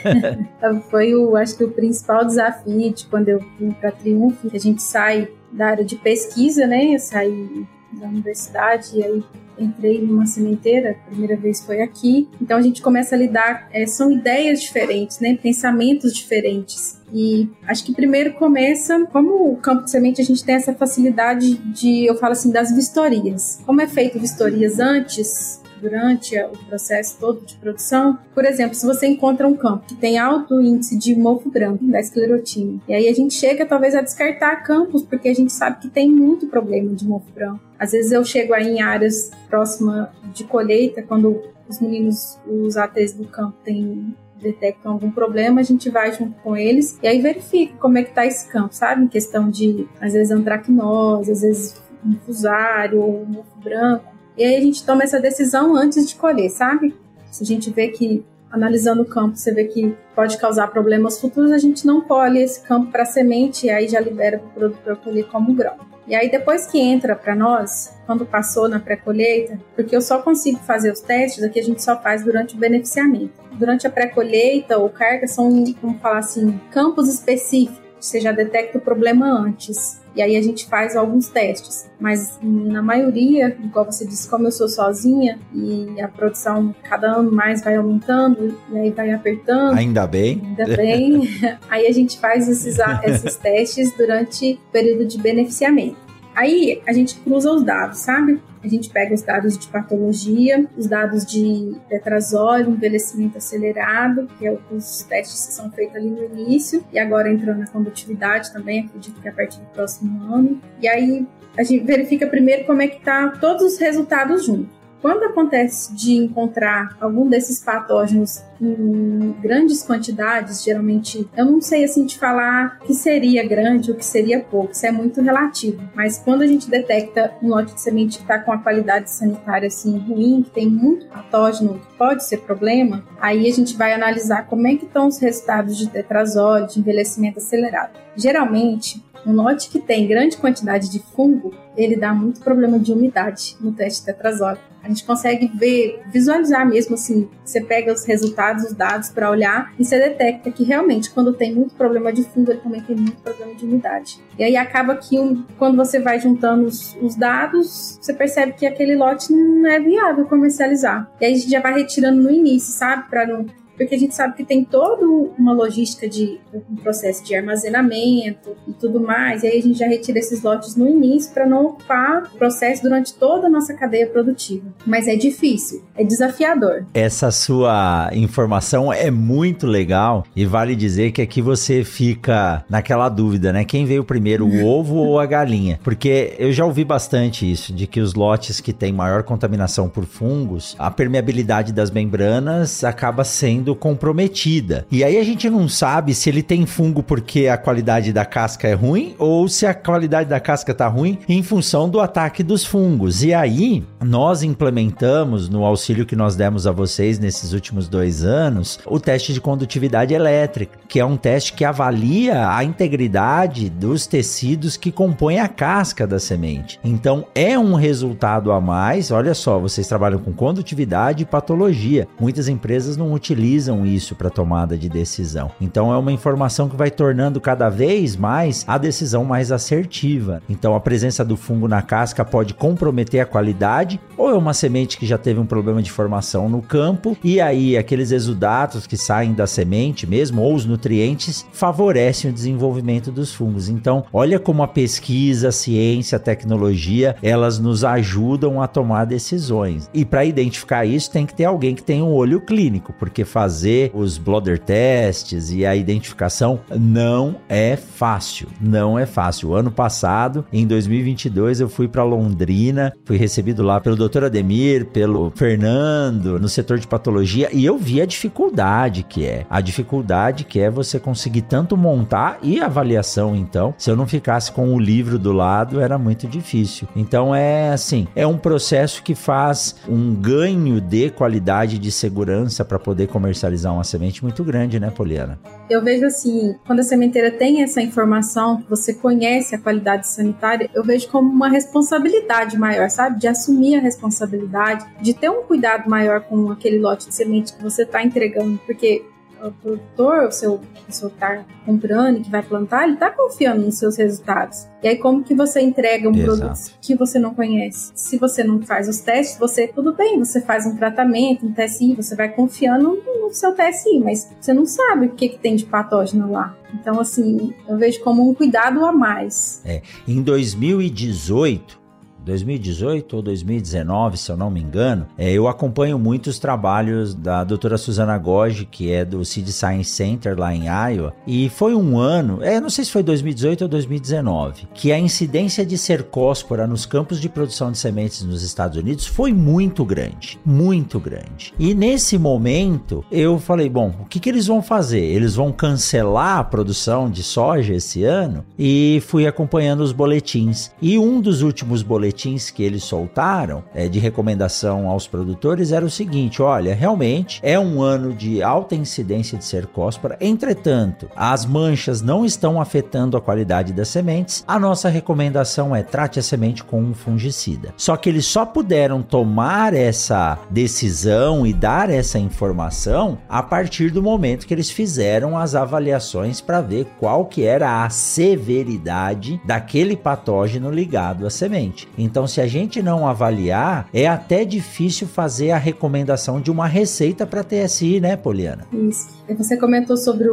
Foi 0.90 1.14
o, 1.14 1.36
acho 1.36 1.56
que 1.56 1.64
o 1.64 1.70
principal 1.70 2.24
desafio 2.24 2.92
de 2.92 3.06
quando 3.06 3.28
eu 3.28 3.44
vim 3.58 3.70
para 3.72 3.92
Triunfo, 3.92 4.48
que 4.48 4.56
a 4.56 4.60
gente 4.60 4.82
sai 4.82 5.28
da 5.52 5.68
área 5.68 5.84
de 5.84 5.96
pesquisa, 5.96 6.66
né? 6.66 6.94
Eu 6.94 6.98
saí 6.98 7.66
da 7.92 8.06
universidade 8.06 8.98
e 8.98 9.02
aí 9.02 9.24
entrei 9.58 10.00
numa 10.00 10.26
sementeira, 10.26 10.90
a 10.90 11.10
primeira 11.10 11.36
vez 11.36 11.64
foi 11.64 11.80
aqui. 11.80 12.28
Então 12.40 12.58
a 12.58 12.62
gente 12.62 12.80
começa 12.80 13.14
a 13.14 13.18
lidar, 13.18 13.68
é, 13.72 13.86
são 13.86 14.10
ideias 14.12 14.60
diferentes, 14.60 15.18
né? 15.20 15.36
Pensamentos 15.36 16.14
diferentes. 16.14 17.00
E 17.12 17.48
acho 17.66 17.84
que 17.84 17.94
primeiro 17.94 18.34
começa, 18.34 19.06
como 19.06 19.50
o 19.50 19.56
campo 19.56 19.84
de 19.84 19.90
semente, 19.90 20.20
a 20.20 20.24
gente 20.24 20.44
tem 20.44 20.54
essa 20.54 20.74
facilidade 20.74 21.56
de, 21.72 22.04
eu 22.04 22.14
falo 22.16 22.32
assim, 22.32 22.52
das 22.52 22.70
vistorias. 22.70 23.60
Como 23.64 23.80
é 23.80 23.86
feito 23.86 24.18
vistorias 24.20 24.78
antes, 24.78 25.62
durante 25.80 26.38
o 26.40 26.50
processo 26.68 27.16
todo 27.18 27.44
de 27.44 27.56
produção. 27.56 28.18
Por 28.34 28.44
exemplo, 28.44 28.74
se 28.74 28.86
você 28.86 29.06
encontra 29.06 29.46
um 29.46 29.54
campo 29.54 29.86
que 29.86 29.94
tem 29.94 30.18
alto 30.18 30.60
índice 30.60 30.98
de 30.98 31.14
mofo 31.16 31.50
branco, 31.50 31.84
da 31.84 32.00
esclerotina, 32.00 32.80
e 32.88 32.94
aí 32.94 33.08
a 33.08 33.14
gente 33.14 33.34
chega 33.34 33.64
talvez 33.66 33.94
a 33.94 34.00
descartar 34.00 34.56
campos, 34.62 35.02
porque 35.02 35.28
a 35.28 35.34
gente 35.34 35.52
sabe 35.52 35.80
que 35.80 35.88
tem 35.88 36.10
muito 36.10 36.46
problema 36.46 36.94
de 36.94 37.06
mofo 37.06 37.30
branco. 37.32 37.60
Às 37.78 37.92
vezes 37.92 38.12
eu 38.12 38.24
chego 38.24 38.54
aí 38.54 38.68
em 38.68 38.82
áreas 38.82 39.30
próximas 39.48 40.08
de 40.34 40.44
colheita, 40.44 41.02
quando 41.02 41.40
os 41.68 41.80
meninos, 41.80 42.38
os 42.46 42.76
ATs 42.76 43.12
do 43.12 43.26
campo 43.26 43.56
têm 43.64 44.14
detectam 44.40 44.92
algum 44.92 45.10
problema, 45.10 45.60
a 45.60 45.64
gente 45.64 45.90
vai 45.90 46.12
junto 46.12 46.40
com 46.42 46.56
eles 46.56 46.98
e 47.02 47.08
aí 47.08 47.20
verifica 47.20 47.74
como 47.78 47.98
é 47.98 48.04
que 48.04 48.14
tá 48.14 48.24
esse 48.24 48.48
campo, 48.48 48.72
sabe? 48.72 49.04
Em 49.04 49.08
questão 49.08 49.50
de, 49.50 49.88
às 50.00 50.12
vezes, 50.12 50.30
antracnose, 50.30 51.32
às 51.32 51.40
vezes 51.40 51.82
um 52.04 52.14
fusário 52.20 53.00
ou 53.00 53.22
um 53.22 53.26
mofo 53.26 53.58
branco. 53.58 54.17
E 54.38 54.44
aí 54.44 54.54
a 54.54 54.60
gente 54.60 54.84
toma 54.84 55.02
essa 55.02 55.18
decisão 55.18 55.74
antes 55.74 56.08
de 56.08 56.14
colher, 56.14 56.48
sabe? 56.48 56.94
Se 57.28 57.42
a 57.42 57.46
gente 57.46 57.70
vê 57.70 57.88
que, 57.88 58.24
analisando 58.48 59.02
o 59.02 59.04
campo, 59.04 59.36
você 59.36 59.52
vê 59.52 59.64
que 59.64 59.96
pode 60.14 60.38
causar 60.38 60.68
problemas 60.68 61.20
futuros, 61.20 61.50
a 61.50 61.58
gente 61.58 61.84
não 61.84 62.00
colhe 62.00 62.40
esse 62.40 62.62
campo 62.62 62.92
para 62.92 63.04
semente 63.04 63.66
e 63.66 63.70
aí 63.70 63.88
já 63.88 63.98
libera 63.98 64.38
para 64.38 64.46
o 64.46 64.50
produtor 64.50 64.96
colher 64.98 65.26
como 65.26 65.52
grão. 65.52 65.74
E 66.06 66.14
aí 66.14 66.30
depois 66.30 66.66
que 66.66 66.78
entra 66.78 67.16
para 67.16 67.34
nós, 67.34 67.92
quando 68.06 68.24
passou 68.24 68.68
na 68.68 68.78
pré-colheita, 68.78 69.60
porque 69.74 69.94
eu 69.94 70.00
só 70.00 70.22
consigo 70.22 70.60
fazer 70.60 70.92
os 70.92 71.00
testes 71.00 71.42
aqui 71.42 71.58
a 71.58 71.64
gente 71.64 71.82
só 71.82 72.00
faz 72.00 72.24
durante 72.24 72.54
o 72.54 72.58
beneficiamento. 72.58 73.32
Durante 73.54 73.88
a 73.88 73.90
pré-colheita 73.90 74.78
ou 74.78 74.88
carga 74.88 75.26
são, 75.26 75.50
vamos 75.82 76.00
falar 76.00 76.18
assim, 76.18 76.58
campos 76.70 77.12
específicos, 77.12 77.82
você 78.00 78.20
já 78.20 78.30
detecta 78.30 78.78
o 78.78 78.80
problema 78.80 79.28
antes. 79.28 80.00
E 80.18 80.22
aí 80.22 80.36
a 80.36 80.42
gente 80.42 80.66
faz 80.66 80.96
alguns 80.96 81.28
testes. 81.28 81.88
Mas 82.00 82.40
na 82.42 82.82
maioria, 82.82 83.56
igual 83.62 83.84
você 83.84 84.04
disse, 84.04 84.28
como 84.28 84.48
eu 84.48 84.50
sou 84.50 84.68
sozinha 84.68 85.38
e 85.54 86.00
a 86.00 86.08
produção 86.08 86.74
cada 86.82 87.06
ano 87.12 87.30
mais 87.30 87.62
vai 87.62 87.76
aumentando 87.76 88.58
e 88.72 88.78
aí 88.78 88.90
vai 88.90 89.12
apertando. 89.12 89.78
Ainda 89.78 90.08
bem. 90.08 90.42
Ainda 90.44 90.76
bem. 90.76 91.22
aí 91.70 91.86
a 91.86 91.92
gente 91.92 92.18
faz 92.18 92.48
esses, 92.48 92.78
esses 93.04 93.36
testes 93.38 93.96
durante 93.96 94.54
o 94.54 94.72
período 94.72 95.06
de 95.06 95.18
beneficiamento. 95.18 96.07
Aí 96.38 96.80
a 96.86 96.92
gente 96.92 97.16
cruza 97.16 97.50
os 97.50 97.64
dados, 97.64 97.98
sabe? 97.98 98.40
A 98.62 98.68
gente 98.68 98.90
pega 98.90 99.12
os 99.12 99.22
dados 99.22 99.58
de 99.58 99.66
patologia, 99.66 100.64
os 100.76 100.86
dados 100.86 101.26
de 101.26 101.74
tetrazóide, 101.88 102.70
envelhecimento 102.70 103.38
acelerado, 103.38 104.28
que 104.38 104.46
é 104.46 104.56
os 104.70 105.02
testes 105.02 105.46
que 105.46 105.52
são 105.54 105.68
feitos 105.72 105.96
ali 105.96 106.08
no 106.08 106.22
início, 106.26 106.84
e 106.92 106.98
agora 106.98 107.28
entrando 107.28 107.58
na 107.58 107.66
condutividade 107.66 108.52
também, 108.52 108.84
acredito 108.84 109.20
que 109.20 109.28
a 109.28 109.32
partir 109.32 109.58
do 109.58 109.66
próximo 109.66 110.32
ano. 110.32 110.62
E 110.80 110.86
aí 110.86 111.26
a 111.56 111.64
gente 111.64 111.84
verifica 111.84 112.24
primeiro 112.24 112.66
como 112.66 112.82
é 112.82 112.86
que 112.86 113.00
tá 113.00 113.30
todos 113.40 113.64
os 113.64 113.76
resultados 113.76 114.46
juntos. 114.46 114.77
Quando 115.00 115.22
acontece 115.24 115.94
de 115.94 116.16
encontrar 116.16 116.96
algum 117.00 117.28
desses 117.28 117.62
patógenos 117.62 118.42
em 118.60 119.32
grandes 119.40 119.82
quantidades, 119.82 120.64
geralmente, 120.64 121.28
eu 121.36 121.44
não 121.44 121.60
sei 121.60 121.84
assim 121.84 122.04
te 122.04 122.18
falar 122.18 122.80
que 122.80 122.92
seria 122.92 123.46
grande 123.46 123.92
ou 123.92 123.96
que 123.96 124.04
seria 124.04 124.40
pouco, 124.40 124.72
isso 124.72 124.84
é 124.84 124.90
muito 124.90 125.20
relativo. 125.20 125.80
Mas 125.94 126.18
quando 126.18 126.42
a 126.42 126.46
gente 126.46 126.68
detecta 126.68 127.32
um 127.40 127.48
lote 127.48 127.74
de 127.74 127.80
semente 127.80 128.18
que 128.18 128.24
está 128.24 128.40
com 128.40 128.50
a 128.50 128.58
qualidade 128.58 129.10
sanitária 129.10 129.68
assim 129.68 129.96
ruim, 129.98 130.42
que 130.42 130.50
tem 130.50 130.68
muito 130.68 131.06
patógeno, 131.06 131.78
que 131.78 131.96
pode 131.96 132.24
ser 132.24 132.38
problema, 132.38 133.04
aí 133.20 133.48
a 133.48 133.52
gente 133.52 133.76
vai 133.76 133.92
analisar 133.92 134.46
como 134.46 134.66
é 134.66 134.74
que 134.74 134.84
estão 134.84 135.06
os 135.06 135.18
resultados 135.18 135.76
de 135.76 135.88
tetrazole, 135.88 136.66
de 136.66 136.80
envelhecimento 136.80 137.38
acelerado. 137.38 137.92
Geralmente, 138.16 139.00
um 139.26 139.32
lote 139.32 139.68
que 139.68 139.78
tem 139.78 140.06
grande 140.06 140.36
quantidade 140.36 140.90
de 140.90 140.98
fungo, 140.98 141.52
ele 141.76 141.96
dá 141.96 142.14
muito 142.14 142.40
problema 142.40 142.78
de 142.78 142.92
umidade 142.92 143.56
no 143.60 143.72
teste 143.72 144.04
tetrazole. 144.04 144.58
A 144.88 144.90
gente 144.90 145.04
consegue 145.04 145.50
ver, 145.54 146.00
visualizar 146.10 146.66
mesmo 146.66 146.94
assim, 146.94 147.28
você 147.44 147.60
pega 147.60 147.92
os 147.92 148.06
resultados, 148.06 148.64
os 148.64 148.72
dados 148.72 149.10
para 149.10 149.30
olhar 149.30 149.70
e 149.78 149.84
você 149.84 149.98
detecta 149.98 150.50
que 150.50 150.64
realmente 150.64 151.10
quando 151.10 151.34
tem 151.34 151.54
muito 151.54 151.74
problema 151.74 152.10
de 152.10 152.24
fungo, 152.24 152.50
ele 152.50 152.60
também 152.60 152.80
tem 152.80 152.96
muito 152.96 153.20
problema 153.20 153.54
de 153.54 153.66
umidade. 153.66 154.18
E 154.38 154.44
aí 154.44 154.56
acaba 154.56 154.96
que 154.96 155.20
um, 155.20 155.44
quando 155.58 155.76
você 155.76 156.00
vai 156.00 156.18
juntando 156.18 156.64
os, 156.64 156.96
os, 157.02 157.14
dados, 157.14 157.98
você 158.00 158.14
percebe 158.14 158.54
que 158.54 158.64
aquele 158.64 158.96
lote 158.96 159.30
não 159.30 159.68
é 159.68 159.78
viável 159.78 160.24
comercializar. 160.24 161.12
E 161.20 161.26
aí 161.26 161.34
a 161.34 161.36
gente 161.36 161.50
já 161.50 161.60
vai 161.60 161.74
retirando 161.74 162.22
no 162.22 162.30
início, 162.30 162.72
sabe? 162.72 163.10
Para 163.10 163.26
não 163.26 163.44
porque 163.78 163.94
a 163.94 163.98
gente 163.98 164.14
sabe 164.14 164.36
que 164.36 164.44
tem 164.44 164.64
toda 164.64 165.06
uma 165.06 165.52
logística 165.52 166.08
de 166.08 166.40
um 166.52 166.76
processo 166.76 167.24
de 167.24 167.34
armazenamento 167.34 168.56
e 168.66 168.72
tudo 168.72 169.00
mais, 169.00 169.44
e 169.44 169.46
aí 169.46 169.58
a 169.58 169.62
gente 169.62 169.78
já 169.78 169.86
retira 169.86 170.18
esses 170.18 170.42
lotes 170.42 170.74
no 170.74 170.88
início 170.88 171.32
para 171.32 171.46
não 171.46 171.66
ocupar 171.66 172.24
o 172.24 172.36
processo 172.36 172.82
durante 172.82 173.14
toda 173.14 173.46
a 173.46 173.50
nossa 173.50 173.72
cadeia 173.74 174.08
produtiva. 174.08 174.64
Mas 174.84 175.06
é 175.06 175.14
difícil, 175.14 175.84
é 175.96 176.02
desafiador. 176.02 176.84
Essa 176.92 177.30
sua 177.30 178.10
informação 178.12 178.92
é 178.92 179.10
muito 179.10 179.66
legal 179.66 180.24
e 180.34 180.44
vale 180.44 180.74
dizer 180.74 181.12
que 181.12 181.22
aqui 181.22 181.40
você 181.40 181.84
fica 181.84 182.64
naquela 182.68 183.08
dúvida, 183.08 183.52
né? 183.52 183.64
Quem 183.64 183.86
veio 183.86 184.02
primeiro, 184.02 184.44
o 184.44 184.66
ovo 184.66 184.96
ou 184.96 185.20
a 185.20 185.26
galinha? 185.26 185.78
Porque 185.84 186.34
eu 186.38 186.50
já 186.52 186.64
ouvi 186.64 186.84
bastante 186.84 187.50
isso, 187.50 187.72
de 187.72 187.86
que 187.86 188.00
os 188.00 188.14
lotes 188.14 188.60
que 188.60 188.72
têm 188.72 188.92
maior 188.92 189.22
contaminação 189.22 189.88
por 189.88 190.04
fungos, 190.04 190.74
a 190.78 190.90
permeabilidade 190.90 191.72
das 191.72 191.92
membranas 191.92 192.82
acaba 192.82 193.22
sendo 193.22 193.67
sendo 193.68 193.74
comprometida. 193.74 194.86
E 194.90 195.04
aí 195.04 195.18
a 195.18 195.24
gente 195.24 195.48
não 195.50 195.68
sabe 195.68 196.14
se 196.14 196.28
ele 196.28 196.42
tem 196.42 196.64
fungo 196.64 197.02
porque 197.02 197.46
a 197.46 197.56
qualidade 197.56 198.12
da 198.12 198.24
casca 198.24 198.66
é 198.66 198.74
ruim 198.74 199.14
ou 199.18 199.48
se 199.48 199.66
a 199.66 199.74
qualidade 199.74 200.28
da 200.28 200.40
casca 200.40 200.72
tá 200.74 200.88
ruim 200.88 201.18
em 201.28 201.42
função 201.42 201.88
do 201.88 202.00
ataque 202.00 202.42
dos 202.42 202.64
fungos. 202.64 203.22
E 203.22 203.34
aí 203.34 203.84
nós 204.02 204.42
implementamos 204.42 205.48
no 205.48 205.64
auxílio 205.64 206.06
que 206.06 206.16
nós 206.16 206.36
demos 206.36 206.66
a 206.66 206.72
vocês 206.72 207.18
nesses 207.18 207.52
últimos 207.52 207.88
dois 207.88 208.24
anos 208.24 208.78
o 208.86 208.98
teste 208.98 209.32
de 209.32 209.40
condutividade 209.40 210.14
elétrica, 210.14 210.78
que 210.88 211.00
é 211.00 211.04
um 211.04 211.16
teste 211.16 211.52
que 211.52 211.64
avalia 211.64 212.48
a 212.48 212.64
integridade 212.64 213.68
dos 213.68 214.06
tecidos 214.06 214.76
que 214.76 214.90
compõem 214.90 215.40
a 215.40 215.48
casca 215.48 216.06
da 216.06 216.18
semente. 216.18 216.78
Então 216.82 217.26
é 217.34 217.58
um 217.58 217.74
resultado 217.74 218.52
a 218.52 218.60
mais. 218.60 219.10
Olha 219.10 219.34
só, 219.34 219.58
vocês 219.58 219.86
trabalham 219.86 220.18
com 220.18 220.32
condutividade 220.32 221.22
e 221.22 221.26
patologia. 221.26 222.06
Muitas 222.18 222.48
empresas 222.48 222.96
não 222.96 223.12
utilizam 223.12 223.57
utilizam 223.58 223.84
isso 223.84 224.14
para 224.14 224.30
tomada 224.30 224.76
de 224.76 224.88
decisão. 224.88 225.50
Então 225.60 225.92
é 225.92 225.96
uma 225.96 226.12
informação 226.12 226.68
que 226.68 226.76
vai 226.76 226.90
tornando 226.90 227.40
cada 227.40 227.68
vez 227.68 228.16
mais 228.16 228.64
a 228.66 228.78
decisão 228.78 229.24
mais 229.24 229.50
assertiva. 229.50 230.40
Então 230.48 230.74
a 230.74 230.80
presença 230.80 231.24
do 231.24 231.36
fungo 231.36 231.66
na 231.66 231.82
casca 231.82 232.24
pode 232.24 232.54
comprometer 232.54 233.20
a 233.20 233.26
qualidade 233.26 234.00
ou 234.16 234.30
é 234.30 234.34
uma 234.34 234.54
semente 234.54 234.96
que 234.96 235.06
já 235.06 235.18
teve 235.18 235.40
um 235.40 235.46
problema 235.46 235.82
de 235.82 235.90
formação 235.90 236.48
no 236.48 236.62
campo 236.62 237.16
e 237.22 237.40
aí 237.40 237.76
aqueles 237.76 238.12
exudatos 238.12 238.86
que 238.86 238.96
saem 238.96 239.32
da 239.32 239.46
semente 239.46 240.06
mesmo 240.06 240.42
ou 240.42 240.54
os 240.54 240.64
nutrientes 240.64 241.44
favorecem 241.52 242.30
o 242.30 242.34
desenvolvimento 242.34 243.10
dos 243.10 243.34
fungos. 243.34 243.68
Então, 243.68 244.04
olha 244.12 244.38
como 244.38 244.62
a 244.62 244.68
pesquisa, 244.68 245.48
a 245.48 245.52
ciência, 245.52 246.16
a 246.16 246.20
tecnologia, 246.20 247.16
elas 247.22 247.58
nos 247.58 247.84
ajudam 247.84 248.62
a 248.62 248.68
tomar 248.68 249.04
decisões. 249.04 249.90
E 249.92 250.04
para 250.04 250.24
identificar 250.24 250.84
isso 250.84 251.10
tem 251.10 251.26
que 251.26 251.34
ter 251.34 251.44
alguém 251.44 251.74
que 251.74 251.82
tenha 251.82 252.04
um 252.04 252.12
olho 252.12 252.40
clínico, 252.40 252.92
porque 252.98 253.24
fazer 253.24 253.47
os 253.94 254.18
blotter 254.18 254.58
tests 254.58 255.50
e 255.50 255.64
a 255.64 255.74
identificação 255.74 256.60
não 256.70 257.36
é 257.48 257.76
fácil, 257.76 258.48
não 258.60 258.98
é 258.98 259.06
fácil. 259.06 259.54
Ano 259.54 259.70
passado, 259.70 260.44
em 260.52 260.66
2022, 260.66 261.60
eu 261.60 261.68
fui 261.68 261.88
para 261.88 262.04
Londrina, 262.04 262.92
fui 263.04 263.16
recebido 263.16 263.62
lá 263.62 263.80
pelo 263.80 263.96
Dr. 263.96 264.24
Ademir, 264.24 264.86
pelo 264.86 265.32
Fernando, 265.34 266.38
no 266.38 266.48
setor 266.48 266.78
de 266.78 266.86
patologia, 266.86 267.48
e 267.52 267.64
eu 267.64 267.78
vi 267.78 268.00
a 268.00 268.06
dificuldade 268.06 269.02
que 269.02 269.24
é. 269.24 269.46
A 269.48 269.60
dificuldade 269.60 270.44
que 270.44 270.60
é 270.60 270.70
você 270.70 270.98
conseguir 270.98 271.42
tanto 271.42 271.76
montar 271.76 272.38
e 272.42 272.60
avaliação, 272.60 273.34
então. 273.34 273.74
Se 273.78 273.90
eu 273.90 273.96
não 273.96 274.06
ficasse 274.06 274.52
com 274.52 274.74
o 274.74 274.78
livro 274.78 275.18
do 275.18 275.32
lado, 275.32 275.80
era 275.80 275.98
muito 275.98 276.26
difícil. 276.26 276.88
Então 276.94 277.34
é 277.34 277.70
assim, 277.70 278.06
é 278.14 278.26
um 278.26 278.38
processo 278.38 279.02
que 279.02 279.14
faz 279.14 279.76
um 279.88 280.14
ganho 280.14 280.80
de 280.80 281.10
qualidade 281.10 281.78
de 281.78 281.90
segurança 281.90 282.64
para 282.64 282.78
poder 282.78 283.08
comercializar 283.08 283.27
comercializar 283.28 283.72
uma 283.72 283.84
semente 283.84 284.22
muito 284.22 284.42
grande, 284.42 284.80
né, 284.80 284.90
Poliana? 284.90 285.38
Eu 285.68 285.82
vejo 285.82 286.06
assim, 286.06 286.54
quando 286.66 286.80
a 286.80 286.82
sementeira 286.82 287.30
tem 287.30 287.62
essa 287.62 287.80
informação, 287.80 288.64
você 288.68 288.94
conhece 288.94 289.54
a 289.54 289.58
qualidade 289.58 290.08
sanitária, 290.08 290.70
eu 290.74 290.82
vejo 290.82 291.08
como 291.08 291.30
uma 291.30 291.48
responsabilidade 291.48 292.58
maior, 292.58 292.88
sabe? 292.88 293.18
De 293.20 293.28
assumir 293.28 293.76
a 293.76 293.80
responsabilidade, 293.80 294.84
de 295.00 295.12
ter 295.12 295.28
um 295.28 295.42
cuidado 295.42 295.88
maior 295.88 296.20
com 296.22 296.50
aquele 296.50 296.78
lote 296.78 297.08
de 297.08 297.14
semente 297.14 297.54
que 297.54 297.62
você 297.62 297.82
está 297.82 298.02
entregando, 298.02 298.58
porque 298.64 299.04
o 299.42 299.52
produtor, 299.52 300.28
o 300.28 300.32
seu, 300.32 300.54
o 300.88 300.92
seu 300.92 301.10
tá 301.10 301.44
comprando, 301.64 302.22
que 302.22 302.30
vai 302.30 302.42
plantar, 302.42 302.84
ele 302.84 302.94
está 302.94 303.10
confiando 303.10 303.64
nos 303.64 303.78
seus 303.78 303.96
resultados. 303.96 304.66
E 304.82 304.88
aí, 304.88 304.96
como 304.96 305.22
que 305.22 305.34
você 305.34 305.60
entrega 305.60 306.08
um 306.08 306.14
Exato. 306.14 306.38
produto 306.38 306.78
que 306.80 306.94
você 306.94 307.18
não 307.18 307.34
conhece? 307.34 307.92
Se 307.94 308.16
você 308.16 308.42
não 308.44 308.62
faz 308.62 308.88
os 308.88 309.00
testes, 309.00 309.38
você, 309.38 309.68
tudo 309.68 309.94
bem, 309.94 310.18
você 310.18 310.40
faz 310.40 310.66
um 310.66 310.76
tratamento, 310.76 311.46
um 311.46 311.52
TSI, 311.52 311.94
você 311.94 312.14
vai 312.14 312.28
confiando 312.28 313.02
no 313.06 313.30
seu 313.32 313.54
TSI, 313.54 314.00
mas 314.00 314.30
você 314.40 314.52
não 314.52 314.66
sabe 314.66 315.06
o 315.06 315.10
que, 315.10 315.28
que 315.28 315.38
tem 315.38 315.56
de 315.56 315.64
patógeno 315.64 316.30
lá. 316.30 316.56
Então, 316.74 317.00
assim, 317.00 317.54
eu 317.68 317.76
vejo 317.76 318.00
como 318.00 318.28
um 318.28 318.34
cuidado 318.34 318.84
a 318.84 318.92
mais. 318.92 319.62
É, 319.64 319.82
em 320.06 320.22
2018, 320.22 321.87
2018 322.28 323.16
ou 323.16 323.22
2019, 323.22 324.18
se 324.18 324.30
eu 324.30 324.36
não 324.36 324.50
me 324.50 324.60
engano, 324.60 325.06
é, 325.16 325.32
eu 325.32 325.48
acompanho 325.48 325.98
muitos 325.98 326.38
trabalhos 326.38 327.14
da 327.14 327.42
doutora 327.42 327.78
Susana 327.78 328.16
Goge, 328.18 328.66
que 328.66 328.92
é 328.92 329.04
do 329.04 329.24
Seed 329.24 329.48
Science 329.48 329.90
Center 329.90 330.38
lá 330.38 330.54
em 330.54 330.66
Iowa, 330.66 331.14
e 331.26 331.48
foi 331.48 331.74
um 331.74 331.98
ano, 331.98 332.42
é, 332.42 332.60
não 332.60 332.68
sei 332.68 332.84
se 332.84 332.92
foi 332.92 333.02
2018 333.02 333.62
ou 333.62 333.68
2019, 333.68 334.68
que 334.74 334.92
a 334.92 334.98
incidência 334.98 335.64
de 335.64 335.78
cercóspora 335.78 336.66
nos 336.66 336.84
campos 336.84 337.20
de 337.20 337.28
produção 337.28 337.72
de 337.72 337.78
sementes 337.78 338.22
nos 338.22 338.42
Estados 338.42 338.76
Unidos 338.76 339.06
foi 339.06 339.32
muito 339.32 339.84
grande, 339.84 340.38
muito 340.44 341.00
grande. 341.00 341.54
E 341.58 341.74
nesse 341.74 342.18
momento, 342.18 343.04
eu 343.10 343.38
falei, 343.38 343.70
bom, 343.70 343.94
o 344.00 344.04
que, 344.04 344.20
que 344.20 344.28
eles 344.28 344.46
vão 344.46 344.60
fazer? 344.60 345.00
Eles 345.00 345.34
vão 345.34 345.50
cancelar 345.50 346.38
a 346.38 346.44
produção 346.44 347.10
de 347.10 347.22
soja 347.22 347.74
esse 347.74 348.04
ano? 348.04 348.44
E 348.58 349.02
fui 349.06 349.26
acompanhando 349.26 349.80
os 349.80 349.92
boletins. 349.92 350.70
E 350.82 350.98
um 350.98 351.20
dos 351.20 351.42
últimos 351.42 351.82
boletins 351.82 352.17
que 352.52 352.64
eles 352.64 352.82
soltaram 352.82 353.62
é, 353.72 353.88
de 353.88 354.00
recomendação 354.00 354.88
aos 354.88 355.06
produtores 355.06 355.70
era 355.70 355.84
o 355.84 355.90
seguinte: 355.90 356.42
olha, 356.42 356.74
realmente 356.74 357.40
é 357.44 357.58
um 357.58 357.80
ano 357.80 358.12
de 358.12 358.42
alta 358.42 358.74
incidência 358.74 359.38
de 359.38 359.44
cercóspora, 359.44 360.16
entretanto, 360.20 361.08
as 361.14 361.46
manchas 361.46 362.02
não 362.02 362.24
estão 362.24 362.60
afetando 362.60 363.16
a 363.16 363.20
qualidade 363.20 363.72
das 363.72 363.88
sementes. 363.88 364.44
A 364.48 364.58
nossa 364.58 364.88
recomendação 364.88 365.74
é 365.74 365.82
trate 365.82 366.18
a 366.18 366.22
semente 366.22 366.64
com 366.64 366.82
um 366.82 366.92
fungicida. 366.92 367.72
Só 367.76 367.96
que 367.96 368.08
eles 368.08 368.26
só 368.26 368.44
puderam 368.44 369.00
tomar 369.00 369.72
essa 369.72 370.38
decisão 370.50 371.46
e 371.46 371.52
dar 371.52 371.88
essa 371.88 372.18
informação 372.18 373.18
a 373.28 373.42
partir 373.42 373.90
do 373.90 374.02
momento 374.02 374.46
que 374.46 374.52
eles 374.52 374.70
fizeram 374.70 375.38
as 375.38 375.54
avaliações 375.54 376.40
para 376.40 376.60
ver 376.60 376.86
qual 376.98 377.26
que 377.26 377.44
era 377.44 377.84
a 377.84 377.90
severidade 377.90 379.40
daquele 379.44 379.96
patógeno 379.96 380.70
ligado 380.70 381.26
à 381.26 381.30
semente. 381.30 381.88
Então, 382.08 382.26
se 382.26 382.40
a 382.40 382.46
gente 382.46 382.82
não 382.82 383.06
avaliar, 383.06 383.86
é 383.92 384.06
até 384.06 384.42
difícil 384.42 385.06
fazer 385.06 385.50
a 385.50 385.58
recomendação 385.58 386.40
de 386.40 386.50
uma 386.50 386.66
receita 386.66 387.26
para 387.26 387.44
TSI, 387.44 388.00
né, 388.00 388.16
Poliana? 388.16 388.66
Isso. 388.72 389.22
Você 389.36 389.58
comentou 389.58 389.94
sobre 389.94 390.30
o 390.30 390.32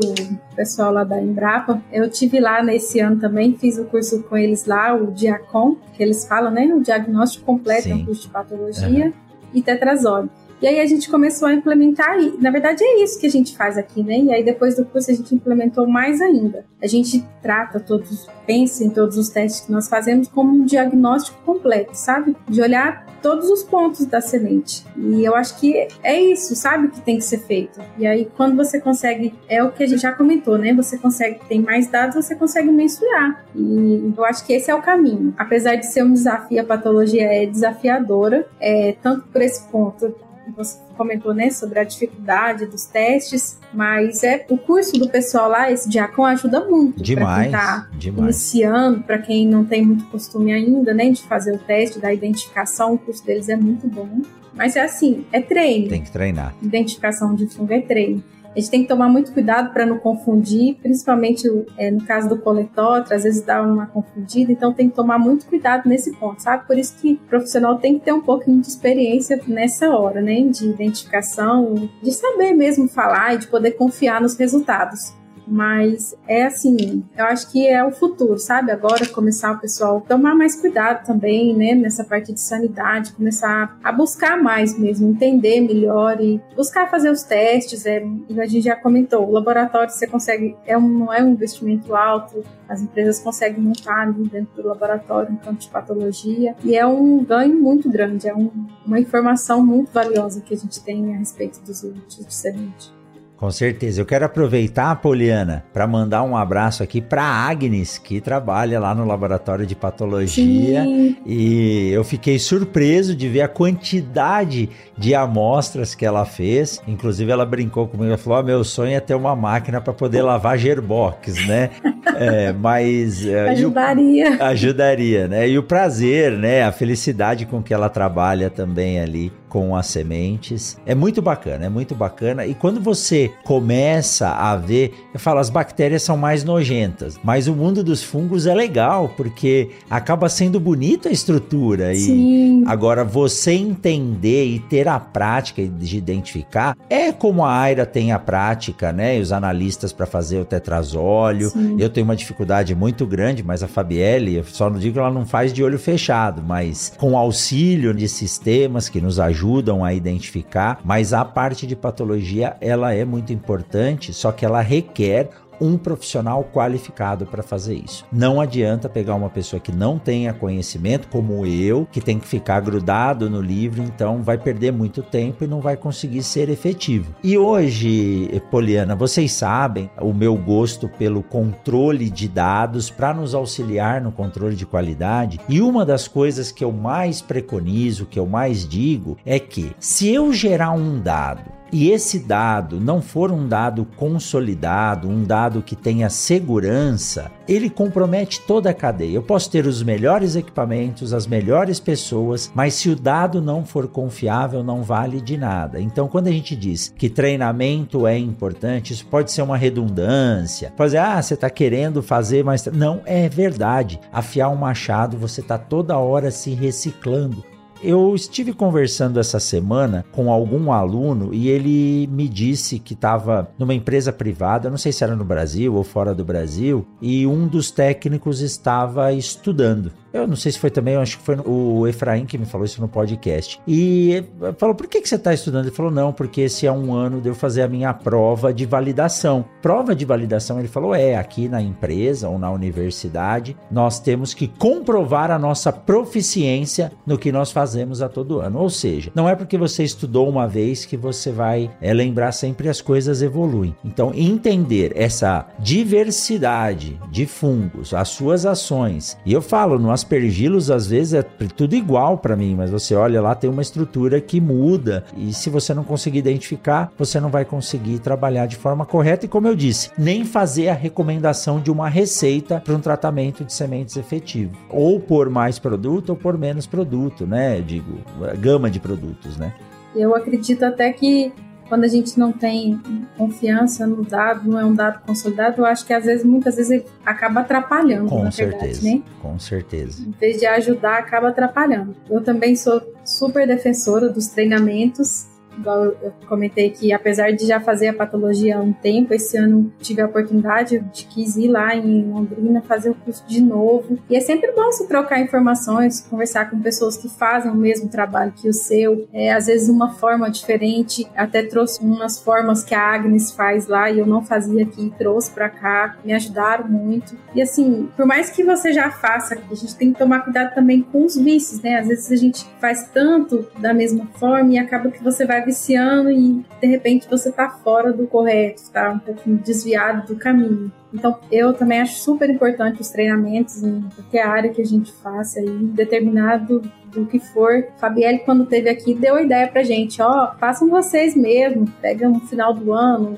pessoal 0.55 0.93
lá 0.93 1.03
da 1.03 1.21
Embrapa. 1.21 1.81
Eu 1.91 2.09
tive 2.09 2.39
lá 2.39 2.63
nesse 2.63 3.01
ano 3.01 3.19
também, 3.19 3.57
fiz 3.57 3.77
o 3.77 3.83
curso 3.83 4.23
com 4.23 4.37
eles 4.37 4.65
lá, 4.65 4.95
o 4.95 5.11
Diacom, 5.11 5.75
que 5.93 6.01
eles 6.01 6.25
falam, 6.25 6.49
né? 6.49 6.65
O 6.73 6.81
diagnóstico 6.81 7.45
completo, 7.45 7.83
Sim. 7.83 7.91
é 7.91 7.95
um 7.95 8.05
curso 8.05 8.21
de 8.21 8.29
patologia 8.29 9.07
uhum. 9.07 9.13
e 9.53 9.61
tetrazóide. 9.61 10.29
E 10.65 10.67
aí 10.67 10.79
a 10.79 10.85
gente 10.87 11.11
começou 11.11 11.47
a 11.47 11.53
implementar, 11.53 12.19
e 12.19 12.41
na 12.41 12.49
verdade 12.49 12.83
é 12.83 13.03
isso 13.03 13.19
que 13.19 13.27
a 13.27 13.29
gente 13.29 13.55
faz 13.55 13.77
aqui, 13.77 14.01
né? 14.01 14.17
E 14.17 14.33
aí 14.33 14.43
depois 14.43 14.75
do 14.75 14.83
curso 14.83 15.11
a 15.11 15.13
gente 15.13 15.35
implementou 15.35 15.85
mais 15.85 16.19
ainda. 16.19 16.65
A 16.81 16.87
gente 16.87 17.23
trata 17.39 17.79
todos, 17.79 18.27
pensa 18.47 18.83
em 18.83 18.89
todos 18.89 19.15
os 19.15 19.29
testes 19.29 19.67
que 19.67 19.71
nós 19.71 19.87
fazemos 19.87 20.27
como 20.27 20.51
um 20.51 20.65
diagnóstico 20.65 21.39
completo, 21.45 21.91
sabe? 21.93 22.35
De 22.49 22.63
olhar 22.63 23.05
todos 23.21 23.47
os 23.47 23.61
pontos 23.61 24.07
da 24.07 24.21
semente. 24.21 24.83
E 24.97 25.23
eu 25.23 25.35
acho 25.35 25.59
que 25.59 25.87
é 26.01 26.19
isso, 26.19 26.55
sabe, 26.55 26.87
que 26.87 26.99
tem 26.99 27.17
que 27.17 27.23
ser 27.23 27.45
feito. 27.45 27.79
E 27.95 28.07
aí 28.07 28.27
quando 28.35 28.55
você 28.55 28.81
consegue, 28.81 29.35
é 29.47 29.63
o 29.63 29.71
que 29.71 29.83
a 29.83 29.87
gente 29.87 30.01
já 30.01 30.13
comentou, 30.13 30.57
né? 30.57 30.73
Você 30.73 30.97
consegue, 30.97 31.41
tem 31.47 31.61
mais 31.61 31.87
dados, 31.91 32.15
você 32.15 32.35
consegue 32.35 32.71
mensurar. 32.71 33.45
E 33.55 34.13
eu 34.17 34.25
acho 34.25 34.43
que 34.43 34.53
esse 34.53 34.71
é 34.71 34.73
o 34.73 34.81
caminho. 34.81 35.31
Apesar 35.37 35.75
de 35.75 35.85
ser 35.85 36.03
um 36.03 36.11
desafio, 36.11 36.59
a 36.59 36.65
patologia 36.65 37.31
é 37.31 37.45
desafiadora, 37.45 38.47
é, 38.59 38.95
tanto 39.03 39.27
por 39.27 39.43
esse 39.43 39.63
ponto 39.69 40.24
você 40.51 40.79
comentou, 40.97 41.33
né, 41.33 41.49
sobre 41.49 41.79
a 41.79 41.83
dificuldade 41.83 42.65
dos 42.65 42.85
testes, 42.85 43.59
mas 43.73 44.23
é 44.23 44.45
o 44.49 44.57
curso 44.57 44.93
do 44.93 45.09
pessoal 45.09 45.49
lá, 45.49 45.71
esse 45.71 45.89
Diacon 45.89 46.25
ajuda 46.25 46.65
muito 46.65 47.01
demais, 47.01 47.43
quem 47.43 47.51
tá 47.51 47.89
demais. 47.93 48.23
iniciando, 48.23 49.03
para 49.03 49.17
quem 49.17 49.47
não 49.47 49.65
tem 49.65 49.85
muito 49.85 50.05
costume 50.05 50.53
ainda, 50.53 50.93
né, 50.93 51.09
de 51.09 51.23
fazer 51.23 51.55
o 51.55 51.57
teste 51.57 51.99
da 51.99 52.13
identificação, 52.13 52.93
o 52.93 52.97
curso 52.97 53.25
deles 53.25 53.49
é 53.49 53.55
muito 53.55 53.87
bom. 53.87 54.21
Mas 54.53 54.75
é 54.75 54.81
assim, 54.81 55.25
é 55.33 55.41
treino. 55.41 55.89
Tem 55.89 56.01
que 56.01 56.11
treinar. 56.11 56.55
Identificação 56.61 57.35
de 57.35 57.45
fungo 57.47 57.73
é 57.73 57.81
treino. 57.81 58.23
A 58.55 58.59
gente 58.59 58.71
tem 58.71 58.81
que 58.83 58.87
tomar 58.87 59.09
muito 59.09 59.33
cuidado 59.33 59.73
para 59.73 59.85
não 59.85 59.99
confundir, 59.99 60.75
principalmente 60.75 61.45
é, 61.77 61.91
no 61.91 62.05
caso 62.05 62.29
do 62.29 62.37
coletótero, 62.37 63.13
às 63.13 63.23
vezes 63.23 63.43
dá 63.43 63.61
uma 63.61 63.85
confundida, 63.87 64.49
então 64.49 64.73
tem 64.73 64.89
que 64.89 64.95
tomar 64.95 65.19
muito 65.19 65.45
cuidado 65.45 65.89
nesse 65.89 66.15
ponto, 66.15 66.41
sabe? 66.41 66.65
Por 66.65 66.77
isso 66.77 66.95
que 66.97 67.13
o 67.13 67.27
profissional 67.27 67.77
tem 67.77 67.99
que 67.99 68.05
ter 68.05 68.13
um 68.13 68.21
pouquinho 68.21 68.61
de 68.61 68.67
experiência 68.67 69.41
nessa 69.45 69.89
hora, 69.89 70.21
né? 70.21 70.41
De 70.43 70.69
identificação, 70.69 71.89
de 72.01 72.13
saber 72.13 72.53
mesmo 72.53 72.87
falar 72.87 73.35
e 73.35 73.39
de 73.39 73.47
poder 73.47 73.71
confiar 73.71 74.21
nos 74.21 74.37
resultados. 74.37 75.13
Mas 75.47 76.15
é 76.27 76.45
assim, 76.45 77.03
eu 77.15 77.25
acho 77.25 77.51
que 77.51 77.67
é 77.67 77.83
o 77.83 77.91
futuro, 77.91 78.37
sabe? 78.39 78.71
Agora 78.71 79.07
começar 79.07 79.51
o 79.51 79.59
pessoal 79.59 80.01
tomar 80.01 80.35
mais 80.35 80.59
cuidado 80.59 81.05
também, 81.05 81.55
né? 81.55 81.75
Nessa 81.75 82.03
parte 82.03 82.33
de 82.33 82.39
sanidade, 82.39 83.13
começar 83.13 83.77
a 83.83 83.91
buscar 83.91 84.41
mais 84.41 84.77
mesmo, 84.77 85.09
entender 85.09 85.61
melhor 85.61 86.19
e 86.19 86.41
buscar 86.55 86.89
fazer 86.89 87.09
os 87.09 87.23
testes. 87.23 87.85
É, 87.85 88.03
a 88.37 88.45
gente 88.47 88.65
já 88.65 88.75
comentou, 88.75 89.27
o 89.27 89.31
laboratório 89.31 89.91
você 89.91 90.07
consegue, 90.07 90.55
é 90.65 90.77
um, 90.77 90.87
não 90.87 91.13
é 91.13 91.23
um 91.23 91.29
investimento 91.29 91.95
alto, 91.95 92.43
as 92.67 92.81
empresas 92.81 93.19
conseguem 93.19 93.61
montar 93.61 94.01
ali 94.01 94.27
dentro 94.27 94.61
do 94.61 94.67
laboratório 94.67 95.31
um 95.31 95.37
campo 95.37 95.59
de 95.59 95.69
patologia 95.69 96.55
e 96.63 96.75
é 96.75 96.85
um 96.85 97.23
ganho 97.23 97.55
muito 97.61 97.89
grande, 97.89 98.27
é 98.27 98.35
um, 98.35 98.49
uma 98.85 98.99
informação 98.99 99.63
muito 99.65 99.91
valiosa 99.91 100.41
que 100.41 100.53
a 100.53 100.57
gente 100.57 100.81
tem 100.83 101.13
a 101.13 101.17
respeito 101.17 101.61
dos 101.61 101.83
limites 101.83 102.25
de 102.25 102.33
semente. 102.33 102.94
Com 103.37 103.51
certeza. 103.51 104.01
Eu 104.01 104.05
quero 104.05 104.25
aproveitar, 104.25 104.95
Poliana, 105.01 105.63
para 105.73 105.85
mandar 105.85 106.23
um 106.23 106.37
abraço 106.37 106.81
aqui 106.81 107.01
para 107.01 107.23
Agnes, 107.23 107.97
que 107.97 108.21
trabalha 108.21 108.79
lá 108.79 108.95
no 108.95 109.05
laboratório 109.05 109.65
de 109.65 109.75
patologia. 109.75 110.83
Sim. 110.83 111.17
E 111.25 111.89
eu 111.91 112.03
fiquei 112.03 112.39
surpreso 112.39 113.13
de 113.13 113.27
ver 113.27 113.41
a 113.41 113.47
quantidade 113.47 114.69
de 114.97 115.13
amostras 115.13 115.93
que 115.93 116.05
ela 116.05 116.23
fez. 116.23 116.81
Inclusive, 116.87 117.29
ela 117.29 117.45
brincou 117.45 117.87
comigo 117.87 118.13
e 118.13 118.17
falou: 118.17 118.39
oh, 118.39 118.43
meu 118.43 118.63
sonho 118.63 118.95
é 118.95 118.99
ter 119.01 119.15
uma 119.15 119.35
máquina 119.35 119.81
para 119.81 119.93
poder 119.93 120.21
lavar 120.21 120.57
gerbox, 120.57 121.45
né? 121.45 121.71
é, 122.15 122.53
mas. 122.53 123.25
É, 123.25 123.49
ajudaria. 123.49 124.37
O, 124.37 124.43
ajudaria, 124.43 125.27
né? 125.27 125.49
E 125.49 125.57
o 125.57 125.63
prazer, 125.63 126.31
né? 126.31 126.63
A 126.63 126.71
felicidade 126.71 127.45
com 127.45 127.61
que 127.61 127.73
ela 127.73 127.89
trabalha 127.89 128.49
também 128.49 128.99
ali 128.99 129.31
com 129.55 129.73
as 129.73 129.85
sementes. 129.85 130.77
É 130.85 130.93
muito 130.93 131.21
bacana, 131.21 131.67
é 131.67 131.69
muito 131.69 131.95
bacana. 131.95 132.45
E 132.45 132.53
quando 132.53 132.81
você 132.81 133.31
começa 133.45 134.27
a 134.27 134.57
ver, 134.57 134.93
eu 135.13 135.19
falo, 135.19 135.39
as 135.39 135.49
bactérias 135.49 136.03
são 136.03 136.17
mais 136.17 136.43
nojentas, 136.43 137.17
mas 137.23 137.47
o 137.47 137.55
mundo 137.55 137.81
dos 137.81 138.03
fungos 138.03 138.47
é 138.47 138.53
legal, 138.53 139.13
porque 139.15 139.69
acaba 139.89 140.27
sendo 140.27 140.59
bonita 140.59 141.07
a 141.07 141.11
estrutura. 141.13 141.93
E 141.93 141.99
Sim. 141.99 142.63
agora 142.67 143.05
você 143.05 143.53
entender 143.53 144.45
e 144.45 144.59
ter 144.59 144.89
a 144.89 144.99
prática 144.99 145.65
de 145.65 145.97
identificar, 145.97 146.75
é 146.89 147.13
como 147.13 147.41
a 147.45 147.57
Aira 147.57 147.85
tem 147.85 148.11
a 148.11 148.19
prática, 148.19 148.91
né? 148.91 149.17
E 149.17 149.21
os 149.21 149.31
analistas 149.31 149.93
para 149.93 150.05
fazer 150.05 150.37
o 150.37 150.43
tetrazóleo. 150.43 151.49
Sim. 151.51 151.77
Eu 151.79 151.89
tenho 151.89 152.03
uma 152.03 152.15
dificuldade 152.17 152.75
muito 152.75 153.05
grande, 153.05 153.41
mas 153.41 153.63
a 153.63 153.69
Fabielle, 153.69 154.35
eu 154.35 154.43
só 154.43 154.69
não 154.69 154.79
digo 154.79 154.95
que 154.95 154.99
ela 154.99 155.11
não 155.11 155.25
faz 155.25 155.53
de 155.53 155.63
olho 155.63 155.79
fechado, 155.79 156.43
mas 156.45 156.91
com 156.97 157.17
auxílio 157.17 157.93
de 157.93 158.09
sistemas 158.09 158.89
que 158.89 158.99
nos 158.99 159.17
ajudam 159.17 159.44
ajudam 159.45 159.83
a 159.83 159.93
identificar, 159.93 160.79
mas 160.83 161.13
a 161.13 161.23
parte 161.23 161.67
de 161.67 161.75
patologia 161.75 162.57
ela 162.59 162.93
é 162.93 163.05
muito 163.05 163.31
importante, 163.31 164.11
só 164.11 164.31
que 164.31 164.43
ela 164.43 164.59
requer 164.61 165.29
um 165.59 165.77
profissional 165.77 166.43
qualificado 166.53 167.25
para 167.25 167.43
fazer 167.43 167.75
isso. 167.75 168.05
Não 168.11 168.39
adianta 168.39 168.89
pegar 168.89 169.15
uma 169.15 169.29
pessoa 169.29 169.59
que 169.59 169.71
não 169.71 169.97
tenha 169.97 170.33
conhecimento, 170.33 171.07
como 171.07 171.45
eu, 171.45 171.87
que 171.91 172.01
tem 172.01 172.19
que 172.19 172.27
ficar 172.27 172.59
grudado 172.59 173.29
no 173.29 173.41
livro, 173.41 173.81
então 173.83 174.21
vai 174.21 174.37
perder 174.37 174.71
muito 174.71 175.01
tempo 175.01 175.43
e 175.43 175.47
não 175.47 175.61
vai 175.61 175.77
conseguir 175.77 176.23
ser 176.23 176.49
efetivo. 176.49 177.13
E 177.23 177.37
hoje, 177.37 178.29
Poliana, 178.51 178.95
vocês 178.95 179.31
sabem 179.31 179.89
o 179.99 180.13
meu 180.13 180.35
gosto 180.35 180.87
pelo 180.87 181.23
controle 181.23 182.09
de 182.09 182.27
dados 182.27 182.89
para 182.89 183.13
nos 183.13 183.33
auxiliar 183.33 184.01
no 184.01 184.11
controle 184.11 184.55
de 184.55 184.65
qualidade. 184.65 185.39
E 185.47 185.61
uma 185.61 185.85
das 185.85 186.07
coisas 186.07 186.51
que 186.51 186.63
eu 186.63 186.71
mais 186.71 187.21
preconizo, 187.21 188.05
que 188.05 188.19
eu 188.19 188.25
mais 188.25 188.67
digo, 188.67 189.17
é 189.25 189.39
que 189.39 189.75
se 189.79 190.09
eu 190.09 190.31
gerar 190.33 190.71
um 190.71 190.99
dado 190.99 191.54
e 191.71 191.89
esse 191.89 192.19
dado 192.19 192.79
não 192.79 193.01
for 193.01 193.31
um 193.31 193.47
dado 193.47 193.85
consolidado, 193.95 195.09
um 195.09 195.23
dado 195.23 195.61
que 195.61 195.75
tenha 195.75 196.09
segurança, 196.09 197.31
ele 197.47 197.69
compromete 197.69 198.41
toda 198.41 198.69
a 198.69 198.73
cadeia. 198.73 199.15
Eu 199.15 199.23
posso 199.23 199.49
ter 199.49 199.65
os 199.65 199.83
melhores 199.83 200.35
equipamentos, 200.35 201.13
as 201.13 201.27
melhores 201.27 201.79
pessoas, 201.79 202.51
mas 202.53 202.75
se 202.75 202.89
o 202.89 202.95
dado 202.95 203.41
não 203.41 203.65
for 203.65 203.87
confiável, 203.87 204.63
não 204.63 204.83
vale 204.83 205.19
de 205.19 205.37
nada. 205.37 205.79
Então, 205.81 206.07
quando 206.07 206.27
a 206.27 206.31
gente 206.31 206.55
diz 206.55 206.93
que 206.97 207.09
treinamento 207.09 208.07
é 208.07 208.17
importante, 208.17 208.93
isso 208.93 209.05
pode 209.05 209.31
ser 209.31 209.41
uma 209.41 209.57
redundância. 209.57 210.71
Pode 210.75 210.89
dizer, 210.89 210.99
ah, 210.99 211.21
você 211.21 211.33
está 211.33 211.49
querendo 211.49 212.01
fazer 212.01 212.43
mais. 212.43 212.65
Não, 212.67 213.01
é 213.05 213.27
verdade. 213.27 213.99
Afiar 214.11 214.49
um 214.49 214.55
machado, 214.55 215.17
você 215.17 215.41
está 215.41 215.57
toda 215.57 215.97
hora 215.97 216.31
se 216.31 216.51
reciclando. 216.51 217.43
Eu 217.87 218.15
estive 218.15 218.51
conversando 218.51 219.19
essa 219.19 219.39
semana 219.39 220.03
com 220.11 220.31
algum 220.31 220.71
aluno 220.71 221.31
e 221.31 221.49
ele 221.49 222.07
me 222.07 222.27
disse 222.27 222.79
que 222.79 222.95
estava 222.95 223.47
numa 223.59 223.75
empresa 223.75 224.11
privada, 224.11 224.71
não 224.71 224.77
sei 224.77 224.91
se 224.91 225.03
era 225.03 225.15
no 225.15 225.23
Brasil 225.23 225.75
ou 225.75 225.83
fora 225.83 226.11
do 226.15 226.25
Brasil, 226.25 226.83
e 226.99 227.27
um 227.27 227.47
dos 227.47 227.69
técnicos 227.69 228.41
estava 228.41 229.13
estudando. 229.13 229.91
Eu 230.15 230.25
não 230.25 230.37
sei 230.37 230.53
se 230.53 230.59
foi 230.59 230.69
também, 230.69 230.95
acho 230.95 231.17
que 231.17 231.25
foi 231.25 231.37
o 231.45 231.85
Efraim 231.85 232.25
que 232.25 232.37
me 232.37 232.45
falou 232.45 232.63
isso 232.63 232.79
no 232.79 232.87
podcast. 232.87 233.59
E 233.67 234.23
falou: 234.57 234.73
por 234.73 234.87
que, 234.87 235.01
que 235.01 235.09
você 235.09 235.15
está 235.15 235.33
estudando? 235.33 235.65
Ele 235.65 235.75
falou: 235.75 235.91
não, 235.91 236.13
porque 236.13 236.41
esse 236.41 236.65
é 236.65 236.71
um 236.71 236.93
ano 236.93 237.19
de 237.19 237.27
eu 237.27 237.35
fazer 237.35 237.63
a 237.63 237.67
minha 237.67 237.93
prova 237.93 238.53
de 238.53 238.65
validação. 238.65 239.43
Prova 239.61 239.93
de 239.93 240.05
validação, 240.05 240.57
ele 240.57 240.69
falou: 240.69 240.95
é, 240.95 241.17
aqui 241.17 241.49
na 241.49 241.61
empresa 241.61 242.29
ou 242.29 242.39
na 242.39 242.49
universidade, 242.49 243.57
nós 243.69 243.99
temos 243.99 244.33
que 244.33 244.47
comprovar 244.47 245.31
a 245.31 245.37
nossa 245.37 245.69
proficiência 245.73 246.93
no 247.05 247.17
que 247.17 247.29
nós 247.29 247.51
fazemos 247.51 248.01
a 248.01 248.07
todo 248.07 248.39
ano. 248.39 248.59
Ou 248.59 248.69
seja, 248.69 249.11
não 249.13 249.27
é 249.27 249.35
porque 249.35 249.57
você 249.57 249.83
estudou 249.83 250.29
uma 250.29 250.47
vez 250.47 250.85
que 250.85 250.95
você 250.95 251.29
vai 251.29 251.69
é, 251.81 251.93
lembrar 251.93 252.31
sempre 252.31 252.69
as 252.69 252.79
coisas 252.79 253.21
evoluem. 253.21 253.75
Então, 253.83 254.13
entender 254.15 254.93
essa 254.95 255.45
diversidade 255.59 256.97
de 257.11 257.25
fungos, 257.25 257.93
as 257.93 258.07
suas 258.07 258.45
ações, 258.45 259.17
e 259.25 259.33
eu 259.33 259.41
falo 259.41 259.77
no 259.77 259.91
aspergilos 260.05 260.69
às 260.69 260.85
vezes 260.85 261.15
é 261.15 261.23
tudo 261.23 261.75
igual 261.75 262.19
para 262.19 262.35
mim, 262.35 262.55
mas 262.55 262.69
você 262.69 262.93
olha 262.93 263.19
lá 263.19 263.33
tem 263.33 263.49
uma 263.49 263.61
estrutura 263.61 264.21
que 264.21 264.39
muda 264.39 265.03
e 265.17 265.33
se 265.33 265.49
você 265.49 265.73
não 265.73 265.83
conseguir 265.83 266.19
identificar, 266.19 266.91
você 266.95 267.19
não 267.19 267.29
vai 267.29 267.43
conseguir 267.43 267.97
trabalhar 267.99 268.45
de 268.45 268.55
forma 268.55 268.85
correta 268.85 269.25
e 269.25 269.29
como 269.29 269.47
eu 269.47 269.55
disse, 269.55 269.89
nem 269.97 270.23
fazer 270.23 270.69
a 270.69 270.73
recomendação 270.73 271.59
de 271.59 271.71
uma 271.71 271.89
receita 271.89 272.61
para 272.63 272.75
um 272.75 272.79
tratamento 272.79 273.43
de 273.43 273.51
sementes 273.51 273.97
efetivo, 273.97 274.51
ou 274.69 274.99
por 274.99 275.29
mais 275.29 275.57
produto 275.57 276.11
ou 276.11 276.15
por 276.15 276.37
menos 276.37 276.67
produto, 276.67 277.25
né? 277.25 277.59
Digo, 277.61 277.97
gama 278.39 278.69
de 278.69 278.79
produtos, 278.79 279.37
né? 279.37 279.53
Eu 279.95 280.15
acredito 280.15 280.63
até 280.63 280.91
que 280.91 281.33
quando 281.67 281.83
a 281.83 281.87
gente 281.87 282.17
não 282.17 282.31
tem 282.31 282.79
confiança 283.17 283.85
no 283.87 284.03
dado, 284.03 284.49
não 284.49 284.59
é 284.59 284.65
um 284.65 284.73
dado 284.73 285.01
consolidado, 285.05 285.61
eu 285.61 285.65
acho 285.65 285.85
que 285.85 285.93
às 285.93 286.05
vezes, 286.05 286.25
muitas 286.25 286.55
vezes, 286.55 286.71
ele 286.71 286.85
acaba 287.05 287.41
atrapalhando. 287.41 288.09
Com 288.09 288.23
na 288.23 288.31
certeza. 288.31 288.81
Verdade, 288.81 288.97
né? 288.97 289.03
Com 289.21 289.39
certeza. 289.39 290.03
Em 290.03 290.11
vez 290.11 290.39
de 290.39 290.45
ajudar, 290.45 290.99
acaba 290.99 291.29
atrapalhando. 291.29 291.95
Eu 292.09 292.21
também 292.21 292.55
sou 292.55 292.81
super 293.03 293.47
defensora 293.47 294.09
dos 294.09 294.27
treinamentos 294.27 295.27
igual 295.57 295.85
eu 295.85 296.13
comentei 296.27 296.69
que 296.69 296.93
apesar 296.93 297.31
de 297.31 297.45
já 297.45 297.59
fazer 297.59 297.89
a 297.89 297.93
patologia 297.93 298.57
há 298.57 298.61
um 298.61 298.73
tempo, 298.73 299.13
esse 299.13 299.37
ano 299.37 299.71
tive 299.79 300.01
a 300.01 300.05
oportunidade 300.05 300.79
de 300.79 301.05
quis 301.05 301.35
ir 301.35 301.47
lá 301.47 301.75
em 301.75 302.05
Londrina 302.05 302.61
fazer 302.61 302.89
o 302.89 302.95
curso 302.95 303.25
de 303.27 303.41
novo. 303.41 303.97
E 304.09 304.15
é 304.15 304.19
sempre 304.19 304.51
bom 304.51 304.71
se 304.71 304.87
trocar 304.87 305.19
informações, 305.21 306.01
conversar 306.01 306.49
com 306.49 306.59
pessoas 306.59 306.97
que 306.97 307.09
fazem 307.09 307.51
o 307.51 307.55
mesmo 307.55 307.89
trabalho 307.89 308.31
que 308.31 308.47
o 308.47 308.53
seu, 308.53 309.07
é, 309.13 309.31
às 309.31 309.47
vezes 309.47 309.69
uma 309.69 309.93
forma 309.93 310.29
diferente. 310.29 311.07
Até 311.15 311.43
trouxe 311.43 311.83
umas 311.83 312.19
formas 312.19 312.63
que 312.63 312.73
a 312.73 312.81
Agnes 312.81 313.31
faz 313.31 313.67
lá 313.67 313.89
e 313.89 313.99
eu 313.99 314.05
não 314.05 314.23
fazia 314.23 314.63
aqui, 314.63 314.93
trouxe 314.97 315.31
para 315.31 315.49
cá, 315.49 315.97
me 316.03 316.13
ajudaram 316.13 316.67
muito. 316.67 317.15
E 317.33 317.41
assim, 317.41 317.89
por 317.95 318.05
mais 318.05 318.29
que 318.29 318.43
você 318.43 318.71
já 318.71 318.91
faça, 318.91 319.35
a 319.35 319.55
gente 319.55 319.75
tem 319.75 319.91
que 319.91 319.99
tomar 319.99 320.21
cuidado 320.21 320.53
também 320.53 320.81
com 320.81 321.05
os 321.05 321.15
vícios, 321.15 321.61
né? 321.61 321.79
Às 321.79 321.87
vezes 321.87 322.11
a 322.11 322.15
gente 322.15 322.45
faz 322.59 322.89
tanto 322.93 323.45
da 323.59 323.73
mesma 323.73 324.07
forma 324.17 324.53
e 324.53 324.57
acaba 324.57 324.89
que 324.89 325.03
você 325.03 325.25
vai 325.25 325.44
viciando 325.45 326.09
e 326.09 326.43
de 326.59 326.67
repente 326.67 327.07
você 327.09 327.31
tá 327.31 327.49
fora 327.49 327.93
do 327.93 328.07
correto, 328.07 328.69
tá 328.71 328.91
um 328.91 328.99
pouquinho 328.99 329.37
desviado 329.37 330.07
do 330.07 330.19
caminho. 330.19 330.71
Então, 330.93 331.19
eu 331.29 331.53
também 331.53 331.81
acho 331.81 331.99
super 331.99 332.29
importante 332.29 332.79
os 332.79 332.89
treinamentos 332.89 333.61
em 333.61 333.81
qualquer 333.95 334.25
área 334.25 334.49
que 334.49 334.61
a 334.61 334.65
gente 334.65 334.93
faça 334.93 335.39
aí, 335.39 335.49
determinado 335.49 336.61
do 336.87 337.05
que 337.05 337.19
for. 337.19 337.67
Fabielle, 337.77 338.19
quando 338.19 338.45
teve 338.45 338.69
aqui, 338.69 338.93
deu 338.93 339.15
a 339.15 339.21
ideia 339.21 339.47
pra 339.47 339.61
gente, 339.61 340.01
ó, 340.01 340.33
façam 340.39 340.69
vocês 340.69 341.15
mesmo, 341.15 341.67
pega 341.81 342.07
no 342.07 342.21
final 342.21 342.53
do 342.53 342.71
ano, 342.71 343.17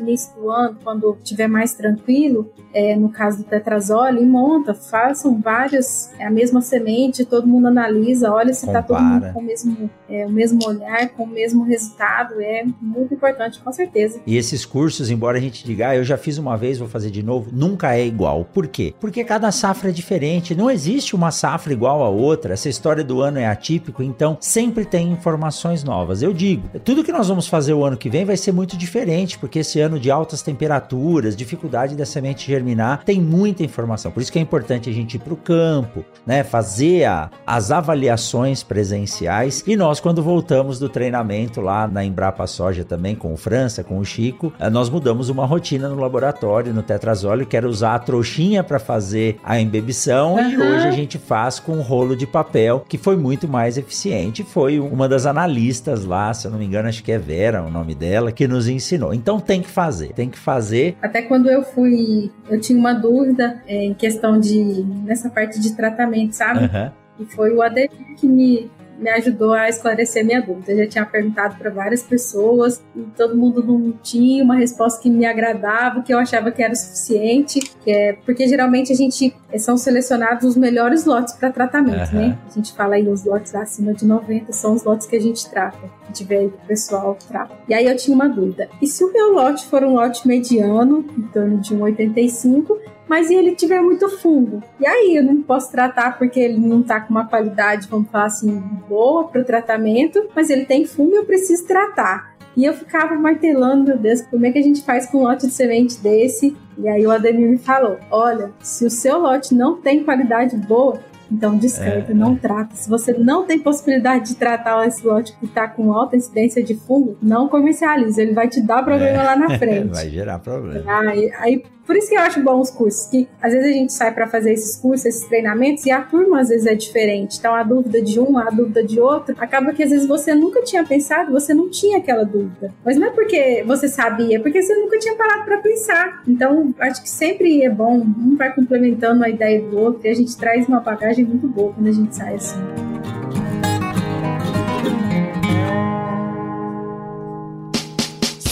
início 0.00 0.34
do 0.34 0.50
ano, 0.50 0.76
quando 0.82 1.16
estiver 1.22 1.48
mais 1.48 1.74
tranquilo, 1.74 2.50
é, 2.72 2.96
no 2.96 3.08
caso 3.08 3.38
do 3.38 3.44
tetrazole, 3.44 4.22
e 4.22 4.26
monta, 4.26 4.74
façam 4.74 5.40
várias, 5.40 6.12
é 6.18 6.26
a 6.26 6.30
mesma 6.30 6.60
semente, 6.60 7.24
todo 7.24 7.46
mundo 7.46 7.68
analisa, 7.68 8.32
olha 8.32 8.52
se 8.52 8.66
está 8.66 8.82
todo 8.82 9.00
mundo 9.00 9.32
com 9.32 9.40
o 9.40 9.42
mesmo, 9.42 9.90
é, 10.08 10.26
o 10.26 10.30
mesmo 10.30 10.58
olhar, 10.66 11.08
com 11.10 11.24
o 11.24 11.26
mesmo 11.26 11.64
resultado, 11.64 12.40
é 12.40 12.64
muito 12.80 13.14
importante, 13.14 13.60
com 13.60 13.72
certeza. 13.72 14.20
E 14.26 14.36
esses 14.36 14.64
cursos, 14.64 15.10
embora 15.10 15.38
a 15.38 15.40
gente 15.40 15.64
diga, 15.64 15.88
ah, 15.88 15.96
eu 15.96 16.04
já 16.04 16.16
fiz 16.16 16.38
uma 16.38 16.56
vez, 16.56 16.78
vou 16.78 16.88
fazer 16.88 17.10
de 17.10 17.22
novo, 17.22 17.50
nunca 17.52 17.94
é 17.94 18.04
igual. 18.04 18.44
Por 18.44 18.66
quê? 18.66 18.94
Porque 19.00 19.24
cada 19.24 19.50
safra 19.50 19.90
é 19.90 19.92
diferente, 19.92 20.54
não 20.54 20.70
existe 20.70 21.14
uma 21.14 21.30
safra 21.30 21.72
igual 21.72 22.02
a 22.02 22.08
outra, 22.08 22.54
essa 22.54 22.68
história 22.68 23.04
do 23.04 23.20
ano 23.20 23.38
é 23.38 23.46
atípico, 23.46 24.02
então 24.02 24.36
sempre 24.40 24.84
tem 24.84 25.10
informações 25.10 25.84
novas. 25.84 26.22
Eu 26.22 26.32
digo, 26.32 26.68
tudo 26.80 27.04
que 27.04 27.12
nós 27.12 27.28
vamos 27.28 27.46
fazer 27.46 27.72
o 27.72 27.84
ano 27.84 27.96
que 27.96 28.10
vem 28.10 28.24
vai 28.24 28.36
ser 28.36 28.52
muito 28.52 28.76
diferente, 28.76 29.38
porque 29.38 29.60
esse 29.60 29.80
ano 29.80 29.85
de 29.94 30.10
altas 30.10 30.42
temperaturas, 30.42 31.36
dificuldade 31.36 31.94
da 31.94 32.04
semente 32.04 32.46
germinar, 32.46 33.04
tem 33.04 33.20
muita 33.20 33.62
informação. 33.62 34.10
Por 34.10 34.20
isso 34.20 34.32
que 34.32 34.38
é 34.38 34.42
importante 34.42 34.90
a 34.90 34.92
gente 34.92 35.14
ir 35.14 35.20
para 35.20 35.32
o 35.32 35.36
campo, 35.36 36.04
né? 36.26 36.42
Fazer 36.42 37.04
a, 37.04 37.30
as 37.46 37.70
avaliações 37.70 38.62
presenciais. 38.62 39.62
E 39.66 39.76
nós, 39.76 40.00
quando 40.00 40.22
voltamos 40.22 40.78
do 40.78 40.88
treinamento 40.88 41.60
lá 41.60 41.86
na 41.86 42.04
Embrapa 42.04 42.46
Soja 42.46 42.84
também, 42.84 43.14
com 43.14 43.32
o 43.32 43.36
França, 43.36 43.84
com 43.84 43.98
o 43.98 44.04
Chico, 44.04 44.52
eh, 44.58 44.70
nós 44.70 44.90
mudamos 44.90 45.28
uma 45.28 45.46
rotina 45.46 45.88
no 45.88 46.00
laboratório, 46.00 46.74
no 46.74 46.82
tetrazóleo, 46.82 47.46
que 47.46 47.56
era 47.56 47.68
usar 47.68 47.94
a 47.94 47.98
trouxinha 47.98 48.64
para 48.64 48.78
fazer 48.78 49.38
a 49.44 49.60
embebição. 49.60 50.34
Uhum. 50.34 50.50
E 50.50 50.56
hoje 50.56 50.88
a 50.88 50.90
gente 50.90 51.18
faz 51.18 51.58
com 51.58 51.72
um 51.72 51.82
rolo 51.82 52.16
de 52.16 52.26
papel, 52.26 52.84
que 52.88 52.98
foi 52.98 53.16
muito 53.16 53.46
mais 53.46 53.78
eficiente. 53.78 54.42
Foi 54.42 54.80
uma 54.80 55.08
das 55.08 55.26
analistas 55.26 56.04
lá, 56.04 56.32
se 56.32 56.46
eu 56.46 56.50
não 56.50 56.58
me 56.58 56.64
engano, 56.64 56.88
acho 56.88 57.02
que 57.02 57.12
é 57.12 57.18
Vera 57.18 57.62
o 57.62 57.70
nome 57.70 57.94
dela, 57.94 58.32
que 58.32 58.46
nos 58.46 58.68
ensinou. 58.68 59.12
Então 59.12 59.40
tem 59.40 59.60
que 59.60 59.68
fazer, 59.76 60.14
tem 60.14 60.30
que 60.30 60.38
fazer. 60.38 60.96
Até 61.02 61.20
quando 61.20 61.50
eu 61.50 61.62
fui, 61.62 62.32
eu 62.48 62.58
tinha 62.58 62.78
uma 62.78 62.94
dúvida 62.94 63.62
é, 63.66 63.84
em 63.84 63.92
questão 63.92 64.40
de, 64.40 64.82
nessa 65.04 65.28
parte 65.28 65.60
de 65.60 65.76
tratamento, 65.76 66.32
sabe? 66.32 66.60
Uhum. 66.60 66.90
E 67.20 67.26
foi 67.26 67.52
o 67.54 67.60
Ademir 67.60 68.16
que 68.16 68.26
me 68.26 68.70
me 68.98 69.10
ajudou 69.10 69.52
a 69.52 69.68
esclarecer 69.68 70.24
minha 70.24 70.40
dúvida. 70.40 70.72
Eu 70.72 70.78
já 70.78 70.86
tinha 70.86 71.06
perguntado 71.06 71.56
para 71.56 71.70
várias 71.70 72.02
pessoas 72.02 72.82
e 72.94 73.02
todo 73.16 73.36
mundo 73.36 73.62
não 73.62 73.92
tinha 74.02 74.42
uma 74.42 74.56
resposta 74.56 75.02
que 75.02 75.10
me 75.10 75.24
agradava, 75.24 76.02
que 76.02 76.12
eu 76.12 76.18
achava 76.18 76.50
que 76.50 76.62
era 76.62 76.72
o 76.72 76.76
suficiente, 76.76 77.60
que 77.84 77.90
é 77.90 78.12
porque 78.24 78.46
geralmente 78.46 78.92
a 78.92 78.96
gente 78.96 79.34
eh, 79.52 79.58
são 79.58 79.76
selecionados 79.76 80.44
os 80.44 80.56
melhores 80.56 81.04
lotes 81.04 81.34
para 81.34 81.50
tratamento, 81.50 82.12
uhum. 82.12 82.28
né? 82.28 82.38
A 82.46 82.50
gente 82.50 82.72
fala 82.72 82.96
aí 82.96 83.08
os 83.08 83.24
lotes 83.24 83.54
acima 83.54 83.92
de 83.92 84.04
90 84.04 84.52
são 84.52 84.74
os 84.74 84.82
lotes 84.82 85.06
que 85.06 85.16
a 85.16 85.20
gente 85.20 85.48
trata, 85.50 85.78
gente 86.16 86.24
vê 86.24 86.36
aí 86.36 86.48
que 86.48 86.56
o 86.56 86.66
pessoal 86.66 87.18
trata. 87.28 87.54
E 87.68 87.74
aí 87.74 87.86
eu 87.86 87.96
tinha 87.96 88.14
uma 88.14 88.28
dúvida. 88.28 88.68
E 88.80 88.86
se 88.86 89.04
o 89.04 89.12
meu 89.12 89.34
lote 89.34 89.66
for 89.66 89.84
um 89.84 89.94
lote 89.94 90.26
mediano, 90.26 91.04
em 91.16 91.22
torno 91.22 91.58
de 91.58 91.74
1,85, 91.74 92.78
mas 93.08 93.30
e 93.30 93.34
ele 93.34 93.54
tiver 93.54 93.80
muito 93.80 94.08
fungo? 94.08 94.62
E 94.80 94.86
aí 94.86 95.16
eu 95.16 95.24
não 95.24 95.42
posso 95.42 95.70
tratar 95.70 96.18
porque 96.18 96.40
ele 96.40 96.58
não 96.58 96.82
tá 96.82 97.00
com 97.00 97.10
uma 97.10 97.26
qualidade, 97.26 97.88
vamos 97.88 98.10
falar 98.10 98.26
assim, 98.26 98.58
boa 98.88 99.28
para 99.28 99.40
o 99.40 99.44
tratamento, 99.44 100.28
mas 100.34 100.50
ele 100.50 100.64
tem 100.64 100.84
fungo 100.84 101.14
e 101.14 101.18
eu 101.18 101.24
preciso 101.24 101.66
tratar. 101.66 102.36
E 102.56 102.64
eu 102.64 102.72
ficava 102.72 103.14
martelando, 103.16 103.84
meu 103.84 103.98
Deus, 103.98 104.22
como 104.22 104.46
é 104.46 104.50
que 104.50 104.58
a 104.58 104.62
gente 104.62 104.82
faz 104.82 105.06
com 105.06 105.18
um 105.18 105.22
lote 105.24 105.46
de 105.46 105.52
semente 105.52 105.98
desse? 105.98 106.56
E 106.78 106.88
aí 106.88 107.06
o 107.06 107.10
Ademir 107.10 107.50
me 107.50 107.58
falou: 107.58 107.98
olha, 108.10 108.50
se 108.60 108.86
o 108.86 108.90
seu 108.90 109.18
lote 109.18 109.54
não 109.54 109.76
tem 109.76 110.02
qualidade 110.02 110.56
boa, 110.56 110.98
então 111.30 111.56
descarta, 111.56 112.12
é, 112.12 112.14
não 112.14 112.34
é. 112.34 112.36
trata. 112.36 112.74
Se 112.74 112.88
você 112.88 113.12
não 113.12 113.44
tem 113.44 113.58
possibilidade 113.58 114.28
de 114.28 114.34
tratar 114.36 114.86
esse 114.86 115.06
lote 115.06 115.36
que 115.38 115.46
está 115.46 115.68
com 115.68 115.92
alta 115.92 116.16
incidência 116.16 116.62
de 116.62 116.74
fungo, 116.74 117.16
não 117.22 117.48
comercialize. 117.48 118.20
Ele 118.20 118.32
vai 118.32 118.48
te 118.48 118.60
dar 118.60 118.82
problema 118.82 119.22
é. 119.22 119.22
lá 119.22 119.36
na 119.36 119.50
frente. 119.58 119.88
vai 119.88 120.08
gerar 120.08 120.38
problema. 120.38 120.84
Aí, 120.86 121.30
aí 121.38 121.62
por 121.86 121.96
isso 121.96 122.08
que 122.08 122.16
eu 122.16 122.20
acho 122.20 122.42
bom 122.42 122.60
os 122.60 122.70
cursos, 122.70 123.06
que 123.06 123.28
às 123.40 123.52
vezes 123.52 123.68
a 123.68 123.72
gente 123.72 123.92
sai 123.92 124.12
para 124.12 124.26
fazer 124.26 124.52
esses 124.52 124.76
cursos, 124.76 125.06
esses 125.06 125.26
treinamentos, 125.28 125.86
e 125.86 125.90
a 125.92 126.02
turma 126.02 126.40
às 126.40 126.48
vezes 126.48 126.66
é 126.66 126.74
diferente. 126.74 127.38
Então 127.38 127.54
a 127.54 127.62
dúvida 127.62 128.02
de 128.02 128.18
um, 128.18 128.36
a 128.36 128.50
dúvida 128.50 128.82
de 128.82 128.98
outro, 128.98 129.36
acaba 129.38 129.72
que 129.72 129.84
às 129.84 129.90
vezes 129.90 130.06
você 130.06 130.34
nunca 130.34 130.62
tinha 130.62 130.84
pensado, 130.84 131.30
você 131.30 131.54
não 131.54 131.70
tinha 131.70 131.98
aquela 131.98 132.24
dúvida. 132.24 132.74
Mas 132.84 132.96
não 132.96 133.06
é 133.06 133.10
porque 133.10 133.62
você 133.64 133.88
sabia, 133.88 134.36
é 134.36 134.40
porque 134.40 134.60
você 134.60 134.74
nunca 134.74 134.98
tinha 134.98 135.14
parado 135.14 135.44
para 135.44 135.58
pensar. 135.58 136.22
Então 136.26 136.74
acho 136.80 137.02
que 137.02 137.08
sempre 137.08 137.62
é 137.62 137.70
bom, 137.70 137.98
um 137.98 138.36
vai 138.36 138.52
complementando 138.52 139.24
a 139.24 139.28
ideia 139.28 139.62
do 139.62 139.78
outro, 139.78 140.00
e 140.04 140.10
a 140.10 140.14
gente 140.14 140.36
traz 140.36 140.66
uma 140.66 140.80
bagagem 140.80 141.15
muito 141.24 141.48
boa 141.48 141.72
quando 141.72 141.86
a 141.86 141.92
gente 141.92 142.14
sai 142.14 142.34
assim. 142.34 142.58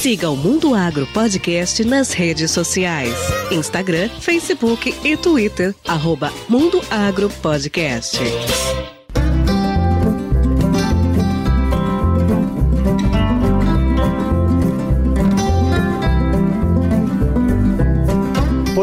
Siga 0.04 0.28
o 0.28 0.36
Mundo 0.36 0.74
Agro 0.74 1.06
Podcast 1.14 1.82
nas 1.82 2.12
redes 2.12 2.50
sociais: 2.50 3.14
Instagram, 3.50 4.10
Facebook 4.20 4.94
e 5.02 5.16
Twitter. 5.16 5.74
Arroba 5.86 6.30
Mundo 6.46 6.82
Agro 6.90 7.30
Podcast. 7.40 8.18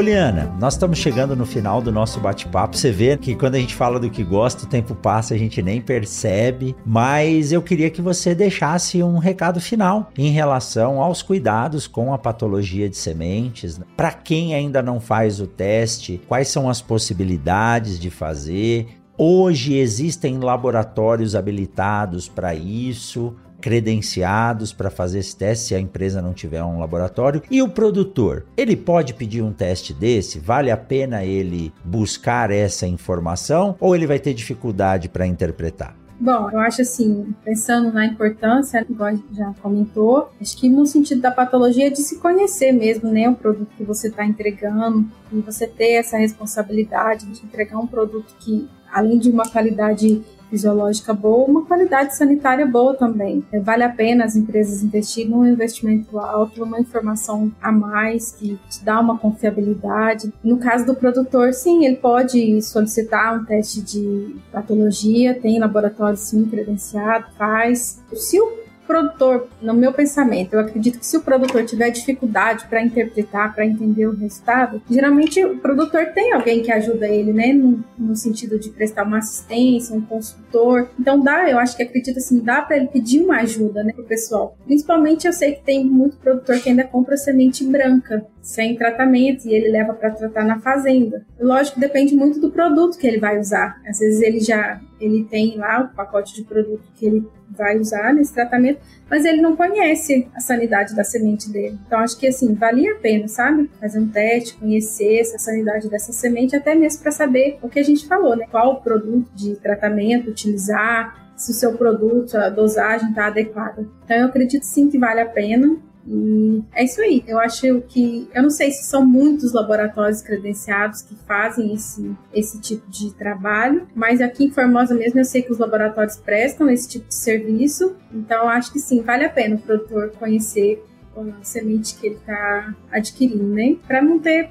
Poliana, 0.02 0.52
nós 0.60 0.74
estamos 0.74 0.98
chegando 0.98 1.36
no 1.36 1.46
final 1.46 1.80
do 1.80 1.92
nosso 1.92 2.20
bate-papo. 2.20 2.76
Você 2.76 2.92
vê 2.92 3.16
que 3.16 3.36
quando 3.36 3.54
a 3.54 3.60
gente 3.60 3.76
fala 3.76 4.00
do 4.00 4.10
que 4.10 4.24
gosta, 4.24 4.64
o 4.64 4.68
tempo 4.68 4.96
passa, 4.96 5.36
a 5.36 5.38
gente 5.38 5.62
nem 5.62 5.80
percebe. 5.80 6.76
Mas 6.84 7.52
eu 7.52 7.62
queria 7.62 7.88
que 7.88 8.02
você 8.02 8.34
deixasse 8.34 9.04
um 9.04 9.20
recado 9.20 9.62
final 9.62 10.10
em 10.18 10.32
relação 10.32 11.00
aos 11.00 11.22
cuidados 11.22 11.86
com 11.86 12.16
a 12.16 12.18
patologia 12.18 12.90
de 12.90 12.98
sementes. 12.98 13.80
Para 13.96 14.12
quem 14.12 14.56
ainda 14.56 14.82
não 14.82 15.00
faz 15.00 15.40
o 15.40 15.46
teste, 15.46 16.20
quais 16.28 16.48
são 16.48 16.68
as 16.68 16.82
possibilidades 16.82 18.00
de 18.00 18.10
fazer? 18.10 18.88
Hoje 19.16 19.76
existem 19.76 20.40
laboratórios 20.40 21.36
habilitados 21.36 22.28
para 22.28 22.56
isso 22.56 23.36
credenciados 23.62 24.74
para 24.74 24.90
fazer 24.90 25.20
esse 25.20 25.36
teste 25.36 25.68
se 25.68 25.76
a 25.76 25.80
empresa 25.80 26.22
não 26.22 26.34
tiver 26.34 26.64
um 26.64 26.80
laboratório. 26.80 27.44
E 27.50 27.62
o 27.62 27.70
produtor, 27.70 28.46
ele 28.58 28.76
pode 28.76 29.14
pedir 29.14 29.42
um 29.42 29.54
teste 29.54 29.94
desse? 29.94 30.40
Vale 30.40 30.72
a 30.72 30.78
pena 30.78 31.24
ele 31.24 31.72
buscar 31.86 32.52
essa 32.52 32.88
informação 32.88 33.76
ou 33.80 33.96
ele 33.96 34.08
vai 34.08 34.20
ter 34.20 34.34
dificuldade 34.34 35.08
para 35.08 35.28
interpretar? 35.28 35.96
Bom, 36.20 36.52
eu 36.52 36.60
acho 36.60 36.84
assim, 36.84 37.34
pensando 37.44 37.92
na 37.92 38.06
importância, 38.06 38.86
igual 38.88 39.12
já 39.32 39.56
comentou, 39.60 40.30
acho 40.40 40.56
que 40.56 40.70
no 40.70 40.86
sentido 40.86 41.20
da 41.20 41.32
patologia 41.32 41.90
de 41.90 41.98
se 41.98 42.20
conhecer 42.20 42.72
mesmo, 42.72 43.10
né, 43.10 43.28
o 43.28 43.34
produto 43.34 43.72
que 43.76 43.84
você 43.84 44.08
está 44.08 44.24
entregando, 44.24 45.10
e 45.34 45.40
você 45.40 45.66
ter 45.66 45.94
essa 45.94 46.18
responsabilidade 46.18 47.26
de 47.26 47.44
entregar 47.44 47.80
um 47.80 47.88
produto 47.88 48.36
que, 48.40 48.70
além 48.94 49.18
de 49.18 49.32
uma 49.32 49.50
qualidade 49.50 50.22
fisiológica 50.52 51.14
boa, 51.14 51.48
uma 51.48 51.66
qualidade 51.66 52.16
sanitária 52.16 52.68
boa 52.68 52.94
também. 52.94 53.44
É, 53.52 53.60
vale 53.60 53.84
a 53.84 53.90
pena 53.90 54.26
as 54.26 54.36
empresas 54.36 54.84
investirem 54.84 55.32
num 55.32 55.48
investimento 55.48 56.20
alto, 56.20 56.64
uma 56.64 56.80
informação 56.80 57.52
a 57.62 57.72
mais 57.72 58.34
que 58.34 58.60
te 58.70 58.84
dá 58.84 59.00
uma 59.00 59.18
confiabilidade. 59.18 60.32
No 60.44 60.58
caso 60.58 60.86
do 60.86 60.94
produtor, 60.94 61.54
sim, 61.54 61.86
ele 61.86 61.96
pode 61.96 62.62
solicitar 62.62 63.40
um 63.40 63.46
teste 63.46 63.82
de 63.82 64.36
patologia, 64.52 65.34
tem 65.34 65.58
laboratório 65.58 66.18
sim 66.18 66.46
credenciado, 66.46 67.28
faz. 67.38 68.04
Se 68.14 68.40
o 68.40 68.61
produtor, 68.92 69.48
no 69.62 69.74
meu 69.74 69.94
pensamento, 69.94 70.54
eu 70.54 70.60
acredito 70.60 71.00
que 71.00 71.06
se 71.06 71.16
o 71.16 71.22
produtor 71.22 71.64
tiver 71.64 71.90
dificuldade 71.92 72.68
para 72.68 72.84
interpretar, 72.84 73.56
para 73.56 73.66
entender 73.66 74.06
o 74.06 74.14
resultado, 74.14 74.82
geralmente 74.90 75.44
o 75.46 75.58
produtor 75.60 76.08
tem 76.08 76.34
alguém 76.34 76.62
que 76.62 76.70
ajuda 76.70 77.08
ele, 77.08 77.32
né? 77.32 77.54
No, 77.54 77.82
no 77.98 78.16
sentido 78.18 78.60
de 78.60 78.70
prestar 78.70 79.04
uma 79.04 79.20
assistência, 79.20 79.96
um 79.96 80.02
consultor. 80.02 80.90
Então 81.00 81.22
dá, 81.22 81.50
eu 81.50 81.58
acho 81.58 81.78
que 81.78 81.84
acredito 81.84 82.18
assim, 82.18 82.40
dá 82.40 82.62
para 82.62 82.76
ele 82.76 82.88
pedir 82.88 83.24
uma 83.24 83.38
ajuda, 83.38 83.82
né, 83.82 83.94
pro 83.94 84.04
pessoal. 84.04 84.58
Principalmente 84.66 85.26
eu 85.26 85.32
sei 85.32 85.54
que 85.54 85.64
tem 85.64 85.86
muito 85.86 86.18
produtor 86.18 86.60
que 86.60 86.70
ainda 86.70 86.84
compra 86.84 87.16
semente 87.16 87.64
branca 87.64 88.26
sem 88.42 88.76
tratamento 88.76 89.48
e 89.48 89.54
ele 89.54 89.70
leva 89.70 89.94
para 89.94 90.12
tratar 90.12 90.44
na 90.44 90.60
fazenda. 90.60 91.26
Lógico, 91.40 91.80
depende 91.80 92.16
muito 92.16 92.40
do 92.40 92.50
produto 92.50 92.98
que 92.98 93.06
ele 93.06 93.20
vai 93.20 93.40
usar. 93.40 93.80
Às 93.88 94.00
vezes 94.00 94.22
ele 94.22 94.40
já 94.40 94.82
ele 95.00 95.24
tem 95.24 95.58
lá 95.58 95.82
o 95.82 95.96
pacote 95.96 96.36
de 96.36 96.44
produto 96.44 96.84
que 96.96 97.06
ele 97.06 97.28
vai 97.50 97.78
usar 97.78 98.14
nesse 98.14 98.34
tratamento, 98.34 98.80
mas 99.10 99.26
ele 99.26 99.42
não 99.42 99.56
conhece 99.56 100.28
a 100.34 100.40
sanidade 100.40 100.96
da 100.96 101.04
semente 101.04 101.52
dele. 101.52 101.78
Então 101.86 102.00
acho 102.00 102.18
que 102.18 102.28
assim, 102.28 102.54
valia 102.54 102.94
a 102.94 102.96
pena, 102.96 103.28
sabe? 103.28 103.70
Fazer 103.80 104.00
um 104.00 104.08
teste, 104.08 104.56
conhecer 104.56 105.20
essa 105.20 105.38
sanidade 105.38 105.90
dessa 105.90 106.14
semente, 106.14 106.56
até 106.56 106.76
mesmo 106.76 107.02
para 107.02 107.12
saber 107.12 107.58
o 107.62 107.68
que 107.68 107.80
a 107.80 107.84
gente 107.84 108.08
falou, 108.08 108.36
né? 108.36 108.46
Qual 108.50 108.74
o 108.74 108.82
produto 108.82 109.30
de 109.36 109.56
tratamento 109.56 110.30
utilizar, 110.30 111.34
se 111.36 111.52
o 111.52 111.56
seu 111.56 111.74
produto, 111.74 112.36
a 112.38 112.50
dosagem 112.50 113.10
está 113.10 113.28
adequada. 113.28 113.88
Então 114.06 114.18
eu 114.18 114.26
acredito 114.28 114.64
sim 114.64 114.90
que 114.90 114.98
vale 114.98 115.20
a 115.20 115.26
pena. 115.26 115.78
E 116.08 116.64
é 116.74 116.84
isso 116.84 117.02
aí. 117.02 117.24
Eu 117.28 117.40
acho 117.40 117.82
que. 117.82 118.28
Eu 118.34 118.44
não 118.44 118.50
sei 118.50 118.72
se 118.72 118.84
são 118.84 119.06
muitos 119.06 119.54
laboratórios 119.54 120.22
credenciados 120.22 121.02
que 121.02 121.16
fazem 121.28 121.74
esse, 121.74 122.16
esse 122.34 122.60
tipo 122.60 122.90
de 122.90 123.14
trabalho, 123.14 123.88
mas 123.94 124.22
aqui 124.22 124.46
em 124.46 124.52
Formosa 124.52 124.96
mesmo 124.96 125.20
eu 125.20 125.26
sei 125.26 125.42
que 125.42 125.52
os 125.52 125.60
laboratórios 125.60 126.18
prestam 126.18 126.70
esse 126.70 126.88
tipo 126.88 127.08
de 127.08 127.16
serviço. 127.16 127.96
Então 128.12 128.50
acho 128.50 128.72
que 128.72 128.80
sim, 128.80 129.02
vale 129.02 129.26
a 129.26 129.30
pena 129.30 129.56
o 129.56 129.60
produtor 129.60 130.12
conhecer 130.12 130.84
a 131.16 131.44
semente 131.44 131.96
que 131.96 132.08
ele 132.08 132.16
está 132.16 132.74
adquirindo, 132.92 133.44
né? 133.44 133.76
Para 133.88 134.02
não 134.02 134.18
ter 134.20 134.50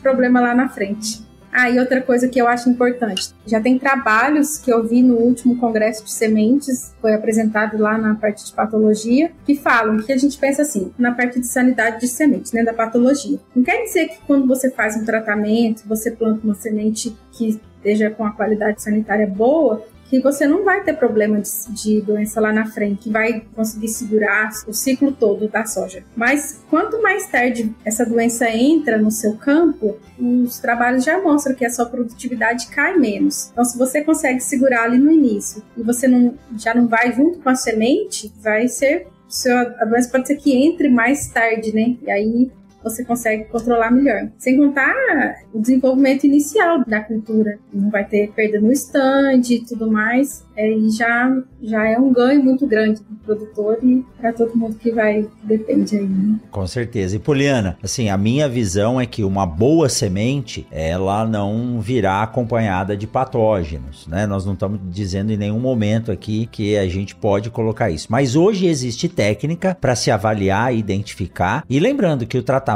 problema 0.00 0.40
lá 0.40 0.54
na 0.54 0.68
frente. 0.68 1.31
Ah, 1.52 1.68
e 1.68 1.78
outra 1.78 2.00
coisa 2.00 2.28
que 2.28 2.40
eu 2.40 2.48
acho 2.48 2.70
importante, 2.70 3.34
já 3.46 3.60
tem 3.60 3.78
trabalhos 3.78 4.56
que 4.56 4.72
eu 4.72 4.82
vi 4.82 5.02
no 5.02 5.16
último 5.16 5.58
congresso 5.58 6.02
de 6.02 6.10
sementes, 6.10 6.94
foi 6.98 7.12
apresentado 7.12 7.76
lá 7.76 7.98
na 7.98 8.14
parte 8.14 8.46
de 8.46 8.52
patologia, 8.52 9.30
que 9.44 9.54
falam 9.54 9.98
que 9.98 10.12
a 10.12 10.16
gente 10.16 10.38
pensa 10.38 10.62
assim, 10.62 10.90
na 10.98 11.12
parte 11.12 11.38
de 11.38 11.46
sanidade 11.46 12.00
de 12.00 12.08
sementes, 12.08 12.52
né, 12.52 12.64
da 12.64 12.72
patologia. 12.72 13.38
Não 13.54 13.62
quer 13.62 13.84
dizer 13.84 14.08
que 14.08 14.18
quando 14.26 14.46
você 14.46 14.70
faz 14.70 14.96
um 14.96 15.04
tratamento, 15.04 15.82
você 15.86 16.10
planta 16.10 16.40
uma 16.42 16.54
semente 16.54 17.14
que 17.32 17.60
esteja 17.76 18.10
com 18.10 18.24
a 18.24 18.30
qualidade 18.30 18.80
sanitária 18.80 19.26
boa, 19.26 19.84
que 20.12 20.20
você 20.20 20.46
não 20.46 20.62
vai 20.62 20.84
ter 20.84 20.92
problema 20.92 21.40
de, 21.40 21.72
de, 21.72 22.02
doença 22.02 22.38
lá 22.38 22.52
na 22.52 22.66
frente, 22.66 23.04
que 23.04 23.10
vai 23.10 23.46
conseguir 23.56 23.88
segurar 23.88 24.50
o 24.68 24.72
ciclo 24.74 25.10
todo 25.10 25.48
da 25.48 25.64
soja. 25.64 26.04
Mas 26.14 26.60
quanto 26.68 27.00
mais 27.00 27.26
tarde 27.28 27.74
essa 27.82 28.04
doença 28.04 28.46
entra 28.50 28.98
no 28.98 29.10
seu 29.10 29.38
campo, 29.38 29.96
os 30.18 30.58
trabalhos 30.58 31.02
já 31.02 31.18
mostram 31.18 31.54
que 31.54 31.64
a 31.64 31.70
sua 31.70 31.86
produtividade 31.86 32.66
cai 32.66 32.94
menos. 32.98 33.48
Então, 33.52 33.64
se 33.64 33.78
você 33.78 34.02
consegue 34.02 34.40
segurar 34.40 34.84
ali 34.84 34.98
no 34.98 35.10
início 35.10 35.62
e 35.74 35.82
você 35.82 36.06
não, 36.06 36.34
já 36.58 36.74
não 36.74 36.86
vai 36.86 37.10
junto 37.14 37.38
com 37.38 37.48
a 37.48 37.54
semente, 37.54 38.30
vai 38.38 38.68
ser 38.68 39.06
a 39.80 39.86
doença 39.86 40.10
pode 40.10 40.26
ser 40.26 40.36
que 40.36 40.54
entre 40.54 40.90
mais 40.90 41.28
tarde, 41.28 41.74
né? 41.74 41.96
E 42.02 42.10
aí 42.10 42.50
você 42.82 43.04
consegue 43.04 43.44
controlar 43.44 43.90
melhor. 43.90 44.28
Sem 44.38 44.56
contar 44.56 44.94
o 45.52 45.60
desenvolvimento 45.60 46.24
inicial 46.24 46.84
da 46.84 47.00
cultura. 47.00 47.58
Não 47.72 47.90
vai 47.90 48.04
ter 48.04 48.30
perda 48.32 48.60
no 48.60 48.72
stand 48.72 49.42
e 49.50 49.60
tudo 49.60 49.90
mais. 49.90 50.44
É, 50.56 50.70
e 50.70 50.90
já, 50.90 51.34
já 51.62 51.88
é 51.88 51.98
um 51.98 52.12
ganho 52.12 52.42
muito 52.42 52.66
grande 52.66 53.00
para 53.00 53.14
o 53.14 53.36
produtor 53.36 53.78
e 53.82 54.04
para 54.20 54.32
todo 54.32 54.56
mundo 54.56 54.76
que 54.76 54.90
vai, 54.90 55.26
depende 55.42 55.96
aí. 55.96 56.06
Né? 56.06 56.38
Com 56.50 56.66
certeza. 56.66 57.16
E 57.16 57.18
Poliana, 57.18 57.78
assim, 57.82 58.10
a 58.10 58.18
minha 58.18 58.48
visão 58.48 59.00
é 59.00 59.06
que 59.06 59.24
uma 59.24 59.46
boa 59.46 59.88
semente, 59.88 60.66
ela 60.70 61.26
não 61.26 61.80
virá 61.80 62.22
acompanhada 62.22 62.96
de 62.96 63.06
patógenos, 63.06 64.06
né? 64.06 64.26
Nós 64.26 64.44
não 64.44 64.52
estamos 64.52 64.78
dizendo 64.90 65.32
em 65.32 65.36
nenhum 65.36 65.58
momento 65.58 66.12
aqui 66.12 66.46
que 66.52 66.76
a 66.76 66.86
gente 66.86 67.14
pode 67.14 67.48
colocar 67.48 67.90
isso. 67.90 68.08
Mas 68.10 68.36
hoje 68.36 68.66
existe 68.66 69.08
técnica 69.08 69.76
para 69.80 69.96
se 69.96 70.10
avaliar 70.10 70.72
identificar. 70.74 71.64
E 71.68 71.78
lembrando 71.78 72.26
que 72.26 72.36
o 72.36 72.42
tratamento 72.42 72.71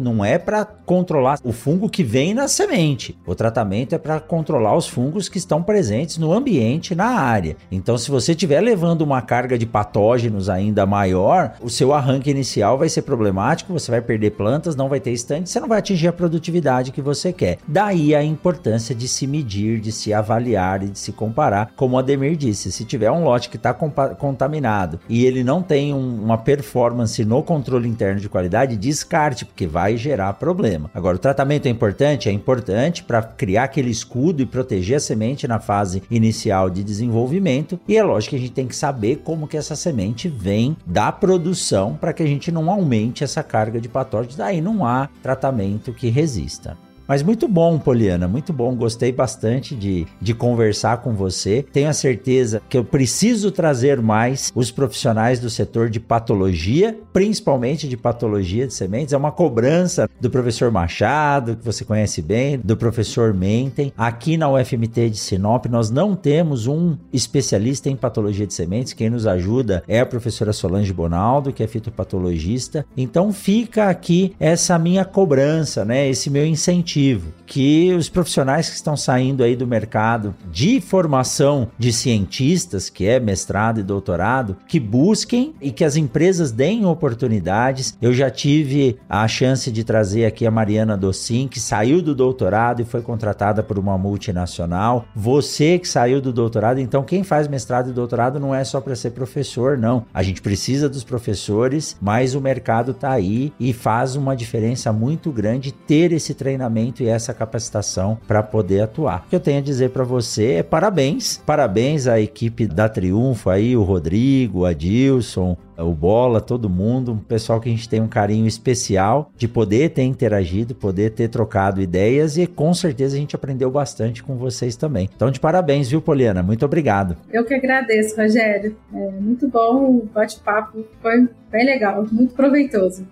não 0.00 0.24
é 0.24 0.38
para 0.38 0.64
controlar 0.64 1.38
o 1.44 1.52
fungo 1.52 1.88
que 1.88 2.02
vem 2.02 2.34
na 2.34 2.48
semente. 2.48 3.16
O 3.26 3.34
tratamento 3.34 3.94
é 3.94 3.98
para 3.98 4.20
controlar 4.20 4.76
os 4.76 4.88
fungos 4.88 5.28
que 5.28 5.38
estão 5.38 5.62
presentes 5.62 6.18
no 6.18 6.32
ambiente, 6.32 6.94
na 6.94 7.06
área. 7.06 7.56
Então, 7.70 7.96
se 7.96 8.10
você 8.10 8.32
estiver 8.32 8.60
levando 8.60 9.02
uma 9.02 9.22
carga 9.22 9.56
de 9.56 9.66
patógenos 9.66 10.48
ainda 10.48 10.84
maior, 10.86 11.54
o 11.60 11.70
seu 11.70 11.94
arranque 11.94 12.30
inicial 12.30 12.76
vai 12.76 12.88
ser 12.88 13.02
problemático, 13.02 13.72
você 13.72 13.90
vai 13.90 14.00
perder 14.00 14.32
plantas, 14.32 14.74
não 14.76 14.88
vai 14.88 15.00
ter 15.00 15.12
estante, 15.12 15.48
você 15.48 15.60
não 15.60 15.68
vai 15.68 15.78
atingir 15.78 16.08
a 16.08 16.12
produtividade 16.12 16.92
que 16.92 17.00
você 17.00 17.32
quer. 17.32 17.58
Daí 17.66 18.14
a 18.14 18.22
importância 18.22 18.94
de 18.94 19.06
se 19.06 19.26
medir, 19.26 19.80
de 19.80 19.92
se 19.92 20.12
avaliar 20.12 20.82
e 20.82 20.88
de 20.88 20.98
se 20.98 21.12
comparar. 21.12 21.72
Como 21.76 21.96
o 21.96 21.98
Ademir 21.98 22.36
disse, 22.36 22.72
se 22.72 22.84
tiver 22.84 23.10
um 23.10 23.24
lote 23.24 23.48
que 23.48 23.56
está 23.56 23.72
contaminado 23.72 25.00
e 25.08 25.24
ele 25.24 25.44
não 25.44 25.62
tem 25.62 25.94
um, 25.94 26.22
uma 26.22 26.38
performance 26.38 27.24
no 27.24 27.42
controle 27.42 27.88
interno 27.88 28.20
de 28.20 28.28
qualidade, 28.28 28.76
descarte, 28.76 29.39
porque 29.44 29.66
vai 29.66 29.96
gerar 29.96 30.32
problema. 30.34 30.90
Agora, 30.94 31.16
o 31.16 31.20
tratamento 31.20 31.66
é 31.66 31.68
importante? 31.68 32.28
É 32.28 32.32
importante 32.32 33.02
para 33.02 33.22
criar 33.22 33.64
aquele 33.64 33.90
escudo 33.90 34.42
e 34.42 34.46
proteger 34.46 34.96
a 34.96 35.00
semente 35.00 35.46
na 35.48 35.58
fase 35.58 36.02
inicial 36.10 36.70
de 36.70 36.82
desenvolvimento. 36.82 37.78
E 37.86 37.96
é 37.96 38.02
lógico 38.02 38.30
que 38.30 38.36
a 38.36 38.40
gente 38.40 38.52
tem 38.52 38.66
que 38.66 38.76
saber 38.76 39.16
como 39.24 39.48
que 39.48 39.56
essa 39.56 39.76
semente 39.76 40.28
vem 40.28 40.76
da 40.86 41.10
produção 41.12 41.94
para 41.94 42.12
que 42.12 42.22
a 42.22 42.26
gente 42.26 42.50
não 42.50 42.70
aumente 42.70 43.24
essa 43.24 43.42
carga 43.42 43.80
de 43.80 43.88
patógenos. 43.88 44.36
Daí 44.36 44.60
não 44.60 44.84
há 44.84 45.08
tratamento 45.22 45.92
que 45.92 46.08
resista. 46.08 46.76
Mas 47.10 47.24
muito 47.24 47.48
bom, 47.48 47.76
Poliana, 47.76 48.28
muito 48.28 48.52
bom. 48.52 48.72
Gostei 48.72 49.10
bastante 49.10 49.74
de, 49.74 50.06
de 50.22 50.32
conversar 50.32 50.98
com 50.98 51.12
você. 51.12 51.60
Tenho 51.72 51.88
a 51.88 51.92
certeza 51.92 52.62
que 52.68 52.78
eu 52.78 52.84
preciso 52.84 53.50
trazer 53.50 54.00
mais 54.00 54.52
os 54.54 54.70
profissionais 54.70 55.40
do 55.40 55.50
setor 55.50 55.90
de 55.90 55.98
patologia, 55.98 56.96
principalmente 57.12 57.88
de 57.88 57.96
patologia 57.96 58.64
de 58.64 58.72
sementes. 58.72 59.12
É 59.12 59.16
uma 59.16 59.32
cobrança 59.32 60.08
do 60.20 60.30
professor 60.30 60.70
Machado, 60.70 61.56
que 61.56 61.64
você 61.64 61.84
conhece 61.84 62.22
bem, 62.22 62.60
do 62.62 62.76
professor 62.76 63.34
Mentem. 63.34 63.92
Aqui 63.98 64.36
na 64.36 64.48
UFMT 64.48 65.10
de 65.10 65.18
Sinop, 65.18 65.66
nós 65.66 65.90
não 65.90 66.14
temos 66.14 66.68
um 66.68 66.96
especialista 67.12 67.90
em 67.90 67.96
patologia 67.96 68.46
de 68.46 68.54
sementes. 68.54 68.92
Quem 68.92 69.10
nos 69.10 69.26
ajuda 69.26 69.82
é 69.88 69.98
a 69.98 70.06
professora 70.06 70.52
Solange 70.52 70.92
Bonaldo, 70.92 71.52
que 71.52 71.64
é 71.64 71.66
fitopatologista. 71.66 72.86
Então 72.96 73.32
fica 73.32 73.88
aqui 73.88 74.32
essa 74.38 74.78
minha 74.78 75.04
cobrança, 75.04 75.84
né? 75.84 76.08
Esse 76.08 76.30
meu 76.30 76.46
incentivo 76.46 76.99
que 77.46 77.92
os 77.92 78.08
profissionais 78.08 78.68
que 78.68 78.76
estão 78.76 78.96
saindo 78.96 79.42
aí 79.42 79.56
do 79.56 79.66
mercado 79.66 80.34
de 80.50 80.80
formação 80.80 81.68
de 81.76 81.92
cientistas, 81.92 82.88
que 82.88 83.06
é 83.06 83.18
mestrado 83.18 83.80
e 83.80 83.82
doutorado, 83.82 84.56
que 84.68 84.78
busquem 84.78 85.54
e 85.60 85.72
que 85.72 85.84
as 85.84 85.96
empresas 85.96 86.52
deem 86.52 86.84
oportunidades. 86.84 87.96
Eu 88.00 88.12
já 88.12 88.30
tive 88.30 88.98
a 89.08 89.26
chance 89.26 89.70
de 89.72 89.82
trazer 89.82 90.26
aqui 90.26 90.46
a 90.46 90.50
Mariana 90.50 90.96
Docin, 90.96 91.48
que 91.48 91.58
saiu 91.58 92.00
do 92.00 92.14
doutorado 92.14 92.82
e 92.82 92.84
foi 92.84 93.02
contratada 93.02 93.62
por 93.62 93.78
uma 93.78 93.98
multinacional. 93.98 95.04
Você 95.14 95.78
que 95.78 95.88
saiu 95.88 96.20
do 96.20 96.32
doutorado, 96.32 96.78
então 96.78 97.02
quem 97.02 97.24
faz 97.24 97.48
mestrado 97.48 97.90
e 97.90 97.92
doutorado 97.92 98.38
não 98.38 98.54
é 98.54 98.62
só 98.62 98.80
para 98.80 98.94
ser 98.94 99.10
professor, 99.10 99.76
não. 99.76 100.04
A 100.14 100.22
gente 100.22 100.40
precisa 100.40 100.88
dos 100.88 101.02
professores, 101.02 101.96
mas 102.00 102.34
o 102.34 102.40
mercado 102.40 102.92
está 102.92 103.10
aí 103.10 103.52
e 103.58 103.72
faz 103.72 104.14
uma 104.14 104.36
diferença 104.36 104.92
muito 104.92 105.32
grande 105.32 105.72
ter 105.72 106.12
esse 106.12 106.34
treinamento 106.34 106.89
treinamento 106.90 107.02
e 107.02 107.08
essa 107.08 107.32
capacitação 107.32 108.18
para 108.26 108.42
poder 108.42 108.82
atuar. 108.82 109.24
O 109.26 109.30
que 109.30 109.36
eu 109.36 109.40
tenho 109.40 109.58
a 109.58 109.62
dizer 109.62 109.90
para 109.90 110.04
você 110.04 110.54
é 110.54 110.62
parabéns, 110.62 111.38
parabéns 111.38 112.06
à 112.06 112.20
equipe 112.20 112.66
da 112.66 112.88
Triunfo 112.88 113.48
aí, 113.48 113.76
o 113.76 113.82
Rodrigo, 113.82 114.60
o 114.60 114.66
Adilson, 114.66 115.56
o 115.78 115.94
Bola, 115.94 116.40
todo 116.40 116.68
mundo, 116.68 117.12
um 117.12 117.18
pessoal 117.18 117.60
que 117.60 117.68
a 117.68 117.72
gente 117.72 117.88
tem 117.88 118.00
um 118.00 118.08
carinho 118.08 118.46
especial 118.46 119.30
de 119.36 119.48
poder 119.48 119.90
ter 119.90 120.02
interagido, 120.02 120.74
poder 120.74 121.10
ter 121.10 121.28
trocado 121.28 121.80
ideias 121.80 122.36
e 122.36 122.46
com 122.46 122.74
certeza 122.74 123.16
a 123.16 123.18
gente 123.18 123.34
aprendeu 123.34 123.70
bastante 123.70 124.22
com 124.22 124.36
vocês 124.36 124.76
também. 124.76 125.08
Então, 125.14 125.30
de 125.30 125.40
parabéns, 125.40 125.88
viu, 125.88 126.02
Poliana? 126.02 126.42
Muito 126.42 126.64
obrigado. 126.64 127.16
Eu 127.32 127.44
que 127.44 127.54
agradeço, 127.54 128.20
Rogério. 128.20 128.76
É 128.92 129.10
muito 129.12 129.48
bom 129.48 129.84
o 129.84 130.08
bate-papo, 130.12 130.84
foi 131.00 131.28
bem 131.50 131.64
legal, 131.64 132.06
muito 132.12 132.34
proveitoso. 132.34 133.06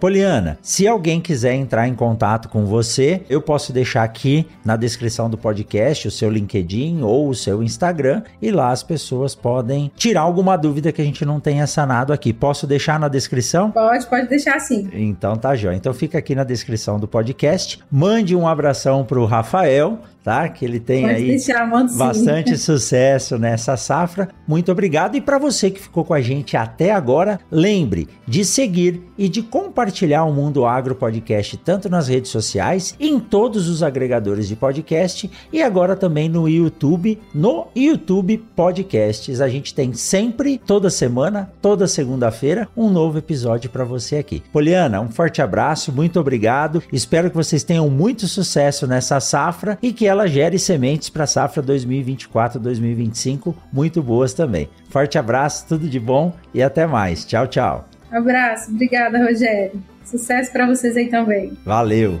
Poliana, 0.00 0.58
se 0.62 0.88
alguém 0.88 1.20
quiser 1.20 1.52
entrar 1.52 1.86
em 1.86 1.94
contato 1.94 2.48
com 2.48 2.64
você, 2.64 3.20
eu 3.28 3.42
posso 3.42 3.70
deixar 3.70 4.02
aqui 4.02 4.48
na 4.64 4.74
descrição 4.74 5.28
do 5.28 5.36
podcast 5.36 6.08
o 6.08 6.10
seu 6.10 6.30
LinkedIn 6.30 7.02
ou 7.02 7.28
o 7.28 7.34
seu 7.34 7.62
Instagram 7.62 8.22
e 8.40 8.50
lá 8.50 8.70
as 8.70 8.82
pessoas 8.82 9.34
podem 9.34 9.92
tirar 9.94 10.22
alguma 10.22 10.56
dúvida 10.56 10.90
que 10.90 11.02
a 11.02 11.04
gente 11.04 11.22
não 11.26 11.38
tenha 11.38 11.66
sanado 11.66 12.14
aqui. 12.14 12.32
Posso 12.32 12.66
deixar 12.66 12.98
na 12.98 13.08
descrição? 13.08 13.70
Pode, 13.70 14.06
pode 14.06 14.26
deixar 14.26 14.58
sim. 14.58 14.88
Então 14.94 15.36
tá, 15.36 15.54
Jó. 15.54 15.70
Então 15.70 15.92
fica 15.92 16.16
aqui 16.16 16.34
na 16.34 16.44
descrição 16.44 16.98
do 16.98 17.06
podcast. 17.06 17.78
Mande 17.90 18.34
um 18.34 18.48
abração 18.48 19.04
pro 19.04 19.26
Rafael, 19.26 19.98
tá? 20.22 20.48
Que 20.48 20.64
ele 20.64 20.80
tem 20.80 21.02
Pode 21.02 21.14
aí 21.14 21.26
deixar, 21.28 21.66
bastante 21.96 22.56
sucesso 22.58 23.38
nessa 23.38 23.76
safra. 23.76 24.28
Muito 24.46 24.70
obrigado. 24.70 25.16
E 25.16 25.20
para 25.20 25.38
você 25.38 25.70
que 25.70 25.80
ficou 25.80 26.04
com 26.04 26.14
a 26.14 26.20
gente 26.20 26.56
até 26.56 26.92
agora, 26.92 27.40
lembre 27.50 28.08
de 28.26 28.44
seguir 28.44 29.02
e 29.16 29.28
de 29.28 29.42
compartilhar 29.42 30.24
o 30.24 30.32
Mundo 30.32 30.64
Agro 30.64 30.94
Podcast 30.94 31.56
tanto 31.58 31.88
nas 31.88 32.08
redes 32.08 32.30
sociais, 32.30 32.94
em 32.98 33.18
todos 33.18 33.68
os 33.68 33.82
agregadores 33.82 34.48
de 34.48 34.56
podcast 34.56 35.30
e 35.52 35.62
agora 35.62 35.96
também 35.96 36.28
no 36.28 36.48
YouTube, 36.48 37.18
no 37.34 37.68
YouTube 37.74 38.38
Podcasts. 38.56 39.40
A 39.40 39.48
gente 39.48 39.74
tem 39.74 39.92
sempre, 39.92 40.60
toda 40.66 40.90
semana, 40.90 41.50
toda 41.60 41.86
segunda-feira, 41.86 42.68
um 42.76 42.88
novo 42.88 43.18
episódio 43.18 43.70
para 43.70 43.84
você 43.84 44.16
aqui. 44.16 44.42
Poliana, 44.52 45.00
um 45.00 45.10
forte 45.10 45.42
abraço, 45.42 45.92
muito 45.92 46.18
obrigado. 46.18 46.82
Espero 46.92 47.30
que 47.30 47.36
vocês 47.36 47.62
tenham 47.62 47.88
muito 47.88 48.26
sucesso 48.26 48.86
nessa 48.86 49.20
safra 49.20 49.78
e 49.82 49.92
que 49.92 50.09
ela 50.10 50.26
gere 50.26 50.58
sementes 50.58 51.08
para 51.08 51.24
a 51.24 51.26
safra 51.26 51.62
2024-2025 51.62 53.54
muito 53.72 54.02
boas 54.02 54.34
também. 54.34 54.68
Forte 54.88 55.18
abraço, 55.18 55.66
tudo 55.68 55.88
de 55.88 56.00
bom 56.00 56.34
e 56.52 56.62
até 56.62 56.86
mais. 56.86 57.24
Tchau, 57.24 57.46
tchau. 57.46 57.88
Abraço, 58.10 58.70
obrigada, 58.70 59.24
Rogério. 59.24 59.80
Sucesso 60.04 60.52
para 60.52 60.66
vocês 60.66 60.96
aí 60.96 61.08
também. 61.08 61.56
Valeu. 61.64 62.20